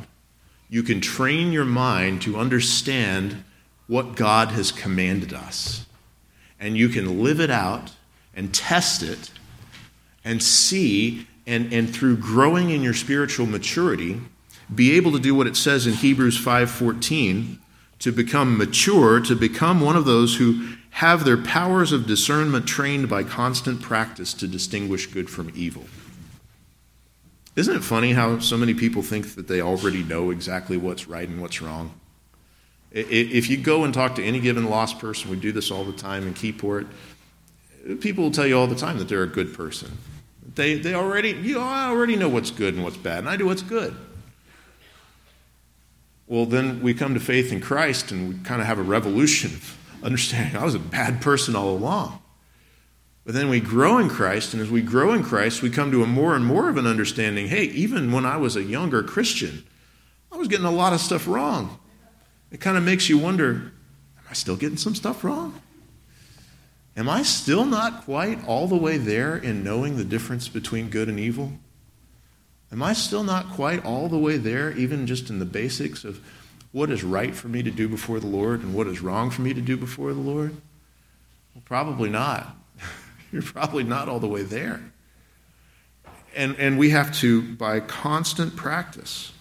you 0.68 0.82
can 0.82 1.00
train 1.00 1.52
your 1.52 1.64
mind 1.64 2.22
to 2.22 2.36
understand 2.36 3.44
what 3.86 4.16
God 4.16 4.48
has 4.48 4.72
commanded 4.72 5.32
us, 5.32 5.86
and 6.58 6.76
you 6.76 6.88
can 6.88 7.22
live 7.22 7.40
it 7.40 7.50
out 7.50 7.92
and 8.34 8.52
test 8.52 9.02
it 9.02 9.30
and 10.24 10.42
see, 10.42 11.26
and, 11.46 11.72
and 11.72 11.94
through 11.94 12.16
growing 12.16 12.70
in 12.70 12.82
your 12.82 12.94
spiritual 12.94 13.46
maturity, 13.46 14.20
be 14.74 14.96
able 14.96 15.12
to 15.12 15.20
do 15.20 15.34
what 15.34 15.46
it 15.46 15.56
says 15.56 15.86
in 15.86 15.94
Hebrews 15.94 16.36
5:14 16.38 17.58
to 18.00 18.12
become 18.12 18.58
mature, 18.58 19.20
to 19.20 19.36
become 19.36 19.80
one 19.80 19.96
of 19.96 20.04
those 20.04 20.36
who 20.36 20.76
have 20.90 21.24
their 21.24 21.36
powers 21.36 21.92
of 21.92 22.06
discernment 22.06 22.66
trained 22.66 23.08
by 23.08 23.22
constant 23.22 23.80
practice 23.80 24.34
to 24.34 24.48
distinguish 24.48 25.06
good 25.06 25.30
from 25.30 25.52
evil. 25.54 25.84
Isn't 27.56 27.74
it 27.74 27.82
funny 27.82 28.12
how 28.12 28.38
so 28.38 28.58
many 28.58 28.74
people 28.74 29.02
think 29.02 29.34
that 29.34 29.48
they 29.48 29.62
already 29.62 30.02
know 30.04 30.30
exactly 30.30 30.76
what's 30.76 31.08
right 31.08 31.26
and 31.26 31.40
what's 31.40 31.62
wrong? 31.62 31.98
If 32.92 33.48
you 33.48 33.56
go 33.56 33.84
and 33.84 33.92
talk 33.92 34.14
to 34.16 34.22
any 34.22 34.40
given 34.40 34.68
lost 34.68 34.98
person, 34.98 35.30
we 35.30 35.36
do 35.36 35.52
this 35.52 35.70
all 35.70 35.84
the 35.84 35.92
time 35.92 36.26
in 36.26 36.34
Keyport, 36.34 36.86
people 38.00 38.24
will 38.24 38.30
tell 38.30 38.46
you 38.46 38.58
all 38.58 38.66
the 38.66 38.76
time 38.76 38.98
that 38.98 39.08
they're 39.08 39.22
a 39.22 39.28
good 39.28 39.54
person. 39.54 39.90
They, 40.54 40.74
they 40.74 40.94
already, 40.94 41.30
you 41.30 41.58
already 41.58 42.14
know 42.14 42.28
what's 42.28 42.50
good 42.50 42.74
and 42.74 42.84
what's 42.84 42.96
bad, 42.96 43.20
and 43.20 43.28
I 43.28 43.36
do 43.36 43.46
what's 43.46 43.62
good. 43.62 43.96
Well, 46.26 46.44
then 46.44 46.82
we 46.82 46.92
come 46.92 47.14
to 47.14 47.20
faith 47.20 47.52
in 47.52 47.60
Christ 47.60 48.10
and 48.10 48.28
we 48.28 48.34
kind 48.42 48.60
of 48.60 48.66
have 48.66 48.78
a 48.78 48.82
revolution 48.82 49.52
of 49.52 49.78
understanding 50.02 50.56
I 50.56 50.64
was 50.64 50.74
a 50.74 50.80
bad 50.80 51.22
person 51.22 51.56
all 51.56 51.70
along. 51.70 52.20
But 53.26 53.34
then 53.34 53.48
we 53.48 53.58
grow 53.58 53.98
in 53.98 54.08
Christ, 54.08 54.54
and 54.54 54.62
as 54.62 54.70
we 54.70 54.82
grow 54.82 55.12
in 55.12 55.24
Christ, 55.24 55.60
we 55.60 55.68
come 55.68 55.90
to 55.90 56.04
a 56.04 56.06
more 56.06 56.36
and 56.36 56.46
more 56.46 56.70
of 56.70 56.76
an 56.76 56.86
understanding 56.86 57.48
hey, 57.48 57.64
even 57.64 58.12
when 58.12 58.24
I 58.24 58.36
was 58.36 58.54
a 58.54 58.62
younger 58.62 59.02
Christian, 59.02 59.66
I 60.30 60.36
was 60.36 60.46
getting 60.46 60.64
a 60.64 60.70
lot 60.70 60.92
of 60.92 61.00
stuff 61.00 61.26
wrong. 61.26 61.80
It 62.52 62.60
kind 62.60 62.76
of 62.76 62.84
makes 62.84 63.08
you 63.08 63.18
wonder 63.18 63.72
am 64.16 64.24
I 64.30 64.34
still 64.34 64.54
getting 64.54 64.76
some 64.76 64.94
stuff 64.94 65.24
wrong? 65.24 65.60
Am 66.96 67.08
I 67.08 67.24
still 67.24 67.64
not 67.64 68.04
quite 68.04 68.46
all 68.46 68.68
the 68.68 68.76
way 68.76 68.96
there 68.96 69.36
in 69.36 69.64
knowing 69.64 69.96
the 69.96 70.04
difference 70.04 70.48
between 70.48 70.88
good 70.88 71.08
and 71.08 71.18
evil? 71.18 71.52
Am 72.70 72.80
I 72.80 72.92
still 72.92 73.24
not 73.24 73.50
quite 73.50 73.84
all 73.84 74.08
the 74.08 74.18
way 74.18 74.36
there, 74.38 74.70
even 74.72 75.06
just 75.06 75.30
in 75.30 75.40
the 75.40 75.44
basics 75.44 76.04
of 76.04 76.20
what 76.70 76.90
is 76.90 77.02
right 77.02 77.34
for 77.34 77.48
me 77.48 77.64
to 77.64 77.70
do 77.72 77.88
before 77.88 78.20
the 78.20 78.26
Lord 78.28 78.60
and 78.60 78.72
what 78.72 78.86
is 78.86 79.00
wrong 79.00 79.30
for 79.30 79.42
me 79.42 79.52
to 79.52 79.60
do 79.60 79.76
before 79.76 80.14
the 80.14 80.20
Lord? 80.20 80.52
Well, 81.54 81.62
probably 81.64 82.08
not. 82.08 82.56
You're 83.32 83.42
probably 83.42 83.84
not 83.84 84.08
all 84.08 84.20
the 84.20 84.28
way 84.28 84.42
there. 84.42 84.80
And, 86.34 86.56
and 86.56 86.78
we 86.78 86.90
have 86.90 87.14
to, 87.16 87.42
by 87.54 87.80
constant 87.80 88.56
practice, 88.56 89.32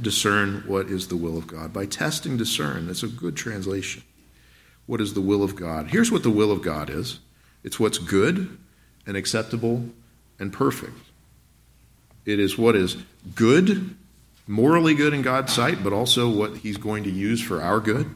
discern 0.00 0.62
what 0.66 0.86
is 0.86 1.08
the 1.08 1.16
will 1.16 1.36
of 1.36 1.46
God. 1.46 1.72
By 1.72 1.86
testing, 1.86 2.36
discern. 2.36 2.86
That's 2.86 3.02
a 3.02 3.08
good 3.08 3.36
translation. 3.36 4.02
What 4.86 5.00
is 5.00 5.14
the 5.14 5.20
will 5.20 5.42
of 5.42 5.56
God? 5.56 5.88
Here's 5.88 6.10
what 6.10 6.22
the 6.22 6.30
will 6.30 6.52
of 6.52 6.62
God 6.62 6.88
is 6.88 7.18
it's 7.64 7.80
what's 7.80 7.98
good 7.98 8.56
and 9.06 9.16
acceptable 9.16 9.86
and 10.38 10.52
perfect. 10.52 10.96
It 12.24 12.38
is 12.38 12.56
what 12.56 12.76
is 12.76 12.96
good, 13.34 13.96
morally 14.46 14.94
good 14.94 15.12
in 15.12 15.22
God's 15.22 15.52
sight, 15.52 15.82
but 15.82 15.92
also 15.92 16.28
what 16.28 16.58
He's 16.58 16.76
going 16.76 17.04
to 17.04 17.10
use 17.10 17.42
for 17.42 17.60
our 17.60 17.80
good. 17.80 18.14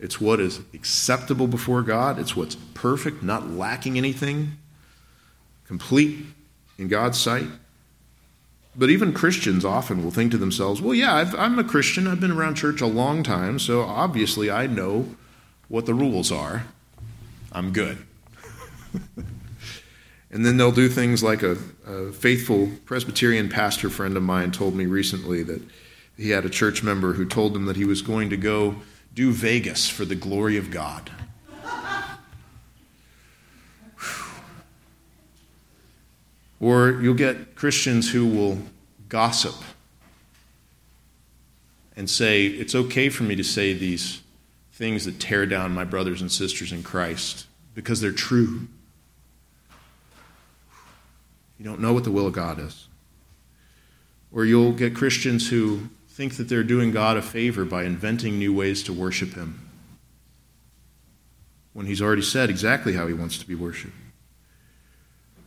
It's 0.00 0.20
what 0.20 0.40
is 0.40 0.60
acceptable 0.72 1.48
before 1.48 1.82
God. 1.82 2.18
It's 2.18 2.36
what's 2.36 2.54
perfect, 2.74 3.22
not 3.22 3.50
lacking 3.50 3.98
anything, 3.98 4.52
complete 5.66 6.24
in 6.78 6.88
God's 6.88 7.18
sight. 7.18 7.48
But 8.76 8.90
even 8.90 9.12
Christians 9.12 9.64
often 9.64 10.04
will 10.04 10.12
think 10.12 10.30
to 10.30 10.38
themselves, 10.38 10.80
well, 10.80 10.94
yeah, 10.94 11.14
i 11.36 11.44
am 11.44 11.58
a 11.58 11.64
Christian. 11.64 12.06
I've 12.06 12.20
been 12.20 12.30
around 12.30 12.54
church 12.54 12.80
a 12.80 12.86
long 12.86 13.24
time, 13.24 13.58
so 13.58 13.82
obviously 13.82 14.50
I 14.50 14.68
know 14.68 15.16
what 15.66 15.84
the 15.84 15.94
rules 15.94 16.30
are. 16.30 16.66
I'm 17.50 17.72
good. 17.72 17.98
and 20.30 20.46
then 20.46 20.56
they'll 20.58 20.70
do 20.70 20.88
things 20.88 21.24
like 21.24 21.42
a, 21.42 21.56
a 21.84 22.12
faithful 22.12 22.70
Presbyterian 22.84 23.48
pastor 23.48 23.90
friend 23.90 24.16
of 24.16 24.22
mine 24.22 24.52
told 24.52 24.76
me 24.76 24.86
recently 24.86 25.42
that 25.42 25.62
he 26.16 26.30
had 26.30 26.44
a 26.44 26.50
church 26.50 26.82
member 26.82 27.14
who 27.14 27.24
told 27.24 27.56
him 27.56 27.66
that 27.66 27.76
he 27.76 27.84
was 27.84 28.00
going 28.00 28.30
to 28.30 28.36
go 28.36 28.76
do 29.18 29.32
Vegas 29.32 29.88
for 29.88 30.04
the 30.04 30.14
glory 30.14 30.56
of 30.56 30.70
God. 30.70 31.10
Or 36.60 36.90
you'll 37.02 37.14
get 37.14 37.56
Christians 37.56 38.12
who 38.12 38.28
will 38.28 38.58
gossip 39.08 39.56
and 41.96 42.08
say, 42.08 42.46
it's 42.46 42.76
okay 42.76 43.08
for 43.08 43.24
me 43.24 43.34
to 43.34 43.42
say 43.42 43.72
these 43.72 44.20
things 44.72 45.04
that 45.04 45.18
tear 45.18 45.46
down 45.46 45.74
my 45.74 45.82
brothers 45.82 46.20
and 46.20 46.30
sisters 46.30 46.70
in 46.70 46.84
Christ 46.84 47.48
because 47.74 48.00
they're 48.00 48.12
true. 48.12 48.68
You 51.58 51.64
don't 51.64 51.80
know 51.80 51.92
what 51.92 52.04
the 52.04 52.12
will 52.12 52.28
of 52.28 52.34
God 52.34 52.60
is. 52.60 52.86
Or 54.30 54.44
you'll 54.44 54.70
get 54.70 54.94
Christians 54.94 55.48
who 55.48 55.88
think 56.18 56.34
that 56.34 56.48
they're 56.48 56.64
doing 56.64 56.90
God 56.90 57.16
a 57.16 57.22
favor 57.22 57.64
by 57.64 57.84
inventing 57.84 58.40
new 58.40 58.52
ways 58.52 58.82
to 58.82 58.92
worship 58.92 59.34
Him 59.34 59.70
when 61.74 61.86
He's 61.86 62.02
already 62.02 62.22
said 62.22 62.50
exactly 62.50 62.94
how 62.94 63.06
He 63.06 63.14
wants 63.14 63.38
to 63.38 63.46
be 63.46 63.54
worshiped. 63.54 63.94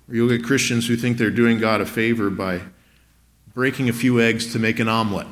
Or 0.07 0.15
you'll 0.15 0.29
get 0.29 0.45
Christians 0.45 0.87
who 0.87 0.95
think 0.95 1.17
they're 1.17 1.29
doing 1.29 1.59
God 1.59 1.81
a 1.81 1.85
favor 1.85 2.29
by 2.29 2.61
breaking 3.53 3.89
a 3.89 3.93
few 3.93 4.21
eggs 4.21 4.53
to 4.53 4.59
make 4.59 4.79
an 4.79 4.87
omelet. 4.87 5.27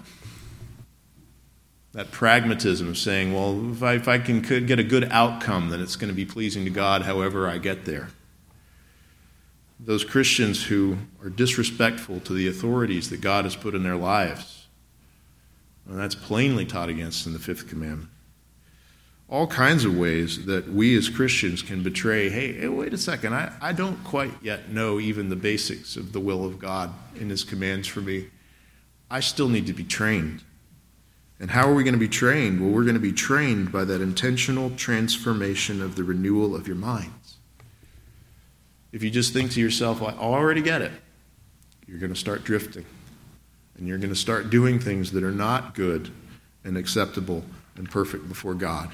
That 1.93 2.11
pragmatism 2.11 2.89
of 2.89 2.97
saying, 2.97 3.33
well, 3.33 3.71
if 3.71 3.81
I, 3.81 3.93
if 3.93 4.09
I 4.09 4.19
can 4.19 4.41
get 4.41 4.77
a 4.77 4.83
good 4.83 5.07
outcome, 5.09 5.69
then 5.69 5.81
it's 5.81 5.95
going 5.95 6.09
to 6.09 6.13
be 6.13 6.25
pleasing 6.25 6.65
to 6.65 6.69
God 6.69 7.03
however 7.03 7.47
I 7.47 7.59
get 7.59 7.85
there. 7.85 8.09
Those 9.79 10.03
Christians 10.03 10.65
who 10.65 10.97
are 11.23 11.29
disrespectful 11.29 12.19
to 12.19 12.33
the 12.33 12.49
authorities 12.49 13.09
that 13.09 13.21
God 13.21 13.45
has 13.45 13.55
put 13.55 13.73
in 13.73 13.83
their 13.83 13.95
lives 13.95 14.58
and 15.87 15.97
that's 15.97 16.15
plainly 16.15 16.65
taught 16.65 16.89
against 16.89 17.25
in 17.25 17.33
the 17.33 17.39
fifth 17.39 17.67
commandment. 17.67 18.09
All 19.27 19.47
kinds 19.47 19.85
of 19.85 19.95
ways 19.95 20.45
that 20.45 20.67
we 20.71 20.97
as 20.97 21.07
Christians 21.07 21.61
can 21.61 21.83
betray 21.83 22.29
hey, 22.29 22.53
hey 22.53 22.67
wait 22.67 22.93
a 22.93 22.97
second, 22.97 23.33
I, 23.33 23.53
I 23.61 23.73
don't 23.73 24.03
quite 24.03 24.31
yet 24.41 24.69
know 24.69 24.99
even 24.99 25.29
the 25.29 25.35
basics 25.35 25.95
of 25.95 26.13
the 26.13 26.19
will 26.19 26.45
of 26.45 26.59
God 26.59 26.91
in 27.15 27.29
His 27.29 27.43
commands 27.43 27.87
for 27.87 28.01
me. 28.01 28.27
I 29.11 29.19
still 29.19 29.49
need 29.49 29.67
to 29.67 29.73
be 29.73 29.83
trained. 29.83 30.43
And 31.39 31.51
how 31.51 31.69
are 31.69 31.73
we 31.73 31.83
going 31.83 31.93
to 31.93 31.99
be 31.99 32.09
trained? 32.09 32.59
Well, 32.59 32.71
we're 32.71 32.83
going 32.83 32.95
to 32.95 32.99
be 32.99 33.13
trained 33.13 33.71
by 33.71 33.85
that 33.85 34.01
intentional 34.01 34.71
transformation 34.71 35.81
of 35.81 35.95
the 35.95 36.03
renewal 36.03 36.55
of 36.55 36.67
your 36.67 36.75
minds. 36.75 37.37
If 38.91 39.03
you 39.03 39.09
just 39.09 39.31
think 39.31 39.51
to 39.51 39.61
yourself, 39.61 40.01
well, 40.01 40.09
I 40.09 40.19
already 40.19 40.61
get 40.61 40.81
it, 40.81 40.91
you're 41.87 41.99
going 41.99 42.13
to 42.13 42.19
start 42.19 42.43
drifting 42.43 42.85
and 43.79 43.87
you're 43.87 43.97
going 43.97 44.09
to 44.09 44.15
start 44.15 44.49
doing 44.49 44.77
things 44.77 45.13
that 45.13 45.23
are 45.23 45.31
not 45.31 45.73
good 45.73 46.11
and 46.65 46.77
acceptable 46.77 47.45
and 47.77 47.89
perfect 47.89 48.27
before 48.27 48.53
God. 48.53 48.91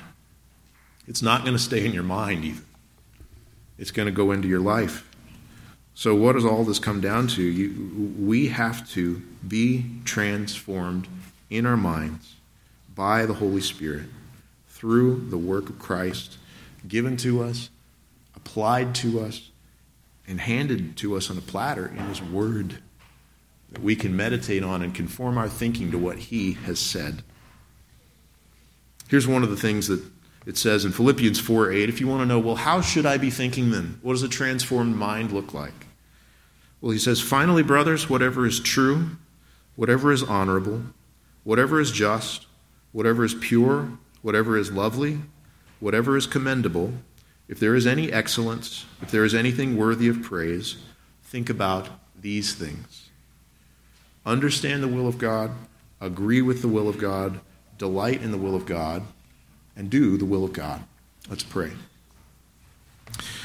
It's 1.07 1.23
not 1.23 1.41
going 1.41 1.57
to 1.57 1.61
stay 1.61 1.85
in 1.85 1.91
your 1.91 2.03
mind 2.03 2.45
even. 2.45 2.63
It's 3.79 3.91
going 3.91 4.05
to 4.05 4.11
go 4.11 4.31
into 4.31 4.47
your 4.47 4.59
life. 4.59 5.09
So, 5.95 6.13
what 6.13 6.33
does 6.33 6.45
all 6.45 6.63
this 6.63 6.77
come 6.77 7.01
down 7.01 7.27
to? 7.29 7.41
You, 7.41 8.13
we 8.19 8.49
have 8.49 8.89
to 8.91 9.21
be 9.47 9.85
transformed 10.05 11.07
in 11.49 11.65
our 11.65 11.77
minds 11.77 12.35
by 12.93 13.25
the 13.25 13.33
Holy 13.33 13.61
Spirit 13.61 14.05
through 14.69 15.29
the 15.29 15.37
work 15.37 15.69
of 15.69 15.79
Christ 15.79 16.37
given 16.87 17.17
to 17.17 17.43
us, 17.43 17.69
applied 18.35 18.93
to 18.95 19.21
us, 19.21 19.49
and 20.27 20.41
handed 20.41 20.95
to 20.97 21.15
us 21.15 21.31
on 21.31 21.37
a 21.37 21.41
platter 21.41 21.87
in 21.87 21.97
His 21.97 22.21
Word 22.21 22.79
that 23.71 23.81
we 23.81 23.95
can 23.95 24.15
meditate 24.15 24.63
on 24.63 24.81
and 24.81 24.93
conform 24.93 25.37
our 25.37 25.49
thinking 25.49 25.91
to 25.91 25.97
what 25.97 26.17
he 26.17 26.53
has 26.53 26.79
said. 26.79 27.23
Here's 29.07 29.27
one 29.27 29.43
of 29.43 29.49
the 29.49 29.57
things 29.57 29.87
that 29.87 30.01
it 30.45 30.57
says 30.57 30.85
in 30.85 30.91
Philippians 30.91 31.39
4 31.39 31.71
8. 31.71 31.89
If 31.89 31.99
you 31.99 32.07
want 32.07 32.21
to 32.21 32.25
know, 32.25 32.39
well, 32.39 32.55
how 32.55 32.81
should 32.81 33.05
I 33.05 33.17
be 33.17 33.29
thinking 33.29 33.71
then? 33.71 33.99
What 34.01 34.13
does 34.13 34.23
a 34.23 34.29
transformed 34.29 34.95
mind 34.95 35.31
look 35.31 35.53
like? 35.53 35.87
Well, 36.81 36.91
he 36.91 36.99
says, 36.99 37.21
finally, 37.21 37.63
brothers, 37.63 38.09
whatever 38.09 38.45
is 38.45 38.59
true, 38.59 39.17
whatever 39.75 40.11
is 40.11 40.21
honorable, 40.21 40.83
whatever 41.43 41.79
is 41.79 41.91
just, 41.91 42.45
whatever 42.91 43.23
is 43.23 43.33
pure, 43.33 43.89
whatever 44.21 44.57
is 44.57 44.71
lovely, 44.71 45.19
whatever 45.79 46.15
is 46.15 46.27
commendable, 46.27 46.93
if 47.47 47.59
there 47.59 47.75
is 47.75 47.87
any 47.87 48.11
excellence, 48.11 48.85
if 49.01 49.11
there 49.11 49.25
is 49.25 49.33
anything 49.33 49.77
worthy 49.77 50.07
of 50.07 50.21
praise, 50.21 50.77
think 51.23 51.49
about 51.49 51.89
these 52.19 52.53
things 52.53 53.04
understand 54.25 54.81
the 54.81 54.87
will 54.87 55.07
of 55.07 55.17
God, 55.17 55.51
agree 56.01 56.41
with 56.41 56.61
the 56.61 56.67
will 56.67 56.89
of 56.89 56.97
God, 56.97 57.39
delight 57.77 58.21
in 58.21 58.31
the 58.31 58.37
will 58.37 58.55
of 58.55 58.65
God, 58.65 59.03
and 59.75 59.89
do 59.89 60.17
the 60.17 60.25
will 60.25 60.43
of 60.43 60.53
God. 60.53 60.83
Let's 61.29 61.43
pray. 61.43 61.71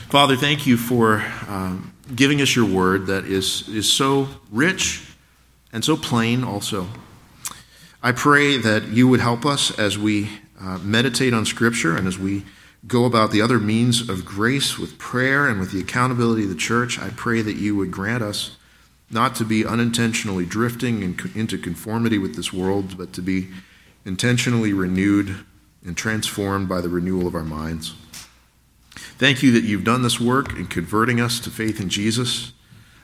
Father, 0.08 0.36
thank 0.36 0.66
you 0.66 0.76
for 0.76 1.24
um, 1.48 1.94
giving 2.14 2.40
us 2.40 2.56
your 2.56 2.66
word 2.66 3.06
that 3.06 3.24
is, 3.24 3.68
is 3.68 3.90
so 3.90 4.28
rich 4.50 5.06
and 5.72 5.84
so 5.84 5.96
plain 5.96 6.42
also. 6.42 6.88
I 8.02 8.12
pray 8.12 8.56
that 8.56 8.88
you 8.88 9.06
would 9.08 9.20
help 9.20 9.44
us 9.44 9.78
as 9.78 9.98
we 9.98 10.30
uh, 10.60 10.78
meditate 10.78 11.32
on 11.32 11.46
Scripture 11.46 11.96
and 11.96 12.08
as 12.08 12.18
we 12.18 12.44
go 12.86 13.04
about 13.04 13.30
the 13.30 13.42
other 13.42 13.58
means 13.58 14.08
of 14.08 14.24
grace 14.24 14.78
with 14.78 14.98
prayer 14.98 15.46
and 15.46 15.60
with 15.60 15.70
the 15.70 15.80
accountability 15.80 16.44
of 16.44 16.48
the 16.48 16.54
church. 16.54 16.98
I 16.98 17.10
pray 17.10 17.42
that 17.42 17.56
you 17.56 17.76
would 17.76 17.90
grant 17.90 18.22
us 18.22 18.56
not 19.10 19.34
to 19.36 19.44
be 19.44 19.66
unintentionally 19.66 20.46
drifting 20.46 21.02
into 21.34 21.58
conformity 21.58 22.18
with 22.18 22.36
this 22.36 22.52
world, 22.52 22.96
but 22.96 23.12
to 23.12 23.22
be 23.22 23.48
intentionally 24.04 24.72
renewed 24.72 25.44
and 25.84 25.96
transformed 25.96 26.68
by 26.68 26.80
the 26.80 26.88
renewal 26.88 27.26
of 27.26 27.34
our 27.34 27.44
minds. 27.44 27.94
Thank 28.94 29.42
you 29.42 29.52
that 29.52 29.64
you've 29.64 29.84
done 29.84 30.02
this 30.02 30.20
work 30.20 30.56
in 30.56 30.66
converting 30.66 31.20
us 31.20 31.40
to 31.40 31.50
faith 31.50 31.80
in 31.80 31.88
Jesus. 31.88 32.52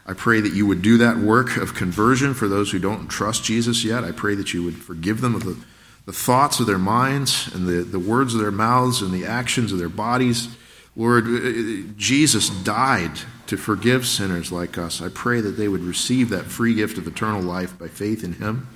I 0.07 0.13
pray 0.13 0.41
that 0.41 0.53
you 0.53 0.67
would 0.67 0.83
do 0.83 0.99
that 0.99 1.17
work 1.17 1.57
of 1.57 1.75
conversion 1.75 2.35
for 2.35 2.49
those 2.49 2.71
who 2.71 2.79
don't 2.79 3.09
trust 3.09 3.45
Jesus 3.45 3.85
yet. 3.85 4.05
I 4.05 4.13
pray 4.13 4.35
that 4.37 4.55
you 4.55 4.63
would 4.63 4.77
forgive 4.77 5.21
them 5.21 5.35
of 5.35 5.45
the, 5.45 5.57
the 6.05 6.13
thoughts 6.13 6.61
of 6.61 6.67
their 6.67 6.79
minds 6.79 7.53
and 7.53 7.67
the, 7.67 7.83
the 7.83 7.99
words 7.99 8.35
of 8.35 8.41
their 8.41 8.53
mouths 8.53 9.03
and 9.03 9.13
the 9.13 9.27
actions 9.27 9.73
of 9.73 9.79
their 9.79 9.89
bodies. 9.89 10.49
Lord, 10.95 11.27
uh, 11.27 11.31
uh, 11.31 11.93
Jesus 11.97 12.49
died 12.49 13.19
to 13.49 13.57
forgive 13.57 14.07
sinners 14.07 14.53
like 14.53 14.79
us. 14.79 15.01
I 15.01 15.09
pray 15.09 15.41
that 15.41 15.53
they 15.53 15.69
would 15.69 15.83
receive 15.83 16.29
that 16.31 16.47
free 16.47 16.75
gift 16.75 16.99
of 16.99 17.07
eternal 17.07 17.43
life 17.43 17.79
by 17.79 17.89
faith 17.89 18.23
in 18.25 18.35
Him. 18.35 18.69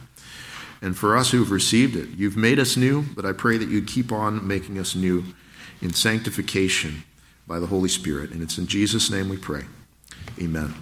And 0.83 0.97
for 0.97 1.17
us 1.17 1.31
who've 1.31 1.51
received 1.51 1.97
it, 1.97 2.09
you've 2.17 2.37
made 2.37 2.59
us 2.59 2.77
new, 2.77 3.05
but 3.15 3.27
I 3.27 3.33
pray 3.33 3.59
that 3.59 3.69
you'd 3.69 3.87
keep 3.87 4.13
on 4.13 4.47
making 4.47 4.79
us 4.79 4.95
new 4.95 5.25
in 5.83 5.93
sanctification 5.93 7.05
by 7.47 7.59
the 7.59 7.67
Holy 7.67 7.89
Spirit. 7.89 8.31
And 8.31 8.43
it's 8.43 8.59
in 8.59 8.67
Jesus' 8.67 9.11
name 9.11 9.29
we 9.29 9.37
pray. 9.37 9.65
Amen. 10.41 10.75